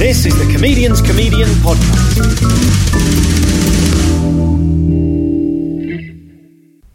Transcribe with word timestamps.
This 0.00 0.24
is 0.24 0.34
the 0.38 0.50
Comedian's 0.50 1.02
Comedian 1.02 1.50
Podcast. 1.60 3.69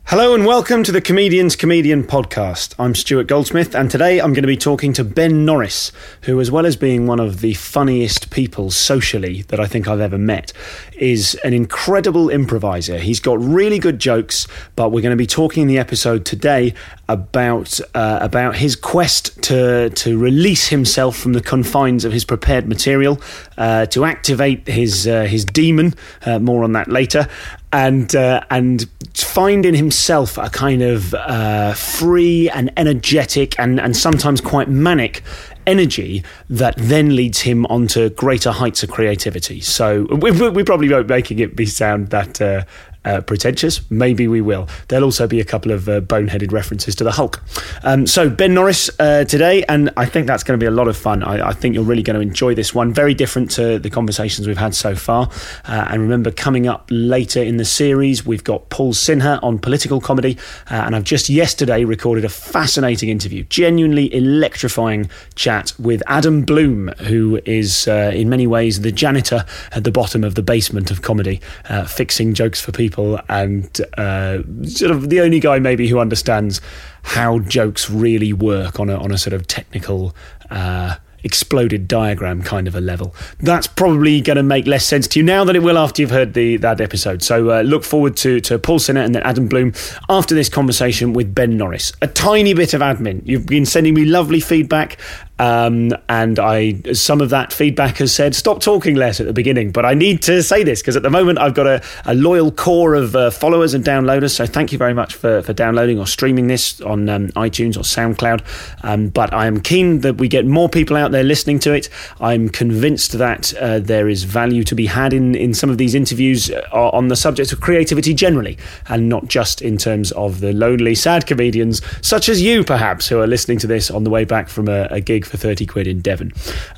Hello 0.09 0.35
and 0.35 0.45
welcome 0.45 0.83
to 0.83 0.91
the 0.91 1.01
Comedian's 1.01 1.55
Comedian 1.55 2.03
Podcast. 2.03 2.75
I'm 2.77 2.93
Stuart 2.93 3.25
Goldsmith, 3.25 3.75
and 3.75 3.89
today 3.89 4.19
I'm 4.21 4.33
going 4.33 4.43
to 4.43 4.47
be 4.47 4.55
talking 4.55 4.93
to 4.93 5.03
Ben 5.03 5.45
Norris, 5.45 5.91
who, 6.21 6.39
as 6.39 6.51
well 6.51 6.67
as 6.67 6.75
being 6.75 7.07
one 7.07 7.19
of 7.19 7.41
the 7.41 7.55
funniest 7.55 8.29
people 8.29 8.69
socially 8.69 9.41
that 9.47 9.59
I 9.59 9.65
think 9.65 9.87
I've 9.87 9.99
ever 9.99 10.19
met, 10.19 10.53
is 10.93 11.33
an 11.43 11.55
incredible 11.55 12.29
improviser. 12.29 12.99
He's 12.99 13.19
got 13.19 13.39
really 13.41 13.79
good 13.79 13.97
jokes, 13.97 14.47
but 14.75 14.91
we're 14.91 15.01
going 15.01 15.09
to 15.09 15.17
be 15.17 15.25
talking 15.25 15.63
in 15.63 15.67
the 15.67 15.79
episode 15.79 16.23
today 16.23 16.75
about 17.09 17.79
uh, 17.95 18.19
about 18.21 18.57
his 18.57 18.75
quest 18.75 19.41
to 19.45 19.89
to 19.89 20.19
release 20.19 20.67
himself 20.67 21.17
from 21.17 21.33
the 21.33 21.41
confines 21.41 22.05
of 22.05 22.13
his 22.13 22.25
prepared 22.25 22.67
material, 22.67 23.19
uh, 23.57 23.87
to 23.87 24.05
activate 24.05 24.67
his 24.67 25.07
uh, 25.07 25.23
his 25.23 25.45
demon. 25.45 25.95
Uh, 26.23 26.37
more 26.37 26.63
on 26.63 26.73
that 26.73 26.87
later, 26.87 27.27
and 27.75 28.15
uh, 28.15 28.41
and 28.49 28.89
find 29.13 29.65
in 29.65 29.75
himself 29.75 30.37
a 30.37 30.49
kind 30.49 30.81
of 30.81 31.13
uh, 31.13 31.73
free 31.73 32.49
and 32.51 32.71
energetic 32.77 33.59
and 33.59 33.81
and 33.81 33.97
sometimes 33.97 34.39
quite 34.39 34.69
manic 34.69 35.21
energy 35.67 36.23
that 36.49 36.75
then 36.77 37.15
leads 37.15 37.41
him 37.41 37.65
onto 37.65 38.09
greater 38.11 38.51
heights 38.51 38.81
of 38.83 38.89
creativity. 38.89 39.59
So 39.59 40.03
we, 40.21 40.31
we 40.31 40.63
probably 40.63 40.89
won't 40.89 41.09
making 41.09 41.39
it 41.39 41.55
be 41.55 41.65
sound 41.65 42.11
that 42.11 42.39
uh, 42.39 42.63
uh, 43.05 43.21
pretentious. 43.21 43.89
Maybe 43.89 44.27
we 44.27 44.41
will. 44.41 44.67
There'll 44.87 45.05
also 45.05 45.27
be 45.27 45.39
a 45.39 45.45
couple 45.45 45.71
of 45.71 45.87
uh, 45.87 46.01
boneheaded 46.01 46.51
references 46.51 46.95
to 46.95 47.03
the 47.03 47.11
Hulk. 47.11 47.41
Um, 47.83 48.07
so 48.07 48.29
Ben 48.29 48.53
Norris 48.53 48.89
uh, 48.99 49.23
today, 49.25 49.63
and 49.69 49.91
I 49.95 50.05
think 50.05 50.27
that's 50.27 50.43
going 50.43 50.59
to 50.59 50.63
be 50.63 50.67
a 50.67 50.71
lot 50.71 50.87
of 50.87 50.97
fun. 50.97 51.23
I, 51.23 51.49
I, 51.49 51.53
think 51.53 51.75
you're 51.75 51.83
really 51.83 52.03
going 52.03 52.15
to 52.15 52.21
enjoy 52.21 52.55
this 52.55 52.73
one. 52.73 52.93
Very 52.93 53.13
different 53.13 53.51
to 53.51 53.79
the 53.79 53.89
conversations 53.89 54.47
we've 54.47 54.57
had 54.57 54.75
so 54.75 54.95
far. 54.95 55.29
Uh, 55.65 55.87
and 55.89 56.01
remember, 56.01 56.31
coming 56.31 56.67
up 56.67 56.87
later 56.89 57.41
in 57.41 57.57
the 57.57 57.65
series, 57.65 58.25
we've 58.25 58.43
got 58.43 58.69
Paul 58.69 58.93
Sinha 58.93 59.41
on 59.43 59.59
political 59.59 60.01
comedy, 60.01 60.37
uh, 60.71 60.75
and 60.75 60.95
I've 60.95 61.03
just 61.03 61.29
yesterday 61.29 61.85
recorded 61.85 62.25
a 62.25 62.29
fascinating 62.29 63.09
interview, 63.09 63.43
genuinely 63.43 64.13
electrifying 64.13 65.09
chat 65.35 65.73
with 65.77 66.01
Adam 66.07 66.43
Bloom, 66.43 66.87
who 66.99 67.39
is 67.45 67.87
in 67.87 68.29
many 68.29 68.47
ways 68.47 68.81
the 68.81 68.91
janitor 68.91 69.45
at 69.71 69.83
the 69.83 69.91
bottom 69.91 70.23
of 70.23 70.35
the 70.35 70.41
basement 70.41 70.89
of 70.91 71.01
comedy, 71.01 71.39
fixing 71.87 72.33
jokes 72.33 72.59
for 72.59 72.71
people 72.71 72.94
people 72.95 73.19
and 73.27 73.81
uh, 73.97 74.41
sort 74.63 74.91
of 74.91 75.09
the 75.09 75.19
only 75.19 75.39
guy 75.39 75.59
maybe 75.59 75.87
who 75.87 75.99
understands 75.99 76.61
how 77.03 77.39
jokes 77.39 77.89
really 77.89 78.31
work 78.31 78.79
on 78.79 78.89
a 78.89 78.97
on 78.97 79.11
a 79.11 79.17
sort 79.17 79.33
of 79.33 79.47
technical. 79.47 80.15
Uh, 80.49 80.95
exploded 81.23 81.87
diagram 81.87 82.43
kind 82.43 82.67
of 82.67 82.75
a 82.75 82.79
level. 82.79 83.15
That's 83.39 83.65
probably 83.65 84.21
going 84.21 84.37
to 84.37 84.43
make 84.43 84.67
less 84.67 84.85
sense 84.85 85.07
to 85.07 85.19
you 85.19 85.25
now 85.25 85.43
than 85.43 85.55
it 85.55 85.63
will 85.63 85.75
after 85.75 86.03
you've 86.03 86.11
heard 86.11 86.35
the 86.35 86.57
that 86.57 86.79
episode. 86.79 87.23
So 87.23 87.49
uh, 87.49 87.61
look 87.63 87.83
forward 87.83 88.15
to 88.17 88.39
to 88.41 88.59
Paul 88.59 88.77
Sinha 88.77 89.03
and 89.03 89.15
then 89.15 89.23
Adam 89.23 89.47
Bloom 89.47 89.73
after 90.07 90.35
this 90.35 90.49
conversation 90.49 91.13
with 91.13 91.33
Ben 91.33 91.57
Norris. 91.57 91.93
A 92.03 92.07
tiny 92.07 92.53
bit 92.53 92.75
of 92.75 92.81
admin. 92.81 93.23
You've 93.25 93.47
been 93.47 93.65
sending 93.65 93.95
me 93.95 94.05
lovely 94.05 94.39
feedback 94.39 94.99
um, 95.39 95.91
and 96.07 96.39
I, 96.39 96.81
some 96.93 97.21
of 97.21 97.29
that 97.31 97.51
feedback 97.51 97.97
has 97.97 98.13
said, 98.13 98.35
stop 98.35 98.61
talking 98.61 98.95
less 98.95 99.19
at 99.19 99.25
the 99.25 99.33
beginning. 99.33 99.71
But 99.71 99.85
I 99.85 99.93
need 99.93 100.21
to 100.23 100.41
say 100.41 100.63
this 100.63 100.81
because 100.81 100.95
at 100.95 101.03
the 101.03 101.09
moment 101.09 101.39
I've 101.39 101.53
got 101.53 101.67
a, 101.67 101.83
a 102.05 102.15
loyal 102.15 102.51
core 102.51 102.95
of 102.95 103.15
uh, 103.15 103.31
followers 103.31 103.73
and 103.73 103.83
downloaders. 103.83 104.31
So 104.31 104.45
thank 104.45 104.71
you 104.71 104.77
very 104.77 104.93
much 104.93 105.15
for, 105.15 105.41
for 105.41 105.53
downloading 105.53 105.99
or 105.99 106.07
streaming 106.07 106.47
this 106.47 106.79
on 106.81 107.09
um, 107.09 107.27
iTunes 107.29 107.75
or 107.75 107.81
SoundCloud. 107.81 108.43
Um, 108.83 109.09
but 109.09 109.33
I 109.33 109.47
am 109.47 109.59
keen 109.59 109.99
that 110.01 110.15
we 110.15 110.27
get 110.27 110.45
more 110.45 110.69
people 110.69 110.95
out 110.95 111.11
there 111.11 111.23
listening 111.23 111.59
to 111.59 111.73
it. 111.73 111.89
I'm 112.21 112.47
convinced 112.49 113.13
that 113.13 113.53
uh, 113.55 113.79
there 113.79 114.07
is 114.07 114.23
value 114.23 114.63
to 114.63 114.75
be 114.75 114.85
had 114.85 115.11
in, 115.13 115.35
in 115.35 115.53
some 115.53 115.69
of 115.69 115.77
these 115.77 115.95
interviews 115.95 116.49
uh, 116.49 116.63
on 116.71 117.09
the 117.09 117.15
subject 117.15 117.51
of 117.51 117.59
creativity 117.59 118.13
generally, 118.13 118.57
and 118.87 119.09
not 119.09 119.27
just 119.27 119.61
in 119.61 119.77
terms 119.77 120.11
of 120.13 120.39
the 120.39 120.53
lonely, 120.53 120.95
sad 120.95 121.27
comedians 121.27 121.81
such 122.01 122.29
as 122.29 122.41
you, 122.41 122.63
perhaps, 122.63 123.07
who 123.07 123.19
are 123.19 123.27
listening 123.27 123.57
to 123.59 123.67
this 123.67 123.91
on 123.91 124.03
the 124.03 124.09
way 124.09 124.23
back 124.23 124.47
from 124.47 124.67
a, 124.67 124.87
a 124.91 125.01
gig 125.01 125.24
for 125.25 125.37
30 125.37 125.65
quid 125.65 125.87
in 125.87 126.01
Devon. 126.01 126.31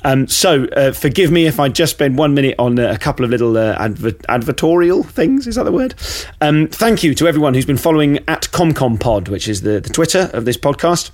Um, 0.04 0.26
so 0.26 0.64
uh, 0.66 0.92
forgive 0.92 1.30
me 1.30 1.46
if 1.46 1.60
I 1.60 1.68
just 1.68 1.92
spend 1.94 2.18
one 2.18 2.34
minute 2.34 2.54
on 2.58 2.78
uh, 2.78 2.90
a 2.92 2.98
couple 2.98 3.24
of 3.24 3.30
little 3.30 3.56
uh, 3.56 3.76
adver- 3.78 4.12
advertorial 4.12 5.06
things. 5.06 5.46
Is 5.46 5.56
that 5.56 5.64
the 5.64 5.72
word? 5.72 5.94
Um, 6.40 6.68
thank 6.68 7.02
you 7.02 7.14
to 7.14 7.28
everyone 7.28 7.54
who's 7.54 7.66
been 7.66 7.76
following 7.76 8.18
at 8.28 8.42
ComComPod, 8.50 9.28
which 9.28 9.48
is 9.48 9.62
the, 9.62 9.80
the 9.80 9.90
Twitter 9.90 10.30
of 10.32 10.44
this 10.44 10.56
podcast. 10.56 11.10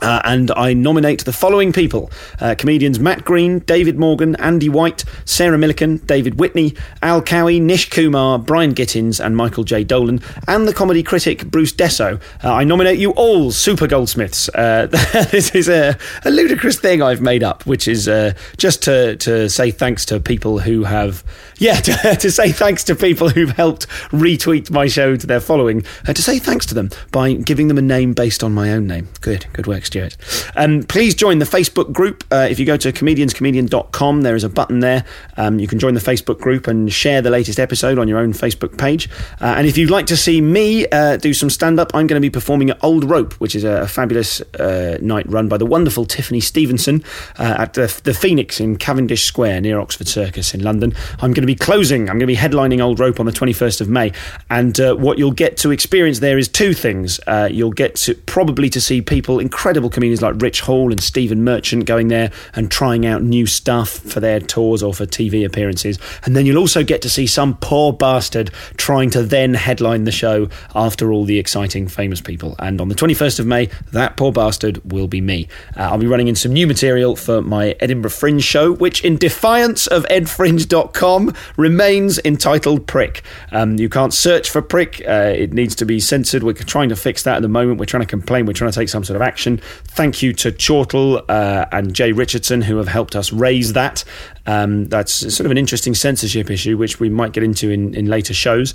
Uh, 0.00 0.20
and 0.24 0.50
I 0.52 0.74
nominate 0.74 1.24
the 1.24 1.32
following 1.32 1.72
people 1.72 2.10
uh, 2.40 2.54
comedians 2.56 3.00
Matt 3.00 3.24
Green, 3.24 3.60
David 3.60 3.98
Morgan, 3.98 4.36
Andy 4.36 4.68
White, 4.68 5.04
Sarah 5.24 5.58
Millican, 5.58 6.06
David 6.06 6.38
Whitney, 6.38 6.74
Al 7.02 7.22
Cowie, 7.22 7.60
Nish 7.60 7.90
Kumar, 7.90 8.38
Brian 8.38 8.74
Gittins, 8.74 9.24
and 9.24 9.36
Michael 9.36 9.64
J. 9.64 9.84
Dolan, 9.84 10.20
and 10.46 10.68
the 10.68 10.74
comedy 10.74 11.02
critic 11.02 11.50
Bruce 11.50 11.72
Dessau. 11.72 12.20
Uh, 12.44 12.52
I 12.52 12.64
nominate 12.64 12.98
you 12.98 13.10
all 13.12 13.50
super 13.50 13.86
goldsmiths. 13.86 14.48
Uh, 14.50 14.86
this 15.30 15.54
is 15.54 15.68
a, 15.68 15.96
a, 16.24 16.30
ludicrous 16.30 16.78
thing 16.78 17.02
I've 17.02 17.20
made 17.20 17.42
up, 17.42 17.66
which 17.66 17.88
is 17.88 18.08
uh, 18.08 18.34
just 18.56 18.82
to, 18.84 19.16
to 19.16 19.48
say 19.48 19.70
thanks 19.70 20.04
to 20.06 20.20
people 20.20 20.60
who 20.60 20.84
have, 20.84 21.24
yeah, 21.58 21.80
to, 21.80 22.16
to, 22.16 22.30
say 22.30 22.52
thanks 22.52 22.84
to 22.84 22.94
people 22.94 23.30
who've 23.30 23.50
helped 23.50 23.88
retweet 24.10 24.70
my 24.70 24.86
show 24.86 25.16
to 25.16 25.26
their 25.26 25.40
following, 25.40 25.84
uh, 26.06 26.12
to 26.12 26.22
say 26.22 26.38
thanks 26.38 26.66
to 26.66 26.74
them 26.74 26.90
by 27.10 27.32
giving 27.32 27.68
them 27.68 27.78
a 27.78 27.82
name 27.82 28.12
based 28.12 28.44
on 28.44 28.52
my 28.52 28.72
own 28.72 28.86
name. 28.86 29.08
Good, 29.20 29.46
good 29.52 29.66
work. 29.66 29.87
Stuart. 29.88 30.16
Um, 30.54 30.84
please 30.84 31.14
join 31.14 31.38
the 31.38 31.44
Facebook 31.44 31.92
group. 31.92 32.24
Uh, 32.30 32.46
if 32.48 32.60
you 32.60 32.66
go 32.66 32.76
to 32.76 32.92
comedianscomedian.com, 32.92 34.20
there 34.20 34.36
is 34.36 34.44
a 34.44 34.48
button 34.48 34.80
there. 34.80 35.04
Um, 35.36 35.58
you 35.58 35.66
can 35.66 35.78
join 35.78 35.94
the 35.94 36.00
Facebook 36.00 36.38
group 36.38 36.66
and 36.66 36.92
share 36.92 37.20
the 37.20 37.30
latest 37.30 37.58
episode 37.58 37.98
on 37.98 38.06
your 38.06 38.18
own 38.18 38.32
Facebook 38.32 38.78
page. 38.78 39.08
Uh, 39.40 39.54
and 39.56 39.66
if 39.66 39.76
you'd 39.76 39.90
like 39.90 40.06
to 40.06 40.16
see 40.16 40.40
me 40.40 40.86
uh, 40.88 41.16
do 41.16 41.34
some 41.34 41.50
stand 41.50 41.80
up, 41.80 41.90
I'm 41.94 42.06
going 42.06 42.20
to 42.20 42.24
be 42.24 42.30
performing 42.30 42.70
at 42.70 42.84
Old 42.84 43.04
Rope, 43.04 43.32
which 43.34 43.56
is 43.56 43.64
a, 43.64 43.88
fabulous 43.88 44.40
uh, 44.60 44.98
night 45.00 45.26
run 45.28 45.48
by 45.48 45.56
the 45.56 45.64
wonderful 45.64 46.04
Tiffany 46.04 46.40
Stevenson 46.40 47.02
uh, 47.38 47.56
at 47.58 47.74
the, 47.74 48.00
the 48.04 48.12
Phoenix 48.12 48.60
in 48.60 48.76
Cavendish 48.76 49.24
Square 49.24 49.62
near 49.62 49.80
Oxford 49.80 50.06
Circus 50.06 50.52
in 50.54 50.62
London. 50.62 50.94
I'm 51.14 51.32
going 51.32 51.42
to 51.42 51.46
be 51.46 51.54
closing, 51.54 52.02
I'm 52.02 52.18
going 52.18 52.20
to 52.20 52.26
be 52.26 52.36
headlining 52.36 52.82
Old 52.82 53.00
Rope 53.00 53.18
on 53.18 53.26
the 53.26 53.32
21st 53.32 53.80
of 53.80 53.88
May. 53.88 54.12
And 54.50 54.78
uh, 54.78 54.94
what 54.94 55.16
you'll 55.16 55.32
get 55.32 55.56
to 55.58 55.70
experience 55.70 56.18
there 56.18 56.38
is 56.38 56.48
two 56.48 56.74
things. 56.74 57.18
you'll 57.50 57.72
get 57.72 57.96
to 57.96 58.14
probably 58.14 58.68
to 58.70 58.80
see 58.80 59.00
people 59.00 59.38
incredibly 59.38 59.77
incredible 59.78 59.94
comedians 59.94 60.22
like 60.22 60.42
Rich 60.42 60.62
Hall 60.62 60.90
and 60.90 61.00
Stephen 61.00 61.44
Merchant 61.44 61.84
going 61.84 62.08
there 62.08 62.32
and 62.54 62.68
trying 62.68 63.06
out 63.06 63.22
new 63.22 63.46
stuff 63.46 63.90
for 63.90 64.18
their 64.18 64.40
tours 64.40 64.82
or 64.82 64.92
for 64.92 65.06
TV 65.06 65.46
appearances. 65.46 66.00
And 66.24 66.34
then 66.34 66.46
you'll 66.46 66.58
also 66.58 66.82
get 66.82 67.00
to 67.02 67.08
see 67.08 67.28
some 67.28 67.56
poor 67.58 67.92
bastard 67.92 68.50
trying 68.76 69.10
to 69.10 69.22
then 69.22 69.54
headline 69.54 70.02
the 70.02 70.10
show 70.10 70.48
after 70.74 71.12
all 71.12 71.24
the 71.24 71.38
exciting 71.38 71.86
famous 71.86 72.20
people. 72.20 72.56
And 72.58 72.80
on 72.80 72.88
the 72.88 72.96
21st 72.96 73.38
of 73.38 73.46
May, 73.46 73.66
that 73.92 74.16
poor 74.16 74.32
bastard 74.32 74.80
will 74.90 75.06
be 75.06 75.20
me. 75.20 75.46
Uh, 75.76 75.82
I'll 75.82 75.98
be 75.98 76.08
running 76.08 76.26
in 76.26 76.34
some 76.34 76.52
new 76.52 76.66
material 76.66 77.14
for 77.14 77.40
my 77.40 77.76
Edinburgh 77.78 78.10
Fringe 78.10 78.42
show, 78.42 78.72
which, 78.72 79.04
in 79.04 79.16
defiance 79.16 79.86
of 79.86 80.04
edfringe.com, 80.06 81.34
remains 81.56 82.18
entitled 82.24 82.88
Prick. 82.88 83.22
Um, 83.52 83.78
you 83.78 83.88
can't 83.88 84.12
search 84.12 84.50
for 84.50 84.60
Prick, 84.60 85.02
uh, 85.06 85.34
it 85.36 85.52
needs 85.52 85.76
to 85.76 85.86
be 85.86 86.00
censored. 86.00 86.42
We're 86.42 86.54
trying 86.54 86.88
to 86.88 86.96
fix 86.96 87.22
that 87.22 87.36
at 87.36 87.42
the 87.42 87.48
moment. 87.48 87.78
We're 87.78 87.86
trying 87.86 88.02
to 88.02 88.08
complain, 88.08 88.44
we're 88.44 88.54
trying 88.54 88.72
to 88.72 88.76
take 88.76 88.88
some 88.88 89.04
sort 89.04 89.14
of 89.14 89.22
action. 89.22 89.60
Thank 89.84 90.22
you 90.22 90.32
to 90.34 90.52
Chortle 90.52 91.22
uh, 91.28 91.66
and 91.72 91.94
Jay 91.94 92.12
Richardson 92.12 92.62
who 92.62 92.76
have 92.76 92.88
helped 92.88 93.16
us 93.16 93.32
raise 93.32 93.72
that. 93.72 94.04
Um, 94.46 94.86
that's 94.86 95.12
sort 95.12 95.40
of 95.40 95.50
an 95.50 95.58
interesting 95.58 95.94
censorship 95.94 96.50
issue, 96.50 96.76
which 96.76 97.00
we 97.00 97.08
might 97.08 97.32
get 97.32 97.42
into 97.42 97.70
in, 97.70 97.94
in 97.94 98.06
later 98.06 98.34
shows. 98.34 98.74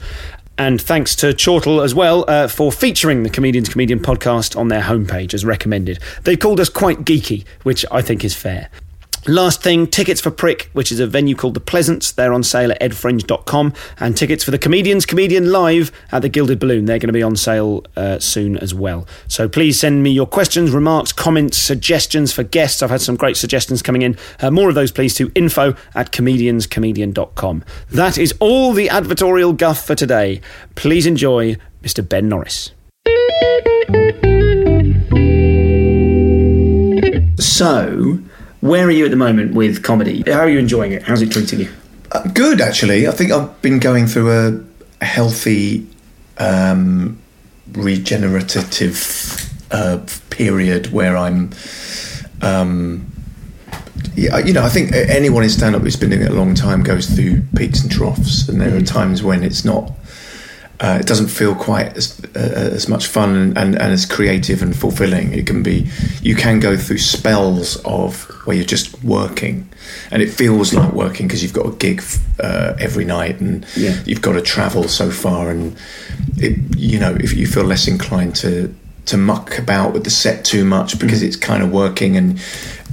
And 0.58 0.80
thanks 0.80 1.16
to 1.18 1.34
Chortle 1.34 1.82
as 1.82 1.96
well 1.96 2.26
uh, 2.28 2.48
for 2.48 2.72
featuring 2.72 3.24
the 3.24 3.30
Comedians 3.30 3.70
Comedian 3.70 4.00
podcast 4.00 4.56
on 4.56 4.68
their 4.68 4.82
homepage 4.82 5.34
as 5.34 5.44
recommended. 5.44 6.00
They 6.24 6.38
called 6.38 6.60
us 6.60 6.70
quite 6.70 7.00
geeky, 7.00 7.46
which 7.64 7.86
I 7.92 8.02
think 8.02 8.24
is 8.24 8.36
fair. 8.36 8.70
Last 9.26 9.64
thing, 9.64 9.88
tickets 9.88 10.20
for 10.20 10.32
Prick, 10.32 10.70
which 10.74 10.92
is 10.92 11.00
a 11.00 11.08
venue 11.08 11.34
called 11.34 11.54
The 11.54 11.62
Pleasance. 11.62 12.12
They're 12.12 12.34
on 12.34 12.44
sale 12.44 12.74
at 12.74 12.82
edfringe.com. 12.82 13.74
And 13.98 14.18
tickets 14.18 14.44
for 14.44 14.52
the 14.52 14.58
Comedians 14.58 15.06
Comedian 15.06 15.50
Live 15.50 15.94
at 16.12 16.22
the 16.22 16.30
Gilded 16.30 16.60
Balloon. 16.60 16.86
They're 16.86 17.00
going 17.00 17.08
to 17.08 17.14
be 17.14 17.24
on 17.24 17.38
sale 17.38 17.86
uh, 17.96 18.20
soon 18.20 18.58
as 18.58 18.74
well. 18.74 19.08
So 19.30 19.48
please 19.48 19.80
send 19.80 20.04
me 20.04 20.12
your 20.12 20.26
questions, 20.26 20.72
remarks, 20.72 21.14
comments, 21.14 21.58
suggestions 21.58 22.34
for 22.34 22.44
guests. 22.44 22.84
I've 22.84 22.90
had 22.90 23.02
some 23.02 23.16
great 23.16 23.38
suggestions 23.38 23.82
coming 23.82 24.02
in. 24.02 24.18
Uh, 24.42 24.52
more 24.52 24.68
of 24.68 24.76
those, 24.76 24.92
please, 24.92 25.16
to 25.16 25.32
info 25.36 25.76
at 25.96 26.12
comedianscomedian.com. 26.12 27.64
That 27.92 28.18
is 28.18 28.34
all 28.42 28.74
the 28.74 28.90
advertorial 28.90 29.56
guff 29.56 29.86
for 29.86 29.96
today. 29.96 30.42
Please 30.76 31.06
enjoy 31.06 31.56
Mr. 31.82 32.08
Ben 32.08 32.28
Norris. 32.28 32.72
So, 37.40 38.20
where 38.64 38.88
are 38.88 38.92
you 38.92 39.04
at 39.04 39.12
the 39.12 39.18
moment 39.18 39.54
with 39.54 39.84
comedy? 39.84 40.24
How 40.26 40.40
are 40.40 40.50
you 40.50 40.58
enjoying 40.58 40.94
it? 40.94 41.04
How's 41.04 41.22
it 41.22 41.32
treating 41.32 41.60
you? 41.60 41.70
Uh, 42.14 42.24
good, 42.30 42.62
actually. 42.62 43.10
I 43.10 43.12
think 43.12 43.30
I've 43.30 43.62
been 43.62 43.78
going 43.78 44.08
through 44.08 44.32
a, 44.32 44.64
a 45.02 45.06
healthy, 45.06 45.86
um, 46.38 47.20
regenerative 47.74 49.52
uh, 49.70 50.00
period 50.30 50.94
where 50.94 51.18
I'm. 51.18 51.52
Um, 52.42 53.12
yeah, 54.16 54.38
you 54.38 54.54
know, 54.54 54.64
I 54.64 54.70
think 54.70 54.94
anyone 54.94 55.44
in 55.44 55.50
stand 55.50 55.76
up 55.76 55.82
who's 55.82 55.98
been 55.98 56.12
doing 56.12 56.22
it 56.22 56.32
a 56.32 56.34
long 56.34 56.56
time 56.56 56.84
goes 56.84 57.10
through 57.10 57.42
peaks 57.58 57.82
and 57.82 57.92
troughs, 57.92 58.48
and 58.48 58.62
there 58.62 58.78
are 58.78 58.82
times 58.82 59.24
when 59.24 59.44
it's 59.44 59.66
not. 59.66 59.92
Uh, 60.80 60.98
it 61.00 61.06
doesn't 61.06 61.28
feel 61.28 61.56
quite 61.56 61.96
as 61.96 62.20
uh, 62.36 62.40
as 62.74 62.90
much 62.90 63.08
fun 63.08 63.36
and, 63.36 63.58
and, 63.58 63.76
and 63.76 63.94
as 63.94 64.06
creative 64.06 64.62
and 64.62 64.76
fulfilling. 64.76 65.32
It 65.34 65.46
can 65.48 65.64
be. 65.64 65.88
You 66.22 66.36
can 66.36 66.60
go 66.60 66.76
through 66.76 66.98
spells 66.98 67.78
of 67.86 68.24
where 68.46 68.56
you're 68.58 68.66
just 68.66 69.02
working, 69.04 69.70
and 70.12 70.22
it 70.22 70.30
feels 70.32 70.74
like 70.74 70.92
working 70.92 71.28
because 71.28 71.42
you've 71.44 71.54
got 71.54 71.68
a 71.68 71.72
gig 71.78 72.02
uh, 72.40 72.74
every 72.80 73.06
night 73.06 73.40
and 73.40 73.66
Yeah. 73.78 73.96
you've 74.06 74.22
got 74.22 74.34
to 74.34 74.42
travel 74.42 74.88
so 74.88 75.10
far, 75.12 75.50
and 75.52 75.76
it, 76.38 76.58
you 76.76 77.00
know 77.00 77.16
if 77.20 77.34
you 77.34 77.46
feel 77.48 77.64
less 77.64 77.88
inclined 77.88 78.36
to 78.38 78.74
to 79.06 79.18
muck 79.18 79.58
about 79.60 79.94
with 79.94 80.04
the 80.06 80.10
set 80.10 80.44
too 80.44 80.66
much 80.66 80.98
because 81.00 81.22
it's 81.22 81.36
kind 81.38 81.62
of 81.64 81.72
working, 81.72 82.18
and 82.18 82.40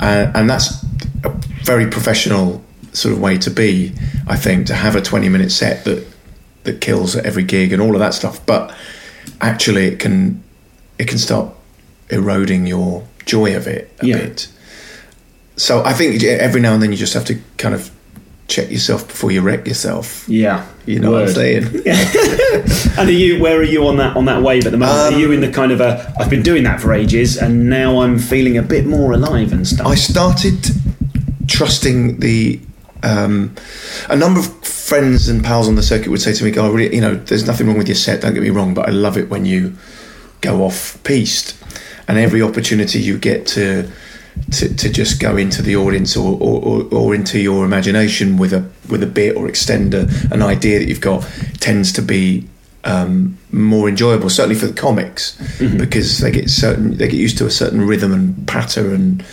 uh, 0.00 0.30
and 0.34 0.48
that's 0.50 0.84
a 1.24 1.30
very 1.64 1.86
professional 1.86 2.62
sort 2.92 3.14
of 3.14 3.20
way 3.20 3.38
to 3.38 3.50
be. 3.50 3.92
I 4.28 4.36
think 4.36 4.66
to 4.66 4.74
have 4.74 4.96
a 4.96 5.00
twenty 5.00 5.28
minute 5.30 5.50
set 5.50 5.84
that 5.86 6.06
that 6.64 6.80
kills 6.80 7.16
at 7.16 7.24
every 7.26 7.42
gig 7.44 7.72
and 7.72 7.80
all 7.82 7.94
of 7.94 8.00
that 8.00 8.14
stuff, 8.14 8.44
but 8.46 8.74
actually 9.40 9.86
it 9.86 9.98
can 9.98 10.42
it 10.98 11.08
can 11.08 11.18
start 11.18 11.52
eroding 12.10 12.66
your 12.66 13.06
joy 13.24 13.56
of 13.56 13.66
it 13.66 13.90
a 14.00 14.06
Yeah. 14.06 14.16
bit. 14.18 14.48
So 15.56 15.82
I 15.84 15.92
think 15.92 16.22
every 16.24 16.60
now 16.60 16.74
and 16.74 16.82
then 16.82 16.90
you 16.90 16.96
just 16.98 17.14
have 17.14 17.24
to 17.26 17.38
kind 17.58 17.74
of 17.74 17.90
check 18.48 18.70
yourself 18.70 19.06
before 19.06 19.30
you 19.30 19.40
wreck 19.42 19.66
yourself. 19.68 20.24
Yeah, 20.26 20.64
You 20.84 20.98
know 20.98 21.12
what 21.12 21.20
I'm 21.20 21.26
Word. 21.26 21.34
saying? 21.34 21.82
And 22.98 23.08
are 23.08 23.12
you? 23.12 23.40
Where 23.40 23.56
are 23.58 23.62
you 23.62 23.86
on 23.86 23.96
that 23.98 24.16
on 24.16 24.24
that 24.26 24.42
wave 24.42 24.66
at 24.66 24.72
the 24.72 24.78
moment? 24.78 24.98
Um, 24.98 25.14
are 25.14 25.18
you 25.18 25.30
in 25.32 25.40
the 25.40 25.50
kind 25.50 25.70
of 25.72 25.80
a? 25.80 26.12
I've 26.18 26.28
been 26.28 26.42
doing 26.42 26.64
that 26.64 26.80
for 26.80 26.92
ages, 26.92 27.36
and 27.36 27.70
now 27.70 28.00
I'm 28.02 28.18
feeling 28.18 28.58
a 28.58 28.62
bit 28.62 28.84
more 28.86 29.12
alive 29.12 29.52
and 29.52 29.66
stuff. 29.66 29.86
I 29.86 29.94
started 29.94 30.58
trusting 31.46 32.18
the. 32.20 32.60
Um, 33.02 33.54
a 34.08 34.16
number 34.16 34.40
of 34.40 34.64
friends 34.64 35.28
and 35.28 35.44
pals 35.44 35.68
on 35.68 35.74
the 35.74 35.82
circuit 35.82 36.08
would 36.10 36.20
say 36.20 36.32
to 36.32 36.44
me, 36.44 36.50
"God, 36.50 36.66
I 36.66 36.74
really, 36.74 36.94
you 36.94 37.00
know, 37.00 37.14
there's 37.14 37.46
nothing 37.46 37.66
wrong 37.66 37.78
with 37.78 37.88
your 37.88 37.94
set. 37.94 38.20
Don't 38.20 38.34
get 38.34 38.42
me 38.42 38.50
wrong, 38.50 38.74
but 38.74 38.88
I 38.88 38.92
love 38.92 39.16
it 39.16 39.30
when 39.30 39.44
you 39.46 39.74
go 40.40 40.62
off 40.64 40.98
piste, 41.04 41.56
and 42.08 42.18
every 42.18 42.42
opportunity 42.42 43.00
you 43.00 43.18
get 43.18 43.46
to." 43.48 43.90
To, 44.52 44.74
to 44.74 44.88
just 44.88 45.20
go 45.20 45.36
into 45.36 45.60
the 45.60 45.76
audience 45.76 46.16
or, 46.16 46.38
or, 46.40 46.86
or, 46.92 47.14
into 47.14 47.40
your 47.40 47.64
imagination 47.64 48.38
with 48.38 48.52
a 48.52 48.64
with 48.88 49.02
a 49.02 49.06
bit 49.06 49.36
or 49.36 49.48
extend 49.48 49.92
a, 49.92 50.08
an 50.30 50.40
idea 50.40 50.78
that 50.78 50.86
you've 50.86 51.00
got 51.00 51.28
tends 51.58 51.92
to 51.94 52.00
be 52.00 52.48
um, 52.84 53.36
more 53.52 53.88
enjoyable, 53.88 54.30
certainly 54.30 54.58
for 54.58 54.66
the 54.66 54.72
comics, 54.72 55.36
because 55.76 56.18
they 56.18 56.30
get 56.30 56.48
certain 56.48 56.96
they 56.96 57.08
get 57.08 57.18
used 57.18 57.38
to 57.38 57.46
a 57.46 57.50
certain 57.50 57.86
rhythm 57.86 58.12
and 58.12 58.46
patter, 58.46 58.94
and, 58.94 59.24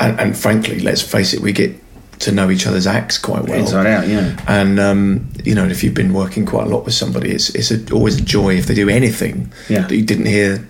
and 0.00 0.18
and 0.18 0.36
frankly, 0.36 0.80
let's 0.80 1.02
face 1.02 1.34
it, 1.34 1.40
we 1.40 1.52
get 1.52 1.76
to 2.20 2.32
know 2.32 2.50
each 2.50 2.66
other's 2.66 2.86
acts 2.86 3.16
quite 3.18 3.44
well 3.44 3.58
Inside 3.60 3.86
out, 3.86 4.08
yeah. 4.08 4.36
And 4.48 4.80
um, 4.80 5.28
you 5.44 5.54
know, 5.54 5.64
if 5.66 5.84
you've 5.84 5.94
been 5.94 6.12
working 6.12 6.44
quite 6.46 6.66
a 6.66 6.70
lot 6.70 6.84
with 6.84 6.94
somebody, 6.94 7.30
it's 7.30 7.50
it's 7.50 7.70
a, 7.70 7.92
always 7.94 8.18
a 8.20 8.22
joy 8.24 8.56
if 8.56 8.66
they 8.66 8.74
do 8.74 8.88
anything 8.88 9.52
Yeah. 9.68 9.82
that 9.86 9.94
you 9.96 10.02
didn't 10.04 10.26
hear 10.26 10.66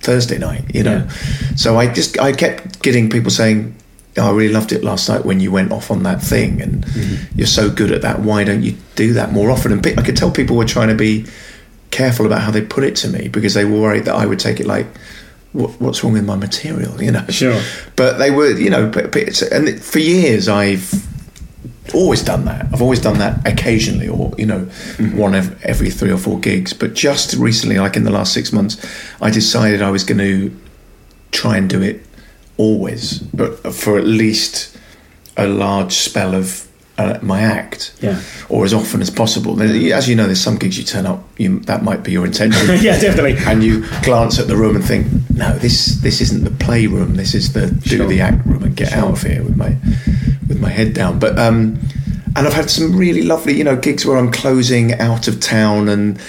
Thursday 0.00 0.38
night. 0.38 0.64
You 0.74 0.82
know, 0.82 1.08
so 1.56 1.76
I 1.78 1.86
just 1.92 2.18
I 2.20 2.32
kept 2.32 2.82
getting 2.82 3.08
people 3.10 3.30
saying. 3.30 3.74
"Oh, 4.16 4.28
I 4.28 4.32
really 4.36 4.52
loved 4.52 4.72
it 4.72 4.82
last 4.82 5.08
night 5.08 5.24
when 5.24 5.38
you 5.40 5.52
went 5.52 5.70
off 5.72 5.90
on 5.90 6.02
that 6.02 6.20
thing, 6.20 6.60
and 6.60 6.84
you're 7.36 7.46
so 7.46 7.70
good 7.70 7.92
at 7.92 8.02
that. 8.02 8.20
Why 8.20 8.44
don't 8.44 8.62
you 8.62 8.74
do 8.96 9.12
that 9.14 9.32
more 9.32 9.50
often? 9.50 9.72
And 9.72 9.86
I 9.98 10.02
could 10.02 10.16
tell 10.16 10.30
people 10.30 10.56
were 10.56 10.64
trying 10.64 10.88
to 10.88 10.94
be 10.96 11.24
careful 11.90 12.26
about 12.26 12.40
how 12.42 12.50
they 12.50 12.60
put 12.60 12.84
it 12.84 12.96
to 12.96 13.08
me 13.08 13.28
because 13.28 13.54
they 13.54 13.64
were 13.64 13.80
worried 13.80 14.04
that 14.06 14.14
I 14.14 14.26
would 14.26 14.38
take 14.40 14.60
it 14.60 14.66
like, 14.66 14.86
what, 15.52 15.80
"What's 15.80 16.02
wrong 16.02 16.12
with 16.14 16.24
my 16.24 16.36
material?" 16.36 17.02
You 17.02 17.12
know. 17.12 17.26
Sure. 17.28 17.60
But 17.96 18.18
they 18.18 18.30
were, 18.30 18.50
you 18.50 18.70
know, 18.70 18.88
but, 18.88 19.12
but 19.12 19.42
and 19.42 19.82
for 19.82 19.98
years 19.98 20.48
I've 20.48 20.92
always 21.94 22.22
done 22.22 22.44
that. 22.44 22.66
I've 22.72 22.82
always 22.82 23.00
done 23.00 23.18
that 23.18 23.46
occasionally, 23.46 24.08
or 24.08 24.32
you 24.38 24.46
know, 24.46 24.60
mm-hmm. 24.60 25.16
one 25.16 25.34
ev- 25.34 25.60
every 25.64 25.90
three 25.90 26.10
or 26.10 26.18
four 26.18 26.38
gigs. 26.38 26.72
But 26.72 26.94
just 26.94 27.34
recently, 27.34 27.78
like 27.78 27.96
in 27.96 28.04
the 28.04 28.10
last 28.10 28.32
six 28.32 28.52
months, 28.52 28.76
I 29.20 29.30
decided 29.30 29.82
I 29.82 29.90
was 29.90 30.04
going 30.04 30.18
to 30.18 30.56
try 31.32 31.56
and 31.56 31.68
do 31.68 31.80
it 31.82 32.04
always, 32.56 33.18
but 33.18 33.74
for 33.74 33.98
at 33.98 34.04
least 34.04 34.76
a 35.36 35.46
large 35.46 35.92
spell 35.92 36.34
of 36.34 36.68
uh, 37.00 37.18
my 37.22 37.40
act, 37.40 37.92
Yeah. 38.00 38.20
or 38.48 38.64
as 38.64 38.72
often 38.74 39.00
as 39.02 39.10
possible. 39.10 39.60
As 39.62 40.08
you 40.08 40.14
know, 40.14 40.26
there's 40.26 40.40
some 40.40 40.56
gigs 40.58 40.76
you 40.78 40.84
turn 40.84 41.06
up, 41.06 41.22
you, 41.38 41.60
that 41.60 41.82
might 41.82 42.02
be 42.02 42.12
your 42.12 42.26
intention, 42.26 42.66
yeah, 42.80 42.98
definitely. 43.00 43.36
and 43.46 43.62
you 43.62 43.84
glance 44.02 44.38
at 44.38 44.46
the 44.48 44.56
room 44.56 44.76
and 44.76 44.84
think, 44.84 45.06
no, 45.34 45.56
this 45.58 45.96
this 46.02 46.20
isn't 46.20 46.44
the 46.44 46.50
playroom. 46.64 47.14
This 47.16 47.34
is 47.34 47.52
the 47.52 47.66
do 47.68 47.96
Sure. 47.96 48.06
the 48.06 48.20
act 48.20 48.44
room 48.46 48.62
and 48.62 48.76
get 48.76 48.92
out 48.92 49.10
of 49.12 49.22
here 49.22 49.42
with 49.42 49.56
my 49.56 49.70
with 50.48 50.60
my 50.60 50.68
head 50.70 50.92
down. 50.94 51.18
But 51.18 51.38
um, 51.38 51.78
and 52.36 52.46
I've 52.46 52.52
had 52.54 52.70
some 52.70 52.96
really 52.96 53.22
lovely, 53.22 53.54
you 53.56 53.64
know, 53.64 53.76
gigs 53.76 54.04
where 54.06 54.16
I'm 54.18 54.30
closing 54.30 54.94
out 55.00 55.26
of 55.28 55.40
town 55.40 55.88
and 55.88 56.20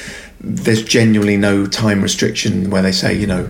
there's 0.43 0.83
genuinely 0.83 1.37
no 1.37 1.67
time 1.67 2.01
restriction 2.01 2.69
where 2.71 2.81
they 2.81 2.91
say, 2.91 3.13
you 3.13 3.27
know, 3.27 3.47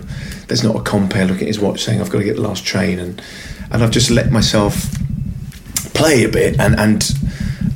there's 0.48 0.62
not 0.62 0.76
a 0.76 0.82
compare 0.82 1.24
looking 1.24 1.42
at 1.42 1.48
his 1.48 1.58
watch 1.60 1.82
saying 1.82 2.00
I've 2.00 2.10
got 2.10 2.18
to 2.18 2.24
get 2.24 2.36
the 2.36 2.42
last 2.42 2.64
train 2.66 2.98
and 2.98 3.22
and 3.70 3.82
I've 3.82 3.90
just 3.90 4.10
let 4.10 4.30
myself 4.30 4.74
play 5.94 6.24
a 6.24 6.28
bit 6.28 6.58
and 6.58 6.78
and 6.78 7.10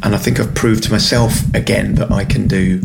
and 0.02 0.14
I 0.14 0.18
think 0.18 0.38
I've 0.38 0.54
proved 0.54 0.84
to 0.84 0.92
myself 0.92 1.32
again 1.54 1.96
that 1.96 2.10
I 2.10 2.24
can 2.24 2.46
do 2.46 2.82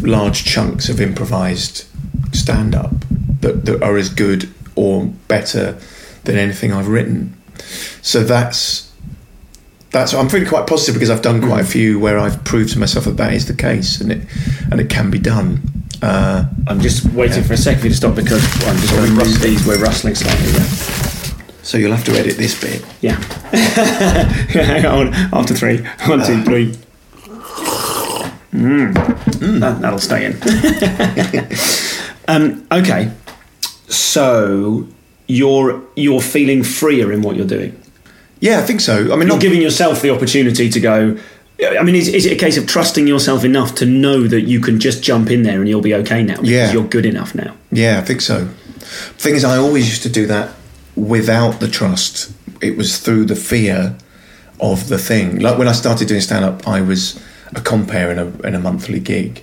large 0.00 0.44
chunks 0.44 0.88
of 0.88 1.00
improvised 1.00 1.84
stand 2.32 2.74
up 2.74 2.92
that, 3.40 3.64
that 3.66 3.82
are 3.82 3.96
as 3.96 4.08
good 4.08 4.48
or 4.74 5.06
better 5.26 5.78
than 6.24 6.36
anything 6.36 6.72
I've 6.72 6.88
written. 6.88 7.36
So 8.02 8.22
that's 8.22 8.92
that's 9.90 10.14
I'm 10.14 10.28
feeling 10.28 10.48
quite 10.48 10.66
positive 10.66 10.94
because 10.94 11.10
I've 11.10 11.22
done 11.22 11.40
quite 11.40 11.60
a 11.60 11.66
few 11.66 11.98
where 11.98 12.18
I've 12.18 12.44
proved 12.44 12.72
to 12.74 12.78
myself 12.78 13.06
that 13.06 13.16
that 13.16 13.32
is 13.32 13.46
the 13.46 13.54
case 13.54 14.00
and 14.00 14.12
it 14.12 14.22
and 14.70 14.80
it 14.80 14.90
can 14.90 15.10
be 15.10 15.18
done. 15.18 15.60
Uh, 16.00 16.44
I'm 16.68 16.80
just 16.80 17.04
waiting 17.06 17.42
for 17.42 17.54
a 17.54 17.56
second 17.56 17.80
for 17.80 17.86
you 17.86 17.90
to 17.90 17.96
stop 17.96 18.14
because 18.14 18.44
I'm 18.66 18.76
just 18.76 18.94
going 18.94 19.08
to 19.08 19.14
move 19.14 19.40
these. 19.40 19.66
We're 19.66 19.82
rustling 19.82 20.14
slightly. 20.14 20.52
Yeah. 20.52 21.17
So 21.68 21.76
you'll 21.76 21.92
have 21.94 22.04
to 22.06 22.12
edit 22.12 22.38
this 22.38 22.58
bit. 22.58 22.82
Yeah. 23.02 23.16
Hang 23.52 24.86
on. 24.96 25.12
After 25.34 25.54
three. 25.54 25.78
One, 26.06 26.24
two, 26.24 26.42
three. 26.42 26.72
Mm. 28.52 29.60
That, 29.60 29.82
that'll 29.82 29.98
stay 29.98 30.24
in. 30.24 30.32
um, 32.28 32.66
okay. 32.72 33.12
So, 33.88 34.88
you're 35.26 35.82
you're 35.94 36.22
feeling 36.22 36.62
freer 36.64 37.12
in 37.12 37.20
what 37.20 37.36
you're 37.36 37.46
doing. 37.46 37.78
Yeah, 38.40 38.60
I 38.60 38.62
think 38.62 38.80
so. 38.80 38.94
I 38.94 39.16
mean, 39.16 39.18
You're 39.20 39.36
not 39.36 39.40
giving 39.42 39.60
yourself 39.60 40.00
the 40.00 40.08
opportunity 40.08 40.70
to 40.70 40.80
go. 40.80 41.18
I 41.62 41.82
mean, 41.82 41.96
is, 41.96 42.08
is 42.08 42.24
it 42.24 42.32
a 42.32 42.36
case 42.36 42.56
of 42.56 42.66
trusting 42.66 43.06
yourself 43.06 43.44
enough 43.44 43.74
to 43.76 43.84
know 43.84 44.26
that 44.26 44.42
you 44.42 44.60
can 44.60 44.80
just 44.80 45.02
jump 45.02 45.28
in 45.30 45.42
there 45.42 45.58
and 45.60 45.68
you'll 45.68 45.82
be 45.82 45.94
okay 45.96 46.22
now? 46.22 46.36
Because 46.36 46.48
Yeah. 46.48 46.72
you're 46.72 46.84
good 46.84 47.04
enough 47.04 47.34
now. 47.34 47.54
Yeah, 47.70 47.98
I 47.98 48.02
think 48.02 48.22
so. 48.22 48.46
Thing 49.18 49.34
is, 49.34 49.44
I 49.44 49.58
always 49.58 49.86
used 49.86 50.02
to 50.04 50.08
do 50.08 50.26
that 50.28 50.54
without 50.98 51.60
the 51.60 51.68
trust. 51.68 52.32
It 52.60 52.76
was 52.76 52.98
through 52.98 53.26
the 53.26 53.36
fear 53.36 53.96
of 54.60 54.88
the 54.88 54.98
thing. 54.98 55.38
Like 55.40 55.58
when 55.58 55.68
I 55.68 55.72
started 55.72 56.08
doing 56.08 56.20
stand 56.20 56.44
up, 56.44 56.66
I 56.66 56.80
was 56.80 57.20
a 57.54 57.60
compare 57.60 58.10
in 58.10 58.18
a 58.18 58.26
in 58.46 58.54
a 58.54 58.58
monthly 58.58 59.00
gig, 59.00 59.42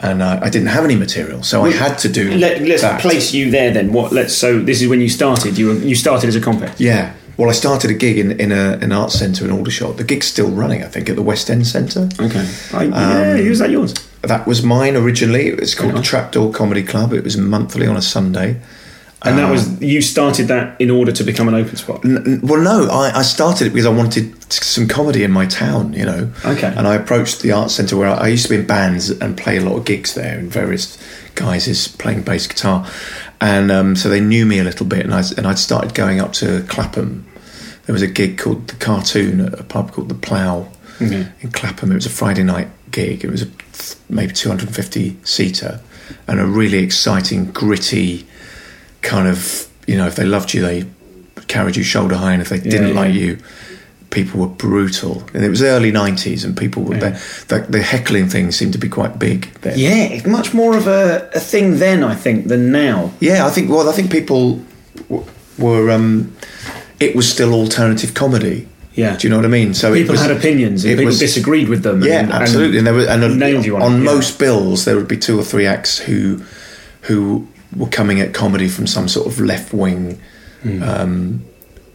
and 0.00 0.22
I, 0.22 0.44
I 0.46 0.50
didn't 0.50 0.68
have 0.68 0.84
any 0.84 0.96
material, 0.96 1.42
so 1.42 1.64
I 1.64 1.72
had 1.72 1.98
to 1.98 2.08
do. 2.08 2.30
Let, 2.36 2.62
let's 2.62 2.82
that. 2.82 3.00
place 3.00 3.32
you 3.32 3.50
there 3.50 3.72
then. 3.72 3.92
What? 3.92 4.12
Let's. 4.12 4.34
So 4.36 4.60
this 4.60 4.82
is 4.82 4.88
when 4.88 5.00
you 5.00 5.08
started. 5.08 5.56
You 5.58 5.68
were, 5.68 5.74
you 5.74 5.94
started 5.94 6.28
as 6.28 6.36
a 6.36 6.40
compere. 6.40 6.74
Yeah. 6.78 7.14
Well, 7.38 7.50
I 7.50 7.52
started 7.52 7.90
a 7.90 7.94
gig 7.94 8.18
in, 8.18 8.32
in 8.40 8.50
a, 8.50 8.78
an 8.80 8.92
art 8.92 9.10
centre 9.12 9.44
in 9.44 9.50
Aldershot. 9.52 9.98
The 9.98 10.04
gig's 10.04 10.26
still 10.26 10.48
running, 10.50 10.82
I 10.82 10.86
think, 10.86 11.10
at 11.10 11.16
the 11.16 11.22
West 11.22 11.50
End 11.50 11.66
Centre. 11.66 12.08
Okay. 12.18 12.48
I, 12.72 12.84
Um, 12.86 12.92
yeah. 12.92 13.36
Who's 13.36 13.58
that? 13.58 13.68
Yours? 13.68 13.92
That 14.22 14.46
was 14.46 14.62
mine 14.62 14.96
originally. 14.96 15.48
It 15.48 15.60
was 15.60 15.74
called 15.74 15.96
the 15.96 16.02
Trapdoor 16.02 16.50
Comedy 16.52 16.82
Club. 16.82 17.12
It 17.12 17.22
was 17.22 17.36
monthly 17.36 17.86
on 17.86 17.94
a 17.94 18.00
Sunday. 18.00 18.56
And 19.22 19.38
that 19.38 19.44
Um, 19.46 19.50
was 19.50 19.80
you 19.80 20.02
started 20.02 20.48
that 20.48 20.78
in 20.80 20.90
order 20.90 21.10
to 21.10 21.24
become 21.24 21.48
an 21.48 21.54
open 21.54 21.76
spot. 21.76 22.04
N- 22.04 22.40
Well, 22.42 22.60
no, 22.60 22.88
I, 22.90 23.18
I 23.20 23.22
started 23.22 23.66
it 23.66 23.70
because 23.70 23.86
I 23.86 23.90
wanted 23.90 24.34
some 24.52 24.86
comedy 24.86 25.24
in 25.24 25.32
my 25.32 25.46
town, 25.46 25.94
you 25.94 26.04
know. 26.04 26.30
Okay. 26.44 26.72
And 26.76 26.86
I 26.86 26.94
approached 26.94 27.40
the 27.40 27.50
art 27.52 27.70
centre 27.70 27.96
where 27.96 28.08
I, 28.08 28.14
I 28.14 28.28
used 28.28 28.44
to 28.44 28.50
be 28.50 28.56
in 28.56 28.66
bands 28.66 29.10
and 29.10 29.36
play 29.36 29.56
a 29.56 29.62
lot 29.62 29.76
of 29.76 29.84
gigs 29.84 30.14
there, 30.14 30.38
and 30.38 30.50
various 30.52 30.98
guises 31.34 31.88
playing 31.88 32.22
bass 32.22 32.46
guitar, 32.46 32.86
and 33.40 33.70
um, 33.72 33.96
so 33.96 34.08
they 34.08 34.20
knew 34.20 34.44
me 34.46 34.58
a 34.58 34.64
little 34.64 34.86
bit, 34.86 35.04
and 35.04 35.14
I 35.14 35.22
and 35.36 35.46
I'd 35.46 35.58
started 35.58 35.94
going 35.94 36.20
up 36.20 36.32
to 36.34 36.62
Clapham. 36.68 37.24
There 37.86 37.92
was 37.94 38.02
a 38.02 38.06
gig 38.08 38.36
called 38.38 38.68
the 38.68 38.74
Cartoon 38.76 39.40
at 39.40 39.58
a 39.58 39.64
pub 39.64 39.92
called 39.92 40.08
the 40.08 40.14
Plough 40.14 40.68
Okay. 41.00 41.26
in 41.40 41.50
Clapham. 41.52 41.90
It 41.92 41.94
was 41.96 42.06
a 42.06 42.10
Friday 42.10 42.42
night 42.42 42.68
gig. 42.90 43.24
It 43.24 43.30
was 43.30 43.42
a 43.42 43.48
maybe 44.10 44.32
250 44.32 45.16
seater, 45.24 45.80
and 46.28 46.38
a 46.40 46.46
really 46.46 46.78
exciting, 46.78 47.50
gritty 47.52 48.26
kind 49.06 49.28
of 49.28 49.66
you 49.86 49.96
know 49.96 50.06
if 50.06 50.16
they 50.16 50.24
loved 50.24 50.52
you 50.54 50.60
they 50.62 50.84
carried 51.48 51.76
you 51.76 51.84
shoulder 51.84 52.16
high 52.16 52.32
and 52.32 52.42
if 52.42 52.48
they 52.48 52.58
didn't 52.58 52.88
yeah. 52.94 53.00
like 53.02 53.14
you 53.14 53.38
people 54.10 54.40
were 54.40 54.46
brutal 54.46 55.22
and 55.34 55.44
it 55.44 55.48
was 55.48 55.62
early 55.62 55.92
90s 55.92 56.44
and 56.44 56.56
people 56.56 56.82
were 56.82 56.94
Yeah. 56.96 57.18
the, 57.48 57.66
the, 57.68 57.82
heckling 57.82 58.28
thing 58.28 58.50
seemed 58.52 58.72
to 58.72 58.78
be 58.78 58.88
quite 58.88 59.18
big 59.18 59.52
then. 59.62 59.78
Yeah, 59.78 60.04
it's 60.16 60.26
much 60.26 60.54
more 60.54 60.76
of 60.76 60.86
a, 60.86 61.28
a 61.34 61.40
thing 61.40 61.78
then, 61.78 62.02
I 62.02 62.14
think, 62.14 62.48
than 62.48 62.72
now. 62.72 63.12
yeah 63.20 63.46
i 63.46 63.50
think 63.50 63.70
well 63.70 63.88
i 63.88 63.92
think 63.92 64.10
people 64.10 64.60
w- 65.08 65.24
were 65.58 65.90
um 65.96 66.32
it 67.00 67.14
was 67.14 67.26
still 67.30 67.52
alternative 67.52 68.14
comedy 68.14 68.66
Yeah. 68.94 69.16
do 69.16 69.22
you 69.26 69.30
know 69.30 69.36
what 69.40 69.44
i 69.52 69.54
mean 69.60 69.74
so 69.74 69.92
People 69.92 70.14
it 70.14 70.18
was, 70.18 70.20
had 70.26 70.30
opinions 70.40 70.84
and 70.84 70.92
people 70.92 71.06
was- 71.06 71.18
disagreed 71.18 71.68
with 71.68 71.82
them. 71.82 72.02
yeah 72.02 72.20
and, 72.22 72.32
absolutely 72.32 72.78
and, 72.78 72.86
there 72.86 72.94
were 72.94 73.08
and 73.14 73.22
a- 73.24 73.34
nailed 73.34 73.64
you 73.66 73.76
on, 73.76 73.82
on 73.82 74.04
most 74.04 74.38
bills 74.38 74.84
there 74.84 74.96
would 74.96 75.08
be 75.16 75.18
two 75.18 75.36
or 75.38 75.44
three 75.44 75.66
acts 75.66 75.98
who 76.06 76.42
who 77.08 77.46
were 77.74 77.88
coming 77.88 78.20
at 78.20 78.34
comedy 78.34 78.68
from 78.68 78.86
some 78.86 79.08
sort 79.08 79.26
of 79.26 79.40
left 79.40 79.72
wing 79.72 80.20
Hmm. 80.62 80.82
um, 80.82 81.44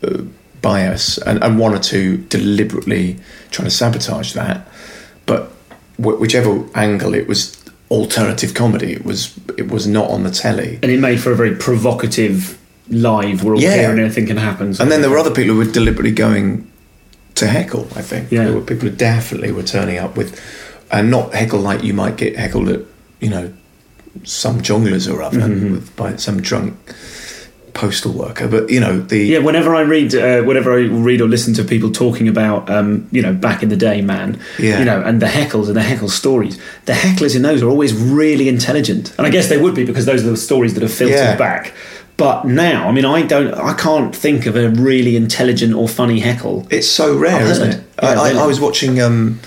uh, 0.04 0.22
bias, 0.62 1.18
and, 1.18 1.44
and 1.44 1.58
one 1.58 1.74
or 1.74 1.80
two 1.80 2.18
deliberately 2.30 3.18
trying 3.50 3.68
to 3.68 3.72
sabotage 3.75 4.34
that. 4.34 4.68
But 5.25 5.51
wh- 5.98 6.20
whichever 6.22 6.63
angle, 6.75 7.13
it 7.16 7.28
was 7.28 7.58
alternative 7.90 8.54
comedy. 8.54 8.94
It 8.94 9.04
was 9.04 9.34
it 9.58 9.70
was 9.72 9.88
not 9.88 10.10
on 10.10 10.24
the 10.24 10.32
telly. 10.32 10.80
and 10.84 10.92
it 10.92 11.00
made 11.00 11.20
for 11.20 11.32
a 11.32 11.36
very 11.36 11.56
provocative 11.56 12.58
live. 12.90 13.44
We're 13.44 13.56
all 13.56 13.62
Yeah. 13.62 13.75
here 13.75 13.90
and 13.92 14.00
anything 14.00 14.28
can 14.28 14.38
happen. 14.38 14.68
And 14.80 14.92
then 14.92 15.01
there 15.01 15.10
were 15.10 15.18
other 15.18 15.32
people 15.32 15.54
who 15.56 15.60
were 15.66 15.72
deliberately 15.72 16.12
going 16.12 16.68
to 17.36 17.48
heckle. 17.48 17.88
I 17.96 18.01
think 18.04 18.32
Yeah. 18.32 18.44
there 18.46 18.54
were 18.54 18.62
people 18.62 18.90
who 18.90 18.96
definitely 18.96 19.51
were 19.51 19.63
turning 19.63 19.98
up 19.98 20.16
with, 20.16 20.40
and 20.92 21.10
not 21.10 21.34
heckle 21.34 21.60
like 21.60 21.84
you 21.84 21.94
might 21.94 22.16
get 22.18 22.38
heckled 22.38 22.70
at, 22.70 22.82
you 23.20 23.30
know, 23.30 23.51
some 24.24 24.62
Jongleurs 24.62 25.12
or 25.12 25.22
other 25.22 25.39
Mm-hmm. 25.39 25.72
with, 25.74 25.96
by 25.96 26.15
some 26.18 26.41
drunk 26.41 26.75
postal 27.74 28.12
worker. 28.12 28.48
But 28.50 28.70
you 28.70 28.80
know 28.82 29.00
the 29.00 29.18
Yeah, 29.20 29.39
whenever 29.39 29.74
I 29.75 29.82
read, 29.82 30.13
uh, 30.13 30.41
whenever 30.44 30.74
I 30.74 30.82
read 30.88 31.22
or 31.22 31.27
listen 31.27 31.53
to 31.53 31.63
people 31.63 31.89
talking 31.91 32.27
about, 32.27 32.70
um, 32.70 33.08
you 33.12 33.22
know, 33.22 33.34
back 33.34 33.63
in 33.63 33.70
the 33.70 33.77
day, 33.77 34.01
man, 34.01 34.39
Yeah. 34.60 34.80
you 34.80 34.86
know, 34.86 35.01
and 35.01 35.22
the 35.22 35.27
heckles 35.27 35.68
and 35.68 35.75
the 35.77 35.82
heckle 35.82 36.10
stories, 36.10 36.60
the 36.86 36.94
hecklers 36.94 37.36
in 37.36 37.41
those 37.44 37.63
are 37.63 37.70
always 37.70 37.94
really 37.94 38.50
intelligent, 38.50 39.13
and 39.18 39.25
I 39.25 39.30
guess 39.30 39.48
they 39.48 39.58
would 39.58 39.74
be 39.74 39.86
because 39.86 40.06
those 40.06 40.25
are 40.25 40.30
the 40.30 40.38
stories 40.38 40.74
that 40.74 40.84
are 40.84 40.89
filtered 40.89 41.18
Yeah. 41.18 41.38
back. 41.38 41.74
But 42.18 42.46
now, 42.46 42.88
I 42.88 42.91
mean, 42.91 43.06
I 43.06 43.24
don't, 43.24 43.53
I 43.53 43.74
can't 43.74 44.13
think 44.15 44.46
of 44.46 44.56
a 44.56 44.70
really 44.70 45.15
intelligent 45.15 45.74
or 45.74 45.88
funny 45.88 46.20
heckle. 46.20 46.68
It's 46.70 46.88
so 46.88 47.18
rare, 47.18 47.41
isn't 47.48 47.70
it? 47.72 47.84
Yeah, 48.03 48.10
I, 48.10 48.27
really. 48.30 48.39
I 48.41 48.46
was 48.46 48.60
watching 48.60 49.01
um, 49.01 49.39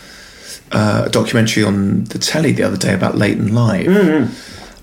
uh, 0.73 1.05
a 1.07 1.11
documentary 1.11 1.63
on 1.63 2.05
the 2.05 2.19
telly 2.19 2.51
the 2.53 2.65
other 2.65 2.77
day 2.79 2.93
about 2.95 3.17
Late 3.17 3.39
N 3.39 3.55
Live. 3.55 3.87
I 3.89 4.29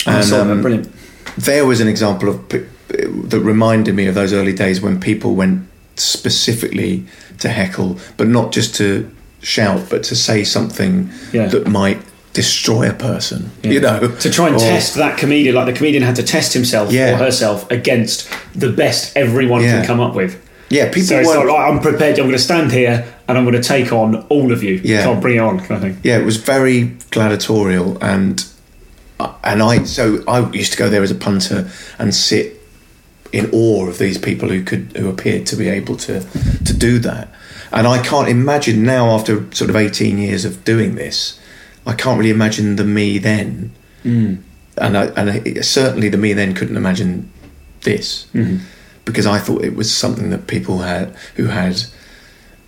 And, 0.08 0.24
saw 0.25 0.43
that, 0.43 0.51
um, 0.51 0.62
brilliant. 0.62 0.91
There 1.38 1.65
was 1.65 1.79
an 1.81 1.88
example 1.88 2.29
of 2.29 2.50
that 2.50 3.39
reminded 3.39 3.96
me 3.96 4.08
of 4.08 4.15
those 4.15 4.34
early 4.34 4.53
days 4.53 4.81
when 4.81 5.00
people 5.00 5.36
went 5.36 5.65
specifically 5.96 7.05
to 7.39 7.50
heckle, 7.50 7.98
but 8.17 8.27
not 8.27 8.51
just 8.51 8.75
to 8.75 9.10
shout, 9.41 9.89
but 9.89 10.03
to 10.03 10.15
say 10.15 10.43
something 10.43 11.10
Yeah. 11.31 11.48
that 11.48 11.67
might 11.67 12.00
destroy 12.34 12.89
a 12.89 12.93
person. 12.93 13.51
Yeah. 13.63 13.72
You 13.72 13.79
know, 13.81 14.08
to 14.20 14.29
try 14.29 14.48
and 14.48 14.55
Or- 14.55 14.60
test 14.60 14.96
that 14.96 15.17
comedian, 15.17 15.55
like 15.55 15.65
the 15.65 15.74
comedian 15.74 16.03
had 16.03 16.15
to 16.17 16.24
test 16.24 16.53
himself 16.53 16.91
Yeah. 16.91 17.13
or 17.13 17.17
herself 17.17 17.70
against 17.72 18.27
the 18.55 18.70
best 18.70 19.15
everyone 19.15 19.62
Yeah. 19.63 19.77
can 19.77 19.86
come 19.86 20.00
up 20.00 20.15
with. 20.15 20.36
Yeah, 20.70 20.86
people 20.86 21.03
So 21.03 21.20
it's 21.20 21.27
weren't- 21.27 21.48
like, 21.50 21.60
I'm 21.70 21.79
prepared. 21.79 22.17
I'm 22.20 22.25
going 22.25 22.31
to 22.38 22.39
stand 22.39 22.72
here 22.72 23.03
and 23.27 23.38
I'm 23.38 23.43
going 23.46 23.62
to 23.62 23.67
take 23.67 23.91
on 23.91 24.24
all 24.29 24.51
of 24.53 24.63
you. 24.63 24.79
Yeah. 24.84 25.03
Can't 25.03 25.20
bring 25.22 25.36
it 25.38 25.39
on, 25.39 25.60
kind 25.60 25.72
of 25.72 25.81
thing. 25.81 25.98
Yeah, 26.03 26.17
it 26.17 26.25
was 26.25 26.38
very 26.38 26.91
gladiatorial, 27.12 27.98
and 28.01 28.43
and 29.44 29.62
I 29.62 29.84
so 29.86 30.24
I 30.28 30.38
used 30.51 30.72
to 30.74 30.78
go 30.78 30.90
there 30.90 31.04
as 31.04 31.12
a 31.12 31.16
punter 31.16 31.70
and 32.00 32.13
sit 32.13 32.58
in 33.32 33.50
awe 33.54 33.88
of 33.88 33.98
these 33.98 34.18
people 34.18 34.50
who 34.50 34.63
could 34.63 34.92
who 34.98 35.10
appeared 35.10 35.46
to 35.48 35.56
be 35.56 35.68
able 35.70 35.96
to 35.98 36.22
to 36.66 36.74
do 36.74 37.00
that. 37.00 37.28
And 37.72 37.88
I 37.88 38.01
can't 38.04 38.28
imagine 38.28 38.84
now, 38.84 39.10
after 39.18 39.34
sort 39.54 39.70
of 39.70 39.75
eighteen 39.75 40.18
years 40.18 40.44
of 40.46 40.63
doing 40.66 40.96
this, 40.96 41.40
I 41.86 41.94
can't 41.94 42.18
really 42.20 42.32
imagine 42.32 42.75
the 42.75 42.84
me 42.84 43.18
then, 43.20 43.72
Mm. 44.06 44.38
and 44.78 44.98
I, 44.98 45.06
and 45.20 45.30
I, 45.32 45.62
certainly 45.62 46.10
the 46.10 46.18
me 46.18 46.34
then 46.34 46.54
couldn't 46.54 46.75
imagine 46.78 47.30
this 47.84 48.25
Mm-hmm. 48.34 48.58
because 49.06 49.25
I 49.25 49.40
thought 49.40 49.63
it 49.63 49.75
was 49.75 49.90
something 49.96 50.30
that 50.32 50.48
people 50.48 50.80
had 50.80 51.16
who 51.38 51.46
had 51.48 51.75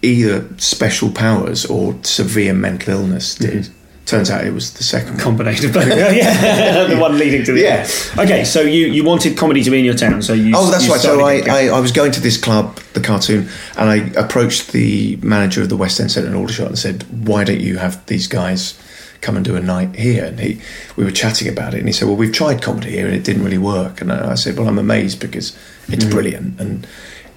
either 0.02 0.46
special 0.58 1.10
powers 1.12 1.66
or 1.66 1.96
severe 2.04 2.54
mental 2.54 2.94
illness 2.94 3.36
did. 3.36 3.70
Turns 4.06 4.30
out 4.30 4.46
it 4.46 4.54
was 4.54 4.74
the 4.74 4.84
second. 4.84 5.18
Combination 5.18 5.68
of 5.68 5.74
both. 5.74 5.88
yeah, 5.88 6.84
the 6.88 6.98
one 6.98 7.18
leading 7.18 7.46
to 7.46 7.54
the 7.54 7.62
Yeah. 7.62 7.88
Okay, 8.18 8.44
so 8.44 8.60
you, 8.60 8.88
you 8.88 9.02
wanted 9.02 9.38
comedy 9.38 9.64
to 9.64 9.72
be 9.72 9.80
in 9.80 9.86
your 9.86 9.94
town, 9.94 10.22
so 10.22 10.34
you. 10.34 10.54
Oh, 10.54 10.70
that's 10.70 10.86
you 10.86 10.92
right. 10.92 11.00
So 11.00 11.22
I, 11.22 11.42
I, 11.48 11.68
I 11.68 11.80
was 11.80 11.94
going 11.94 12.12
to 12.12 12.20
this 12.20 12.36
club, 12.36 12.76
the 12.94 13.00
cartoon, 13.00 13.48
and 13.78 13.90
I 13.90 13.96
approached 14.20 14.74
the 14.74 15.16
manager 15.22 15.62
of 15.62 15.70
the 15.70 15.78
West 15.78 16.02
End 16.02 16.12
Centre 16.12 16.28
in 16.28 16.36
Aldershot 16.36 16.68
and 16.68 16.78
said, 16.78 17.04
"Why 17.26 17.46
don't 17.46 17.62
you 17.62 17.78
have 17.78 18.06
these 18.08 18.28
guys 18.28 18.78
come 19.22 19.38
and 19.38 19.46
do 19.46 19.56
a 19.56 19.62
night 19.62 19.96
here?" 19.96 20.26
And 20.26 20.38
he, 20.38 20.60
we 20.98 21.06
were 21.06 21.12
chatting 21.12 21.48
about 21.48 21.74
it, 21.74 21.78
and 21.78 21.88
he 21.88 21.94
said, 21.94 22.10
"Well, 22.10 22.18
we've 22.18 22.34
tried 22.34 22.62
comedy 22.62 22.92
here, 22.92 23.06
and 23.08 23.16
it 23.16 23.24
didn't 23.24 23.46
really 23.46 23.58
work." 23.58 24.02
And 24.02 24.12
I 24.12 24.32
I 24.32 24.36
said, 24.36 24.58
"Well, 24.58 24.68
I'm 24.68 24.80
amazed 24.80 25.22
because 25.22 25.58
it's 25.88 26.04
mm-hmm. 26.04 26.14
brilliant." 26.14 26.60
And 26.60 26.86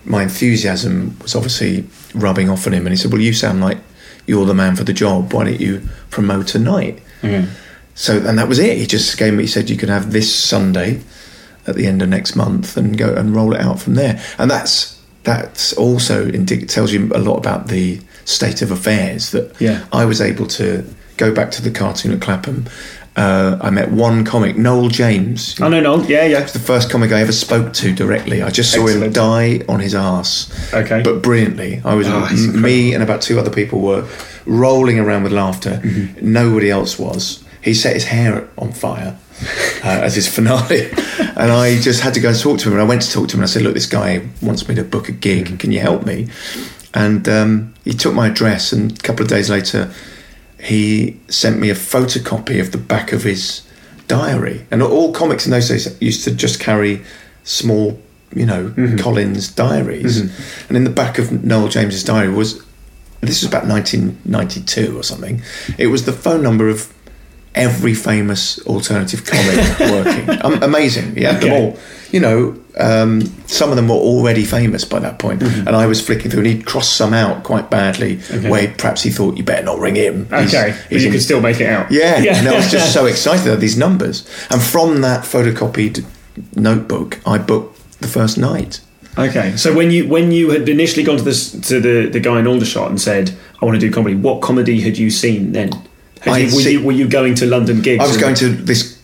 my 0.04 0.24
enthusiasm 0.24 1.16
was 1.22 1.36
obviously 1.36 1.86
rubbing 2.12 2.50
off 2.50 2.66
on 2.66 2.74
him, 2.74 2.86
and 2.86 2.92
he 2.92 2.96
said, 2.96 3.12
"Well, 3.12 3.22
you 3.22 3.32
sound 3.32 3.60
like 3.60 3.78
you're 4.26 4.44
the 4.46 4.54
man 4.54 4.76
for 4.76 4.84
the 4.84 4.92
job. 4.92 5.32
Why 5.32 5.44
don't 5.44 5.60
you 5.60 5.82
promote 6.10 6.54
a 6.54 6.58
night?" 6.58 7.00
Mm-hmm. 7.22 7.50
So, 7.94 8.18
and 8.18 8.38
that 8.38 8.48
was 8.48 8.58
it. 8.58 8.76
He 8.76 8.86
just 8.86 9.16
gave 9.18 9.32
me. 9.34 9.44
He 9.44 9.48
said, 9.48 9.70
"You 9.70 9.76
can 9.76 9.88
have 9.88 10.12
this 10.12 10.34
Sunday." 10.34 11.00
at 11.68 11.74
the 11.74 11.84
end 11.88 12.00
of 12.00 12.08
next 12.08 12.36
month 12.36 12.76
and 12.76 12.96
go 12.96 13.12
and 13.12 13.34
roll 13.34 13.52
it 13.52 13.60
out 13.60 13.80
from 13.80 13.94
there. 13.96 14.22
And 14.38 14.48
that's 14.48 15.02
that's 15.24 15.72
also 15.72 16.28
indi- 16.28 16.64
tells 16.64 16.92
you 16.92 17.10
a 17.12 17.18
lot 17.18 17.38
about 17.38 17.66
the 17.66 18.00
state 18.24 18.62
of 18.62 18.70
affairs 18.70 19.32
that 19.32 19.52
Yeah. 19.60 19.84
I 19.92 20.04
was 20.04 20.20
able 20.20 20.46
to 20.46 20.84
go 21.16 21.34
back 21.34 21.50
to 21.50 21.62
the 21.62 21.72
cartoon 21.72 22.12
at 22.12 22.20
Clapham. 22.20 22.66
Uh, 23.16 23.56
I 23.62 23.70
met 23.70 23.90
one 23.90 24.24
comic, 24.26 24.58
Noel 24.58 24.88
James. 24.88 25.58
I 25.60 25.68
know, 25.68 25.80
Noel. 25.80 26.04
Yeah, 26.04 26.26
yeah. 26.26 26.40
It's 26.42 26.52
the 26.52 26.58
first 26.58 26.90
comic 26.90 27.12
I 27.12 27.20
ever 27.22 27.32
spoke 27.32 27.72
to 27.74 27.94
directly. 27.94 28.42
I 28.42 28.50
just 28.50 28.72
saw 28.72 28.86
him 28.86 29.10
die 29.10 29.62
on 29.68 29.80
his 29.80 29.94
ass. 29.94 30.52
Okay. 30.74 31.00
But 31.02 31.22
brilliantly. 31.22 31.80
I 31.84 31.94
was 31.94 32.06
Oh, 32.08 32.26
m- 32.30 32.60
me 32.60 32.92
and 32.92 33.02
about 33.02 33.22
two 33.22 33.38
other 33.38 33.50
people 33.50 33.80
were 33.80 34.06
rolling 34.44 34.98
around 34.98 35.22
with 35.22 35.32
laughter. 35.32 35.80
Mm-hmm. 35.82 36.30
Nobody 36.30 36.70
else 36.70 36.98
was. 36.98 37.42
He 37.62 37.72
set 37.72 37.94
his 37.94 38.04
hair 38.04 38.48
on 38.58 38.72
fire 38.72 39.16
uh, 39.82 39.88
as 39.88 40.14
his 40.14 40.28
finale, 40.34 40.90
and 41.36 41.50
I 41.50 41.80
just 41.80 42.02
had 42.02 42.12
to 42.14 42.20
go 42.20 42.28
and 42.28 42.38
talk 42.38 42.58
to 42.60 42.68
him. 42.68 42.74
And 42.74 42.82
I 42.82 42.84
went 42.84 43.00
to 43.02 43.10
talk 43.10 43.28
to 43.28 43.34
him, 43.36 43.40
and 43.40 43.48
I 43.48 43.52
said, 43.52 43.62
"Look, 43.62 43.74
this 43.74 43.86
guy 43.86 44.28
wants 44.42 44.68
me 44.68 44.74
to 44.76 44.84
book 44.84 45.08
a 45.08 45.12
gig. 45.12 45.46
Mm-hmm. 45.46 45.56
Can 45.56 45.72
you 45.72 45.80
help 45.80 46.04
me?" 46.04 46.28
And 46.94 47.26
um, 47.28 47.74
he 47.84 47.92
took 47.94 48.14
my 48.14 48.28
address, 48.28 48.72
and 48.72 48.92
a 48.92 49.02
couple 49.02 49.22
of 49.24 49.28
days 49.28 49.50
later, 49.50 49.90
he 50.66 51.18
sent 51.28 51.58
me 51.58 51.70
a 51.70 51.74
photocopy 51.74 52.60
of 52.60 52.72
the 52.72 52.78
back 52.78 53.12
of 53.12 53.22
his 53.22 53.66
diary. 54.08 54.66
And 54.70 54.82
all 54.82 55.12
comics 55.12 55.46
in 55.46 55.52
those 55.52 55.68
days 55.68 56.00
used 56.00 56.24
to 56.24 56.34
just 56.34 56.60
carry 56.60 57.02
small 57.44 58.00
you 58.34 58.44
know, 58.44 58.68
Mm-hmm. 58.70 58.96
Collins' 58.98 59.48
diaries. 59.48 60.18
And 60.68 60.76
in 60.76 60.84
the 60.84 60.90
back 60.90 61.18
of 61.18 61.44
Noel 61.44 61.68
James's 61.68 62.04
diary 62.04 62.28
was 62.28 62.62
this 63.20 63.42
was 63.42 63.48
about 63.48 63.66
1992 63.66 64.98
or 64.98 65.02
something. 65.02 65.42
It 65.78 65.86
was 65.86 66.04
the 66.04 66.12
phone 66.12 66.42
number 66.42 66.68
of 66.68 66.92
every 67.56 67.94
famous 67.94 68.58
alternative 68.66 69.24
comic 69.24 69.78
working. 69.80 70.30
Um, 70.44 70.62
amazing. 70.62 71.16
yeah, 71.16 71.32
had 71.32 71.42
them 71.42 71.52
all. 71.52 71.78
You 72.12 72.20
know, 72.20 72.56
um, 72.78 73.22
some 73.48 73.70
of 73.70 73.76
them 73.76 73.88
were 73.88 73.94
already 73.96 74.44
famous 74.44 74.84
by 74.84 75.00
that 75.00 75.18
point. 75.18 75.40
Mm-hmm. 75.40 75.66
And 75.66 75.74
I 75.74 75.86
was 75.86 76.00
flicking 76.00 76.30
through 76.30 76.40
and 76.44 76.46
he'd 76.46 76.64
crossed 76.66 76.96
some 76.96 77.12
out 77.12 77.42
quite 77.42 77.68
badly 77.70 78.18
where 78.48 78.72
perhaps 78.78 79.02
he 79.02 79.10
thought 79.10 79.36
you 79.36 79.42
better 79.42 79.64
not 79.64 79.78
ring 79.80 79.96
him. 79.96 80.26
He's- 80.28 80.54
Okay, 80.54 80.78
but 80.90 81.00
you 81.00 81.06
in- 81.06 81.12
can 81.12 81.20
still 81.20 81.40
make 81.40 81.60
it 81.60 81.68
out. 81.68 81.90
yeah, 81.90 82.22
and 82.38 82.46
I 82.48 82.54
was 82.54 82.70
just 82.70 82.92
so 82.92 83.06
excited 83.12 83.48
at 83.52 83.58
these 83.60 83.76
numbers. 83.76 84.24
And 84.50 84.62
from 84.62 85.00
that 85.00 85.24
photocopied 85.24 86.04
notebook, 86.54 87.20
I 87.26 87.38
booked 87.38 88.00
the 88.00 88.08
first 88.08 88.38
night. 88.38 88.80
Okay, 89.18 89.56
so 89.56 89.74
when 89.74 89.90
you 89.90 90.06
when 90.06 90.30
you 90.30 90.50
had 90.50 90.68
initially 90.68 91.02
gone 91.02 91.16
to 91.16 91.22
this 91.24 91.50
to 91.68 91.80
the 91.80 92.06
the 92.10 92.20
guy 92.20 92.38
in 92.38 92.46
Aldershot 92.46 92.90
and 92.90 93.00
said 93.00 93.34
I 93.62 93.64
want 93.64 93.80
to 93.80 93.80
do 93.80 93.90
comedy, 93.92 94.14
what 94.14 94.42
comedy 94.42 94.80
had 94.82 94.98
you 94.98 95.08
seen 95.10 95.52
then? 95.52 95.70
I'd 96.32 96.38
you, 96.50 96.56
were, 96.56 96.62
see- 96.62 96.72
you, 96.72 96.84
were 96.84 96.92
you 96.92 97.08
going 97.08 97.34
to 97.36 97.46
London 97.46 97.82
gigs? 97.82 98.02
I 98.02 98.06
was 98.06 98.16
going 98.16 98.34
to 98.36 98.48
this 98.48 98.96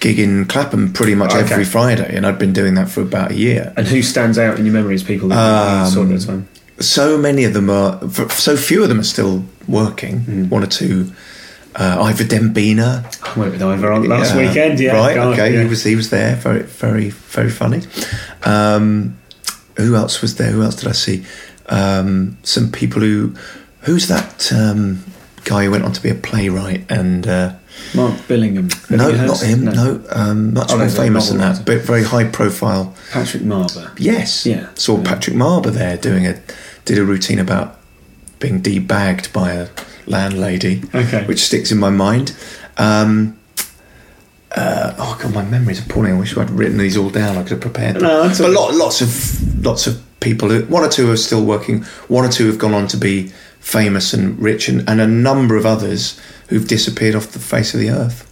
gig 0.00 0.18
in 0.18 0.46
Clapham 0.46 0.92
pretty 0.92 1.14
much 1.14 1.32
Okay. 1.34 1.52
every 1.52 1.64
Friday, 1.64 2.16
and 2.16 2.26
I'd 2.26 2.38
been 2.38 2.52
doing 2.52 2.74
that 2.74 2.88
for 2.88 3.02
about 3.02 3.32
a 3.32 3.34
year. 3.34 3.72
And 3.76 3.86
who 3.86 4.02
stands 4.02 4.38
out 4.38 4.58
in 4.58 4.64
your 4.64 4.72
memory 4.72 4.94
as 4.94 5.02
people 5.02 5.28
that 5.28 5.84
you 5.86 5.90
saw 5.92 6.02
at 6.02 6.08
the 6.08 6.18
time? 6.18 6.48
So 6.78 7.18
many 7.18 7.44
of 7.44 7.52
them 7.52 7.68
are, 7.68 8.00
so 8.30 8.56
few 8.56 8.82
of 8.82 8.88
them 8.88 9.00
are 9.00 9.04
still 9.04 9.44
working. 9.68 10.20
Hmm. 10.20 10.48
One 10.48 10.62
or 10.62 10.66
two. 10.66 11.12
Uh, 11.72 12.02
Ivor 12.02 12.24
Dembina, 12.24 13.04
I 13.22 13.38
went 13.38 13.52
with 13.52 13.62
Ivor 13.62 13.92
on 13.92 14.08
last 14.08 14.34
weekend. 14.34 14.80
Yeah, 14.80 14.92
right. 14.94 15.14
God, 15.14 15.34
okay, 15.34 15.54
yeah. 15.54 15.62
he 15.62 15.68
was 15.68 15.84
he 15.84 15.94
was 15.94 16.10
there. 16.10 16.34
Very 16.34 16.62
very 16.64 17.10
very 17.10 17.50
funny. 17.50 17.82
Um, 18.42 19.16
who 19.76 19.94
else 19.94 20.20
was 20.20 20.34
there? 20.34 20.50
Who 20.50 20.62
else 20.62 20.74
did 20.74 20.88
I 20.88 20.92
see? 20.92 21.24
Um, 21.68 22.38
some 22.42 22.72
people 22.72 23.02
who. 23.02 23.34
Who's 23.84 24.08
that 24.08 24.52
um, 24.52 25.02
guy 25.50 25.64
who 25.64 25.70
went 25.72 25.84
on 25.84 25.92
to 25.92 26.00
be 26.00 26.08
a 26.10 26.14
playwright 26.14 26.84
and? 26.90 27.26
Uh, 27.26 27.54
Mark 27.94 28.14
Billingham. 28.28 28.68
no, 28.90 29.10
not 29.26 29.40
him. 29.42 29.64
No, 29.64 30.02
um, 30.10 30.54
much 30.54 30.70
Oh, 30.70 30.78
more 30.78 30.88
famous 30.88 31.28
than 31.28 31.38
that, 31.38 31.64
but 31.66 31.80
very 31.82 32.04
high 32.04 32.24
profile. 32.24 32.94
Patrick 33.10 33.42
Marber. 33.42 33.90
Yes. 33.98 34.46
Yeah. 34.46 34.68
Saw 34.74 35.02
Patrick 35.02 35.34
Marber 35.36 35.70
there 35.72 35.96
doing 35.96 36.26
a 36.26 36.40
did 36.84 36.98
a 36.98 37.04
routine 37.04 37.38
about 37.38 37.78
being 38.38 38.60
debagged 38.60 39.32
by 39.32 39.52
a 39.52 39.68
landlady. 40.06 40.82
Okay. 40.94 41.24
Which 41.26 41.40
sticks 41.40 41.72
in 41.72 41.78
my 41.78 41.90
mind. 41.90 42.34
Um, 42.76 43.36
uh, 44.54 44.94
oh 44.98 45.18
god, 45.22 45.34
my 45.34 45.44
memory's 45.44 45.84
appalling. 45.84 46.12
I 46.14 46.18
wish 46.18 46.36
I'd 46.36 46.50
written 46.50 46.78
these 46.78 46.96
all 46.96 47.10
down. 47.10 47.36
I 47.36 47.42
could 47.42 47.52
have 47.52 47.60
prepared 47.60 47.96
them. 47.96 48.02
No, 48.02 48.28
but 48.28 48.50
lot, 48.50 48.74
lots 48.74 49.00
of 49.00 49.64
lots 49.64 49.86
of 49.86 50.02
people. 50.20 50.48
Who, 50.50 50.64
one 50.66 50.84
or 50.84 50.88
two 50.88 51.10
are 51.10 51.16
still 51.16 51.44
working. 51.44 51.82
One 52.08 52.24
or 52.24 52.28
two 52.28 52.46
have 52.46 52.58
gone 52.58 52.74
on 52.74 52.86
to 52.88 52.96
be 52.96 53.32
famous 53.60 54.12
and 54.12 54.38
rich, 54.40 54.68
and, 54.68 54.88
and 54.88 55.00
a 55.00 55.06
number 55.06 55.56
of 55.56 55.66
others 55.66 56.20
who've 56.48 56.66
disappeared 56.66 57.14
off 57.14 57.28
the 57.28 57.38
face 57.38 57.74
of 57.74 57.80
the 57.80 57.90
earth. 57.90 58.26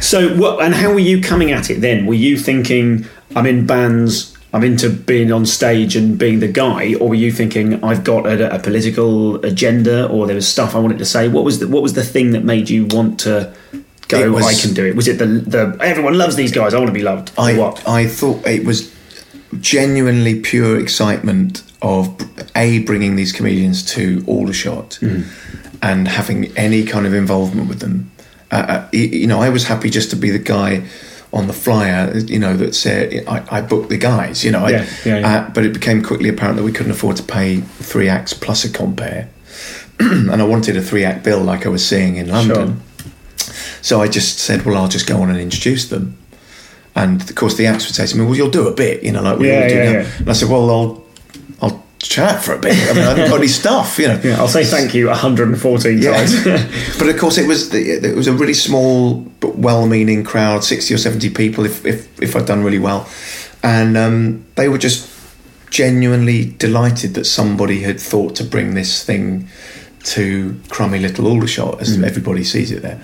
So, 0.00 0.36
what 0.36 0.62
and 0.62 0.74
how 0.74 0.92
were 0.92 0.98
you 0.98 1.20
coming 1.20 1.50
at 1.50 1.70
it 1.70 1.80
then? 1.80 2.06
Were 2.06 2.14
you 2.14 2.36
thinking, 2.36 3.06
I'm 3.34 3.46
in 3.46 3.66
bands, 3.66 4.36
I'm 4.52 4.62
into 4.62 4.90
being 4.90 5.32
on 5.32 5.46
stage 5.46 5.96
and 5.96 6.18
being 6.18 6.40
the 6.40 6.48
guy, 6.48 6.94
or 6.94 7.08
were 7.08 7.14
you 7.14 7.32
thinking, 7.32 7.82
I've 7.82 8.04
got 8.04 8.26
a, 8.26 8.54
a 8.54 8.58
political 8.58 9.44
agenda, 9.44 10.06
or 10.08 10.26
there 10.26 10.36
was 10.36 10.46
stuff 10.46 10.76
I 10.76 10.78
wanted 10.78 10.98
to 10.98 11.04
say? 11.04 11.28
What 11.28 11.44
was 11.44 11.58
the, 11.58 11.68
what 11.68 11.82
was 11.82 11.94
the 11.94 12.04
thing 12.04 12.30
that 12.32 12.44
made 12.44 12.70
you 12.70 12.86
want 12.86 13.18
to 13.20 13.52
go? 14.08 14.32
Was- 14.32 14.46
I 14.46 14.54
can 14.66 14.74
do 14.74 14.84
it. 14.86 14.96
Was 14.96 15.08
it 15.08 15.18
the 15.18 15.26
the 15.26 15.76
everyone 15.80 16.16
loves 16.18 16.36
these 16.36 16.52
guys? 16.52 16.74
I 16.74 16.78
want 16.78 16.88
to 16.88 16.94
be 16.94 17.02
loved. 17.02 17.32
I 17.38 17.56
what? 17.58 17.86
I 17.88 18.06
thought 18.06 18.46
it 18.46 18.64
was 18.64 18.92
genuinely 19.60 20.40
pure 20.40 20.78
excitement 20.80 21.62
of 21.82 22.14
a 22.56 22.80
bringing 22.80 23.16
these 23.16 23.32
comedians 23.32 23.84
to 23.84 24.24
Aldershot 24.26 24.98
and 25.82 26.08
having 26.08 26.46
any 26.56 26.84
kind 26.84 27.06
of 27.06 27.14
involvement 27.14 27.68
with 27.68 27.80
them. 27.80 28.10
Uh, 28.50 28.54
uh, 28.56 28.88
you 28.92 29.26
know, 29.26 29.40
I 29.40 29.48
was 29.50 29.64
happy 29.64 29.90
just 29.90 30.10
to 30.10 30.16
be 30.16 30.30
the 30.30 30.38
guy 30.38 30.84
on 31.32 31.46
the 31.46 31.52
flyer. 31.52 32.16
You 32.16 32.38
know 32.38 32.56
that 32.56 32.74
said 32.74 33.24
I, 33.28 33.58
I 33.58 33.60
booked 33.60 33.90
the 33.90 33.98
guys. 33.98 34.44
You 34.44 34.50
know, 34.52 34.64
I, 34.64 34.70
Yeah, 34.70 34.86
yeah, 35.04 35.18
yeah. 35.18 35.28
Uh, 35.36 35.50
but 35.50 35.64
it 35.64 35.72
became 35.72 36.02
quickly 36.02 36.28
apparent 36.28 36.56
that 36.56 36.64
we 36.64 36.72
couldn't 36.72 36.92
afford 36.92 37.16
to 37.16 37.22
pay 37.22 37.60
three 37.60 38.08
acts 38.08 38.32
plus 38.32 38.64
a 38.64 38.70
compare, 38.70 39.28
and 40.00 40.30
I 40.30 40.44
wanted 40.44 40.76
a 40.76 40.82
three 40.82 41.04
act 41.04 41.24
bill 41.24 41.40
like 41.40 41.66
I 41.66 41.68
was 41.68 41.86
seeing 41.86 42.16
in 42.16 42.28
London. 42.28 42.80
So 43.84 44.00
I 44.00 44.08
just 44.08 44.38
said, 44.38 44.64
well, 44.64 44.76
I'll 44.78 44.88
just 44.88 45.06
go 45.06 45.20
on 45.20 45.28
and 45.28 45.38
introduce 45.38 45.88
them. 45.90 46.16
And 46.96 47.20
of 47.20 47.34
course, 47.34 47.56
the 47.56 47.66
acts 47.66 47.84
would 47.86 47.94
say 47.94 48.06
to 48.06 48.16
me, 48.16 48.24
well, 48.24 48.34
you'll 48.34 48.50
do 48.50 48.66
a 48.66 48.72
bit, 48.74 49.02
you 49.02 49.12
know, 49.12 49.20
like 49.22 49.38
we 49.38 49.48
Yeah, 49.50 49.62
all 49.62 49.68
do 49.68 49.74
yeah, 49.74 49.84
now. 49.84 49.98
yeah. 49.98 50.10
And 50.20 50.30
I 50.30 50.32
said, 50.32 50.48
well, 50.48 50.70
I'll, 50.70 51.04
I'll 51.60 51.84
chat 51.98 52.42
for 52.42 52.54
a 52.54 52.58
bit. 52.58 52.72
I 52.72 52.94
mean, 52.94 53.02
I 53.04 53.08
haven't 53.10 53.28
got 53.28 53.38
any 53.40 53.46
stuff, 53.48 53.98
you 53.98 54.08
know. 54.08 54.18
Yeah, 54.24 54.38
I'll 54.40 54.48
say 54.48 54.64
thank 54.64 54.94
you 54.94 55.08
114 55.08 55.98
Yeah. 55.98 56.12
times. 56.16 56.44
but 56.98 57.08
of 57.10 57.18
course, 57.18 57.36
it 57.36 57.46
was 57.46 57.68
the, 57.70 57.78
it 58.08 58.16
was 58.16 58.26
a 58.26 58.32
really 58.32 58.54
small 58.54 59.16
but 59.40 59.56
well-meaning 59.58 60.24
crowd, 60.24 60.64
sixty 60.64 60.94
or 60.94 60.98
seventy 60.98 61.28
people, 61.28 61.66
if 61.66 61.84
if, 61.84 62.22
if 62.22 62.34
I'd 62.36 62.46
done 62.46 62.64
really 62.64 62.78
well, 62.78 63.06
and 63.62 63.96
um, 63.98 64.44
they 64.54 64.68
were 64.70 64.78
just 64.78 65.10
genuinely 65.70 66.46
delighted 66.58 67.14
that 67.14 67.24
somebody 67.26 67.82
had 67.82 68.00
thought 68.00 68.36
to 68.36 68.44
bring 68.44 68.74
this 68.74 69.04
thing 69.04 69.48
to 70.04 70.58
crummy 70.68 70.98
little 71.00 71.26
Aldershot, 71.26 71.80
as 71.80 72.00
everybody 72.02 72.44
sees 72.44 72.70
it 72.70 72.80
there. 72.82 73.00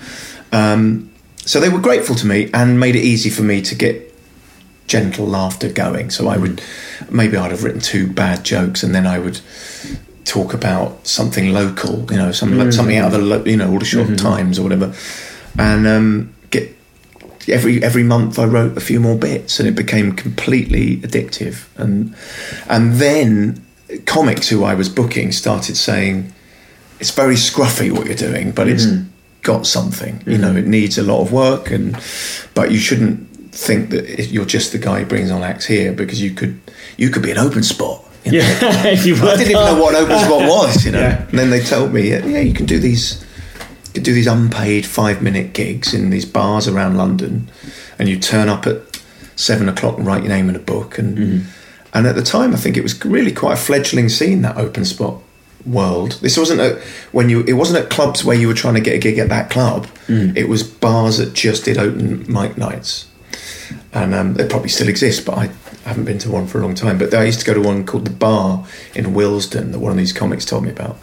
Um, 0.51 1.09
so 1.37 1.59
they 1.59 1.69
were 1.69 1.79
grateful 1.79 2.15
to 2.15 2.27
me 2.27 2.49
and 2.53 2.79
made 2.79 2.95
it 2.95 3.03
easy 3.03 3.29
for 3.29 3.41
me 3.41 3.61
to 3.63 3.75
get 3.75 4.13
gentle 4.87 5.25
laughter 5.25 5.69
going. 5.71 6.09
So 6.09 6.27
I 6.27 6.37
would 6.37 6.61
maybe 7.09 7.37
I'd 7.37 7.51
have 7.51 7.63
written 7.63 7.81
two 7.81 8.11
bad 8.11 8.43
jokes 8.43 8.83
and 8.83 8.93
then 8.93 9.07
I 9.07 9.19
would 9.19 9.39
talk 10.25 10.53
about 10.53 11.07
something 11.07 11.51
local, 11.51 12.05
you 12.11 12.17
know, 12.17 12.31
some, 12.31 12.71
something 12.71 12.95
out 12.97 13.07
of 13.07 13.11
the 13.13 13.25
lo- 13.25 13.43
you 13.45 13.57
know 13.57 13.71
Aldershot 13.71 14.17
Times 14.17 14.59
or 14.59 14.63
whatever, 14.63 14.93
and 15.57 15.87
um, 15.87 16.35
get 16.51 16.75
every 17.47 17.83
every 17.83 18.03
month 18.03 18.37
I 18.37 18.45
wrote 18.45 18.77
a 18.77 18.81
few 18.81 18.99
more 18.99 19.17
bits 19.17 19.59
and 19.59 19.67
it 19.67 19.75
became 19.75 20.11
completely 20.11 20.97
addictive. 20.97 21.65
And 21.77 22.15
and 22.69 22.93
then 22.93 23.65
comics 24.05 24.49
who 24.49 24.63
I 24.63 24.73
was 24.75 24.89
booking 24.89 25.31
started 25.31 25.75
saying 25.75 26.33
it's 26.99 27.11
very 27.11 27.35
scruffy 27.35 27.91
what 27.91 28.05
you're 28.05 28.15
doing 28.15 28.51
but 28.51 28.67
it's 28.69 28.85
got 29.41 29.65
something 29.65 30.21
you 30.25 30.37
know 30.37 30.55
it 30.55 30.67
needs 30.67 30.97
a 30.97 31.03
lot 31.03 31.21
of 31.21 31.31
work 31.31 31.71
and 31.71 31.97
but 32.53 32.71
you 32.71 32.77
shouldn't 32.77 33.27
think 33.53 33.89
that 33.89 34.29
you're 34.31 34.45
just 34.45 34.71
the 34.71 34.77
guy 34.77 34.99
who 34.99 35.05
brings 35.05 35.31
on 35.31 35.43
acts 35.43 35.65
here 35.65 35.91
because 35.91 36.21
you 36.21 36.31
could 36.31 36.59
you 36.97 37.09
could 37.09 37.23
be 37.23 37.31
an 37.31 37.37
open 37.37 37.63
spot 37.63 38.03
you 38.23 38.33
know? 38.33 38.37
yeah, 38.37 38.59
I 38.61 38.95
didn't 38.95 39.51
even 39.51 39.53
know 39.53 39.81
what 39.81 39.95
an 39.95 40.03
open 40.03 40.19
spot 40.19 40.41
was, 40.47 40.85
you 40.85 40.91
know. 40.91 40.99
Yeah. 41.01 41.27
And 41.29 41.39
then 41.39 41.49
they 41.49 41.59
told 41.59 41.91
me, 41.91 42.09
yeah, 42.11 42.39
you 42.39 42.53
can 42.53 42.67
do 42.67 42.77
these, 42.77 43.25
you 43.87 43.93
can 43.95 44.03
do 44.03 44.13
these 44.13 44.27
unpaid 44.27 44.85
five 44.85 45.23
minute 45.23 45.53
gigs 45.53 45.91
in 45.93 46.11
these 46.11 46.23
bars 46.25 46.67
around 46.67 46.97
London, 46.97 47.49
and 47.97 48.07
you 48.07 48.19
turn 48.19 48.47
up 48.47 48.67
at 48.67 48.77
seven 49.35 49.67
o'clock 49.67 49.97
and 49.97 50.05
write 50.05 50.21
your 50.23 50.29
name 50.29 50.49
in 50.49 50.55
a 50.55 50.59
book. 50.59 50.99
And 50.99 51.17
Mm-hmm. 51.17 51.49
and 51.97 52.05
at 52.05 52.13
the 52.15 52.21
time, 52.21 52.53
I 52.53 52.57
think 52.57 52.77
it 52.77 52.83
was 52.83 53.03
really 53.03 53.31
quite 53.31 53.53
a 53.53 53.61
fledgling 53.61 54.07
scene 54.07 54.43
that 54.43 54.55
open 54.55 54.85
spot 54.85 55.19
world. 55.65 56.13
This 56.21 56.37
wasn't 56.37 56.61
a 56.61 56.81
when 57.11 57.29
you 57.29 57.41
it 57.43 57.53
wasn't 57.53 57.83
at 57.83 57.89
clubs 57.89 58.23
where 58.23 58.37
you 58.37 58.47
were 58.47 58.53
trying 58.53 58.75
to 58.75 58.81
get 58.81 58.95
a 58.95 58.99
gig 58.99 59.17
at 59.17 59.29
that 59.29 59.49
club. 59.49 59.87
Mm. 60.07 60.35
It 60.35 60.49
was 60.49 60.63
bars 60.63 61.17
that 61.17 61.33
just 61.33 61.65
did 61.65 61.77
open 61.77 62.31
mic 62.31 62.57
nights 62.57 63.07
and 63.93 64.13
um, 64.13 64.33
they 64.35 64.47
probably 64.47 64.69
still 64.69 64.87
exist, 64.87 65.25
but 65.25 65.37
I 65.37 65.49
haven't 65.85 66.05
been 66.05 66.17
to 66.19 66.31
one 66.31 66.47
for 66.47 66.59
a 66.59 66.61
long 66.61 66.75
time. 66.75 66.97
But 66.97 67.13
I 67.13 67.23
used 67.23 67.39
to 67.41 67.45
go 67.45 67.53
to 67.53 67.61
one 67.61 67.85
called 67.85 68.05
the 68.05 68.11
Bar 68.11 68.65
in 68.95 69.13
Willesden 69.13 69.71
that 69.71 69.79
one 69.79 69.91
of 69.91 69.97
these 69.97 70.13
comics 70.13 70.45
told 70.45 70.63
me 70.63 70.69
about, 70.69 70.97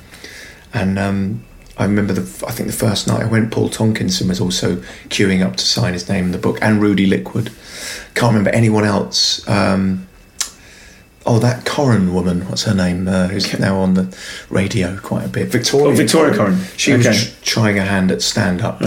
and 0.72 0.98
um, 0.98 1.44
I 1.76 1.84
remember 1.84 2.12
the 2.12 2.46
I 2.46 2.52
think 2.52 2.68
the 2.68 2.76
first 2.76 3.06
night 3.06 3.22
I 3.22 3.26
went, 3.26 3.52
Paul 3.52 3.68
Tonkinson 3.68 4.28
was 4.28 4.40
also 4.40 4.76
queuing 5.08 5.44
up 5.44 5.56
to 5.56 5.64
sign 5.64 5.92
his 5.92 6.08
name 6.08 6.26
in 6.26 6.32
the 6.32 6.38
book, 6.38 6.58
and 6.62 6.80
Rudi 6.80 7.06
Lickwood. 7.06 7.50
Can't 8.14 8.32
remember 8.32 8.50
anyone 8.50 8.84
else. 8.84 9.46
Um, 9.48 10.07
oh, 11.28 11.38
that 11.38 11.64
Coren 11.64 12.12
woman, 12.12 12.40
what's 12.48 12.64
her 12.64 12.74
name? 12.74 13.06
Uh, 13.06 13.28
who's 13.28 13.56
now 13.58 13.78
on 13.78 13.94
the 13.94 14.04
radio 14.50 14.96
quite 14.98 15.24
a 15.26 15.28
bit. 15.28 15.48
Victoria. 15.48 15.86
Oh, 15.86 15.94
Victoria 15.94 16.32
Coren. 16.34 16.56
She 16.76 16.92
Okay. 16.94 17.08
was 17.08 17.24
tr- 17.30 17.44
trying 17.44 17.76
her 17.76 17.84
hand 17.84 18.10
at 18.10 18.22
stand 18.22 18.60
up, 18.62 18.80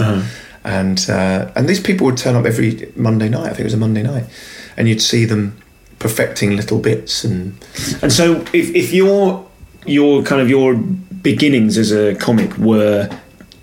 and 0.64 1.06
uh, 1.08 1.50
and 1.56 1.68
these 1.68 1.80
people 1.80 2.04
would 2.06 2.16
turn 2.18 2.34
up 2.36 2.44
every 2.44 2.92
Monday 2.96 3.28
night. 3.28 3.44
I 3.46 3.48
think 3.48 3.60
it 3.60 3.64
was 3.64 3.74
a 3.74 3.84
Monday 3.88 4.02
night, 4.02 4.24
and 4.76 4.88
you'd 4.88 5.02
see 5.02 5.24
them 5.24 5.56
perfecting 5.98 6.56
little 6.56 6.78
bits 6.80 7.22
and 7.24 7.54
And 8.02 8.12
so, 8.12 8.40
if, 8.52 8.74
if 8.74 8.92
your 8.92 9.46
your 9.86 10.22
kind 10.22 10.40
of 10.42 10.48
your 10.50 10.74
beginnings 11.22 11.78
as 11.78 11.92
a 11.92 12.14
comic 12.16 12.56
were 12.58 13.08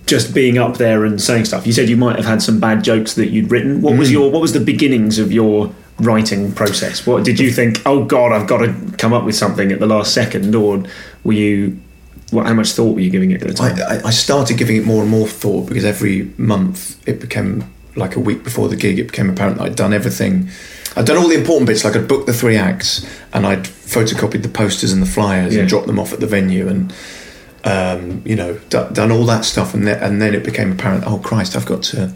just 0.06 0.34
being 0.34 0.58
up 0.58 0.78
there 0.78 1.06
and 1.06 1.22
saying 1.22 1.46
stuff, 1.46 1.68
you 1.68 1.74
said 1.74 1.88
you 1.90 1.98
might 1.98 2.16
have 2.16 2.26
had 2.26 2.42
some 2.42 2.60
bad 2.60 2.84
jokes 2.84 3.14
that 3.16 3.30
you'd 3.30 3.52
written. 3.52 3.82
What 3.82 3.94
Mm. 3.94 4.00
was 4.00 4.12
your 4.12 4.32
what 4.32 4.42
was 4.42 4.54
the 4.54 4.60
beginnings 4.60 5.20
of 5.20 5.32
your 5.32 5.72
writing 6.00 6.52
process? 6.54 7.06
What 7.06 7.24
did 7.26 7.40
you 7.40 7.52
think? 7.52 7.82
Oh 7.86 8.04
God, 8.06 8.32
I've 8.32 8.48
got 8.48 8.60
to 8.60 8.74
come 8.98 9.14
up 9.14 9.24
with 9.26 9.36
something 9.36 9.72
at 9.72 9.80
the 9.80 9.88
last 9.88 10.14
second, 10.14 10.56
or 10.56 10.84
were 11.24 11.34
you 11.34 11.80
What? 12.32 12.46
How 12.48 12.54
much 12.54 12.72
thought 12.74 12.94
were 12.96 13.02
you 13.02 13.10
giving 13.10 13.32
it 13.32 13.42
at 13.42 13.48
the 13.48 13.54
time? 13.54 13.76
I, 13.78 13.98
I- 13.98 14.08
I 14.08 14.12
started 14.12 14.58
giving 14.58 14.78
it 14.78 14.86
more 14.86 15.02
and 15.02 15.10
more 15.12 15.28
thought 15.28 15.68
because 15.68 15.86
every 15.86 16.32
month 16.38 16.96
it 17.08 17.20
became 17.20 17.64
like 17.96 18.16
a 18.16 18.20
week 18.20 18.44
before 18.44 18.70
the 18.70 18.76
gig. 18.76 19.00
It 19.00 19.08
became 19.12 19.30
apparent 19.30 19.58
that 19.58 19.64
I'd 19.66 19.76
done 19.76 19.94
everything. 19.94 20.50
I'd 20.96 21.06
done 21.06 21.18
all 21.18 21.28
the 21.28 21.36
important 21.36 21.68
bits, 21.68 21.84
like 21.84 21.96
I'd 21.96 22.08
booked 22.08 22.26
the 22.28 22.34
three 22.34 22.56
acts 22.58 23.06
and 23.34 23.46
I'd 23.46 23.64
photocopied 23.64 24.42
the 24.44 24.50
posters 24.50 24.92
and 24.92 25.02
the 25.02 25.06
flyers 25.08 25.54
Yeah. 25.54 25.62
and 25.62 25.70
dropped 25.70 25.88
them 25.88 26.00
off 26.00 26.14
at 26.14 26.20
the 26.20 26.28
venue 26.28 26.68
and 26.68 26.94
um, 27.64 28.22
you 28.26 28.36
know 28.36 28.54
d- 28.70 28.86
done 28.94 29.12
all 29.12 29.26
that 29.26 29.44
stuff. 29.46 29.74
And 29.74 29.86
then, 29.88 30.02
and 30.02 30.22
then 30.22 30.34
it 30.34 30.44
became 30.44 30.72
apparent. 30.72 31.04
Oh 31.06 31.18
Christ, 31.20 31.56
I've 31.56 31.66
got 31.66 31.84
to 31.84 32.14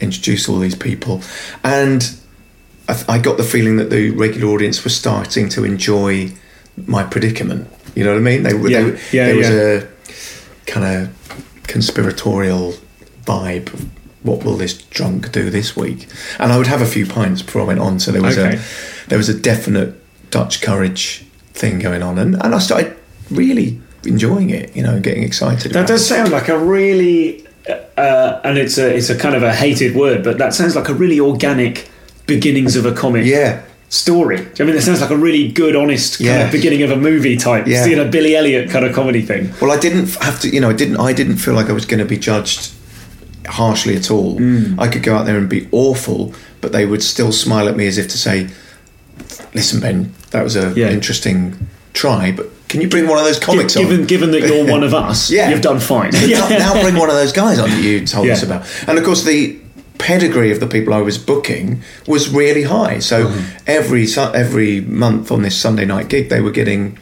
introduce 0.00 0.48
all 0.48 0.58
these 0.58 0.74
people, 0.74 1.22
and 1.64 2.02
I, 2.88 2.94
th- 2.94 3.08
I 3.08 3.18
got 3.18 3.36
the 3.36 3.42
feeling 3.44 3.76
that 3.76 3.90
the 3.90 4.10
regular 4.10 4.48
audience 4.52 4.84
was 4.84 4.94
starting 4.96 5.48
to 5.50 5.64
enjoy 5.64 6.30
my 6.86 7.02
predicament. 7.04 7.68
You 7.94 8.04
know 8.04 8.10
what 8.12 8.18
I 8.18 8.22
mean? 8.22 8.42
They, 8.42 8.52
Yeah. 8.70 8.82
they, 8.90 9.00
Yeah, 9.12 9.26
there 9.26 9.36
was 9.36 9.50
a 9.50 9.88
kind 10.66 10.84
of 11.06 11.62
conspiratorial 11.66 12.74
vibe 13.24 13.72
of 13.72 13.86
what 14.22 14.44
will 14.44 14.56
this 14.56 14.74
drunk 14.74 15.30
do 15.32 15.50
this 15.50 15.76
week? 15.76 16.06
And 16.38 16.52
I 16.52 16.58
would 16.58 16.66
have 16.66 16.80
a 16.82 16.86
few 16.86 17.06
pints 17.06 17.42
before 17.42 17.62
I 17.62 17.64
went 17.64 17.80
on, 17.80 17.98
so 18.00 18.12
there 18.12 18.22
was 18.22 18.38
Okay. 18.38 18.56
a 18.56 19.08
there 19.08 19.18
was 19.18 19.28
a 19.28 19.34
definite 19.34 19.94
Dutch 20.30 20.60
courage 20.62 21.24
thing 21.54 21.78
going 21.78 22.02
on, 22.02 22.18
and, 22.18 22.34
and 22.42 22.54
I 22.54 22.58
started 22.58 22.96
really 23.30 23.80
enjoying 24.04 24.50
it, 24.50 24.74
you 24.76 24.82
know, 24.82 24.98
getting 25.00 25.22
excited. 25.22 25.72
That 25.72 25.86
does 25.86 26.02
it. 26.02 26.04
sound 26.04 26.32
like 26.32 26.48
a 26.48 26.58
really, 26.58 27.46
uh, 27.96 28.40
and 28.44 28.58
it's 28.58 28.78
a 28.78 28.94
it's 28.96 29.10
a 29.10 29.16
kind 29.16 29.34
of 29.36 29.42
a 29.42 29.52
hated 29.54 29.94
word, 29.94 30.22
but 30.24 30.38
that 30.38 30.54
sounds 30.54 30.74
like 30.76 30.88
a 30.88 30.94
really 30.94 31.20
organic 31.20 31.88
beginnings 32.26 32.76
of 32.76 32.86
a 32.86 32.92
comic 32.92 33.24
Yeah, 33.24 33.60
story. 33.88 34.38
I 34.58 34.62
mean, 34.64 34.74
that 34.74 34.82
sounds 34.82 35.00
like 35.00 35.10
a 35.10 35.16
really 35.16 35.48
good, 35.48 35.76
honest 35.76 36.18
kind 36.18 36.26
Yeah. 36.26 36.44
of 36.46 36.52
beginning 36.52 36.82
of 36.82 36.90
a 36.90 36.96
movie 36.96 37.36
type, 37.36 37.66
Yeah. 37.66 37.86
you 37.86 37.96
know, 37.96 38.08
Billy 38.08 38.34
Elliot 38.36 38.68
kind 38.70 38.84
of 38.84 38.92
comedy 38.94 39.22
thing. 39.22 39.52
Well, 39.60 39.70
I 39.70 39.78
didn't 39.78 40.14
have 40.16 40.40
to. 40.40 40.48
You 40.48 40.60
know, 40.60 40.70
I 40.70 40.74
didn't. 40.74 40.96
I 40.98 41.12
didn't 41.12 41.36
feel 41.36 41.54
like 41.54 41.68
I 41.68 41.72
was 41.72 41.84
going 41.86 42.00
to 42.00 42.04
be 42.06 42.18
judged 42.18 42.70
harshly 43.46 43.94
at 43.96 44.10
all. 44.10 44.38
Mm. 44.40 44.74
I 44.78 44.88
could 44.88 45.02
go 45.04 45.14
out 45.14 45.24
there 45.26 45.38
and 45.38 45.48
be 45.48 45.68
awful, 45.70 46.34
but 46.60 46.72
they 46.72 46.84
would 46.84 47.02
still 47.02 47.30
smile 47.32 47.68
at 47.68 47.76
me 47.76 47.86
as 47.86 47.96
if 47.96 48.08
to 48.08 48.18
say, 48.18 48.48
"Listen, 49.54 49.80
Ben, 49.80 50.12
that 50.32 50.42
was 50.42 50.56
an 50.56 50.72
Yeah. 50.76 50.90
interesting 50.90 51.56
try, 51.94 52.32
but 52.32 52.50
can 52.68 52.80
you 52.80 52.88
bring 52.88 53.06
one 53.06 53.18
of 53.18 53.24
those 53.24 53.38
comics 53.38 53.76
given 53.76 54.00
on?" 54.00 54.06
given 54.06 54.30
that 54.32 54.42
you're 54.48 54.64
one 54.66 54.82
of 54.82 54.92
us, 55.04 55.30
Yeah. 55.30 55.48
you've 55.50 55.60
done 55.62 55.78
fine. 55.78 56.10
now, 56.28 56.48
now 56.48 56.82
bring 56.82 56.96
one 56.96 57.08
of 57.08 57.14
those 57.14 57.32
guys 57.32 57.60
on 57.60 57.70
that 57.70 57.80
you 57.82 58.04
told 58.04 58.28
us 58.28 58.42
about. 58.42 58.64
And 58.88 58.98
of 58.98 59.04
course, 59.04 59.22
the 59.22 59.56
pedigree 59.98 60.50
of 60.52 60.60
the 60.60 60.66
people 60.66 60.92
I 60.94 61.00
was 61.02 61.18
booking 61.18 61.82
was 62.06 62.28
really 62.28 62.62
high. 62.64 62.98
So 63.00 63.26
Mm-hmm. 63.26 63.56
every 63.66 64.06
every 64.34 64.80
month 64.82 65.30
on 65.32 65.42
this 65.42 65.58
Sunday 65.60 65.84
night 65.84 66.08
gig, 66.08 66.28
they 66.28 66.40
were 66.40 66.50
getting 66.52 66.98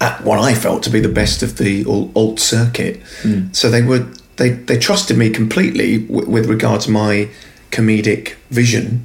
at 0.00 0.22
what 0.24 0.38
I 0.38 0.54
felt 0.54 0.82
to 0.84 0.90
be 0.90 1.00
the 1.00 1.08
best 1.08 1.42
of 1.42 1.56
the 1.56 1.84
alt, 1.86 2.10
alt 2.14 2.38
circuit. 2.40 3.00
Mm. 3.22 3.54
So 3.54 3.70
they 3.70 3.82
were 3.82 4.06
they 4.36 4.50
they 4.50 4.78
trusted 4.78 5.16
me 5.16 5.30
completely 5.30 5.98
w- 6.06 6.28
with 6.28 6.46
regard 6.46 6.80
to 6.82 6.90
my 6.90 7.28
comedic 7.70 8.34
vision. 8.50 9.04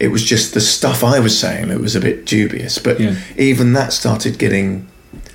It 0.00 0.08
was 0.08 0.24
just 0.24 0.52
the 0.54 0.60
stuff 0.60 1.02
I 1.04 1.20
was 1.20 1.38
saying 1.38 1.68
that 1.68 1.80
was 1.80 1.94
a 1.96 2.00
bit 2.00 2.26
dubious, 2.26 2.78
but 2.78 2.98
Yeah. 3.00 3.14
even 3.36 3.72
that 3.74 3.92
started 3.92 4.38
getting 4.38 4.86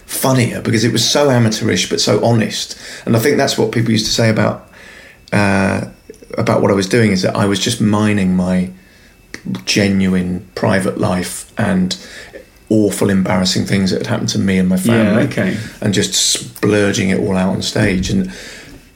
funnier 0.06 0.62
because 0.62 0.84
it 0.84 0.92
was 0.92 1.08
so 1.10 1.30
amateurish 1.30 1.90
but 1.90 2.02
so 2.02 2.24
honest. 2.24 2.76
And 3.06 3.16
I 3.16 3.20
think 3.20 3.38
that's 3.38 3.58
what 3.58 3.72
people 3.72 3.92
used 3.92 4.06
to 4.08 4.12
say 4.12 4.30
about 4.30 4.68
uh, 5.32 5.86
about 6.40 6.62
what 6.62 6.72
I 6.72 6.74
was 6.74 6.88
doing 6.88 7.12
is 7.12 7.22
that 7.22 7.36
I 7.36 7.46
was 7.46 7.60
just 7.60 7.82
mining 7.82 8.36
my 8.36 8.72
genuine 9.66 10.48
private 10.56 10.98
life 10.98 11.52
and 11.60 11.98
awful 12.70 13.10
embarrassing 13.10 13.66
things 13.66 13.92
that 13.92 13.98
had 13.98 14.08
happened 14.08 14.30
to 14.30 14.40
me 14.40 14.58
and 14.58 14.70
my 14.70 14.78
family 14.78 15.24
okay. 15.24 15.58
and 15.82 15.94
just 15.94 16.14
splurging 16.14 17.10
it 17.10 17.20
all 17.20 17.36
out 17.36 17.50
on 17.50 17.62
stage 17.62 18.10
and 18.10 18.32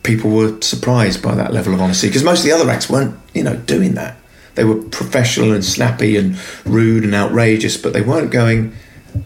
people 0.03 0.29
were 0.29 0.62
surprised 0.62 1.23
by 1.23 1.34
that 1.34 1.51
level 1.53 1.73
of 1.73 1.82
honesty 1.82 2.08
because 2.08 2.23
most 2.23 2.39
of 2.39 2.45
the 2.45 2.51
other 2.51 2.69
acts 2.69 2.89
weren't 2.89 3.17
you 3.34 3.41
know 3.41 3.56
doing 3.56 3.95
that 3.95 4.15
they 4.56 4.63
were 4.63 4.79
professional 4.89 5.51
and 5.51 5.65
snappy 5.65 6.17
and 6.17 6.38
rude 6.65 7.03
and 7.03 7.15
outrageous 7.15 7.75
but 7.75 7.93
they 7.93 8.01
weren't 8.01 8.32
going 8.32 8.71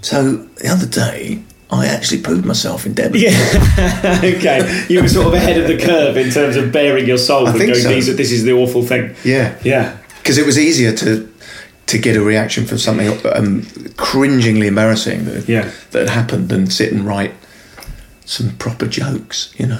so 0.02 0.38
the 0.38 0.70
other 0.70 0.88
day 0.88 1.44
I 1.70 1.88
actually 1.88 2.22
proved 2.22 2.46
myself 2.46 2.86
in 2.86 2.94
Devon 2.94 3.20
Yeah. 3.20 4.22
okay. 4.24 4.86
You 4.90 5.02
were 5.02 5.10
sort 5.10 5.28
of 5.28 5.34
ahead 5.34 5.58
of 5.60 5.68
the 5.68 5.78
curve 5.78 6.16
in 6.18 6.30
terms 6.32 6.56
of 6.56 6.72
bearing 6.72 7.06
your 7.06 7.18
soul 7.18 7.46
I 7.46 7.50
and 7.50 7.60
think 7.60 7.72
going, 7.74 7.84
so. 7.84 7.90
These 7.90 8.10
are, 8.10 8.14
this 8.14 8.32
is 8.32 8.44
the 8.46 8.54
awful 8.54 8.84
thing. 8.84 9.16
yeah 9.26 9.58
Yeah. 9.64 9.98
because 10.20 10.38
it 10.38 10.46
was 10.46 10.58
easier 10.58 10.94
to 10.94 11.28
to 11.88 11.98
get 11.98 12.16
a 12.18 12.22
reaction 12.22 12.66
from 12.66 12.78
something 12.78 13.08
um, 13.34 13.66
cringingly 13.96 14.68
embarrassing 14.68 15.24
that, 15.26 15.48
Yeah. 15.48 15.72
that 15.92 16.00
had 16.08 16.10
happened 16.10 16.50
than 16.50 16.68
sit 16.70 16.92
and 16.92 17.06
write 17.06 17.34
some 18.26 18.50
proper 18.58 18.86
jokes, 18.88 19.54
you 19.58 19.68
know. 19.68 19.80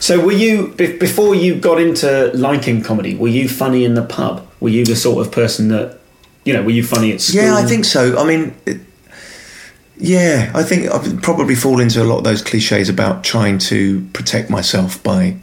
So 0.00 0.18
were 0.20 0.32
you 0.32 0.68
before 0.76 1.36
you 1.36 1.54
got 1.54 1.80
into 1.80 2.32
liking 2.34 2.82
comedy? 2.82 3.14
Were 3.14 3.28
you 3.28 3.48
funny 3.48 3.84
in 3.84 3.94
the 3.94 4.02
pub? 4.02 4.44
Were 4.62 4.68
you 4.68 4.84
the 4.84 4.94
sort 4.96 5.26
of 5.26 5.32
person 5.32 5.68
that 5.68 5.98
you 6.44 6.52
know? 6.52 6.62
Were 6.62 6.70
you 6.70 6.84
funny 6.84 7.12
at 7.12 7.20
school? 7.20 7.42
Yeah, 7.42 7.56
I 7.56 7.64
think 7.64 7.84
so. 7.84 8.16
I 8.16 8.24
mean, 8.24 8.54
it, 8.64 8.80
yeah, 9.98 10.52
I 10.54 10.62
think 10.62 10.90
I've 10.90 11.20
probably 11.20 11.54
fall 11.54 11.80
into 11.80 12.02
a 12.02 12.04
lot 12.04 12.18
of 12.18 12.24
those 12.24 12.42
cliches 12.42 12.88
about 12.88 13.24
trying 13.24 13.58
to 13.58 14.02
protect 14.12 14.50
myself 14.50 15.02
by 15.02 15.36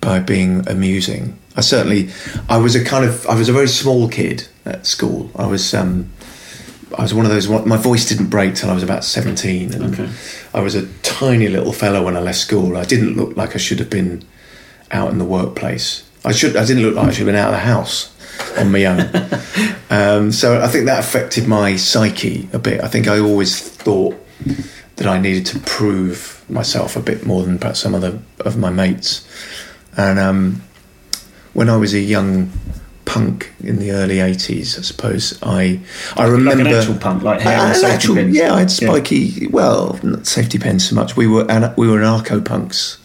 by 0.00 0.20
being 0.20 0.66
amusing. 0.68 1.36
I 1.56 1.60
certainly, 1.62 2.10
I 2.48 2.58
was 2.58 2.76
a 2.76 2.84
kind 2.84 3.04
of, 3.04 3.26
I 3.26 3.34
was 3.34 3.48
a 3.48 3.52
very 3.52 3.66
small 3.66 4.08
kid 4.08 4.46
at 4.64 4.86
school. 4.86 5.28
I 5.34 5.46
was, 5.46 5.74
um, 5.74 6.08
I 6.96 7.02
was 7.02 7.12
one 7.12 7.26
of 7.26 7.32
those. 7.32 7.48
My 7.48 7.76
voice 7.76 8.08
didn't 8.08 8.30
break 8.30 8.54
till 8.54 8.70
I 8.70 8.74
was 8.74 8.84
about 8.84 9.02
seventeen, 9.04 9.74
and 9.74 9.92
Okay. 9.94 10.08
I 10.54 10.60
was 10.60 10.76
a 10.76 10.86
tiny 11.02 11.48
little 11.48 11.72
fellow 11.72 12.04
when 12.04 12.16
I 12.16 12.20
left 12.20 12.38
school. 12.38 12.76
I 12.76 12.84
didn't 12.84 13.16
look 13.16 13.36
like 13.36 13.56
I 13.56 13.58
should 13.58 13.80
have 13.80 13.90
been 13.90 14.24
out 14.92 15.10
in 15.10 15.18
the 15.18 15.24
workplace. 15.24 16.04
I 16.24 16.32
should. 16.32 16.56
I 16.56 16.64
didn't 16.64 16.84
look 16.84 16.94
like 16.94 17.08
I 17.08 17.10
should 17.10 17.26
have 17.26 17.34
been 17.34 17.34
out 17.34 17.52
of 17.52 17.60
the 17.60 17.66
house 17.66 18.14
on 18.58 18.72
my 18.72 18.84
own. 18.84 19.00
um, 19.90 20.32
so 20.32 20.60
I 20.60 20.68
think 20.68 20.86
that 20.86 21.00
affected 21.00 21.46
my 21.46 21.76
psyche 21.76 22.48
a 22.52 22.58
bit. 22.58 22.82
I 22.82 22.88
think 22.88 23.08
I 23.08 23.18
always 23.18 23.60
thought 23.68 24.16
that 24.96 25.06
I 25.06 25.18
needed 25.18 25.46
to 25.46 25.58
prove 25.60 26.44
myself 26.48 26.96
a 26.96 27.00
bit 27.00 27.24
more 27.24 27.44
than 27.44 27.58
perhaps 27.58 27.80
some 27.80 27.94
of 27.94 28.00
the 28.00 28.18
of 28.40 28.56
my 28.56 28.70
mates. 28.70 29.26
And 29.96 30.18
um, 30.18 30.62
when 31.52 31.68
I 31.68 31.76
was 31.76 31.94
a 31.94 32.00
young 32.00 32.50
punk 33.04 33.52
in 33.60 33.78
the 33.78 33.92
early 33.92 34.20
eighties, 34.20 34.78
I 34.78 34.82
suppose 34.82 35.38
I 35.42 35.80
I 36.16 36.26
remember 36.26 36.64
like 36.64 36.72
an 36.72 36.78
actual 36.78 36.98
punk, 36.98 37.22
like 37.22 37.40
hair 37.40 37.58
and 37.58 37.76
safety 37.76 37.94
actual- 37.94 38.14
pins. 38.16 38.36
Yeah, 38.36 38.54
I 38.54 38.60
had 38.60 38.70
spiky. 38.70 39.46
Well, 39.48 39.98
not 40.02 40.26
safety 40.26 40.58
pins 40.58 40.88
so 40.88 40.94
much. 40.94 41.16
We 41.16 41.26
were 41.26 41.44
we 41.76 41.88
were 41.88 41.98
anarcho 41.98 42.44
punks. 42.44 42.97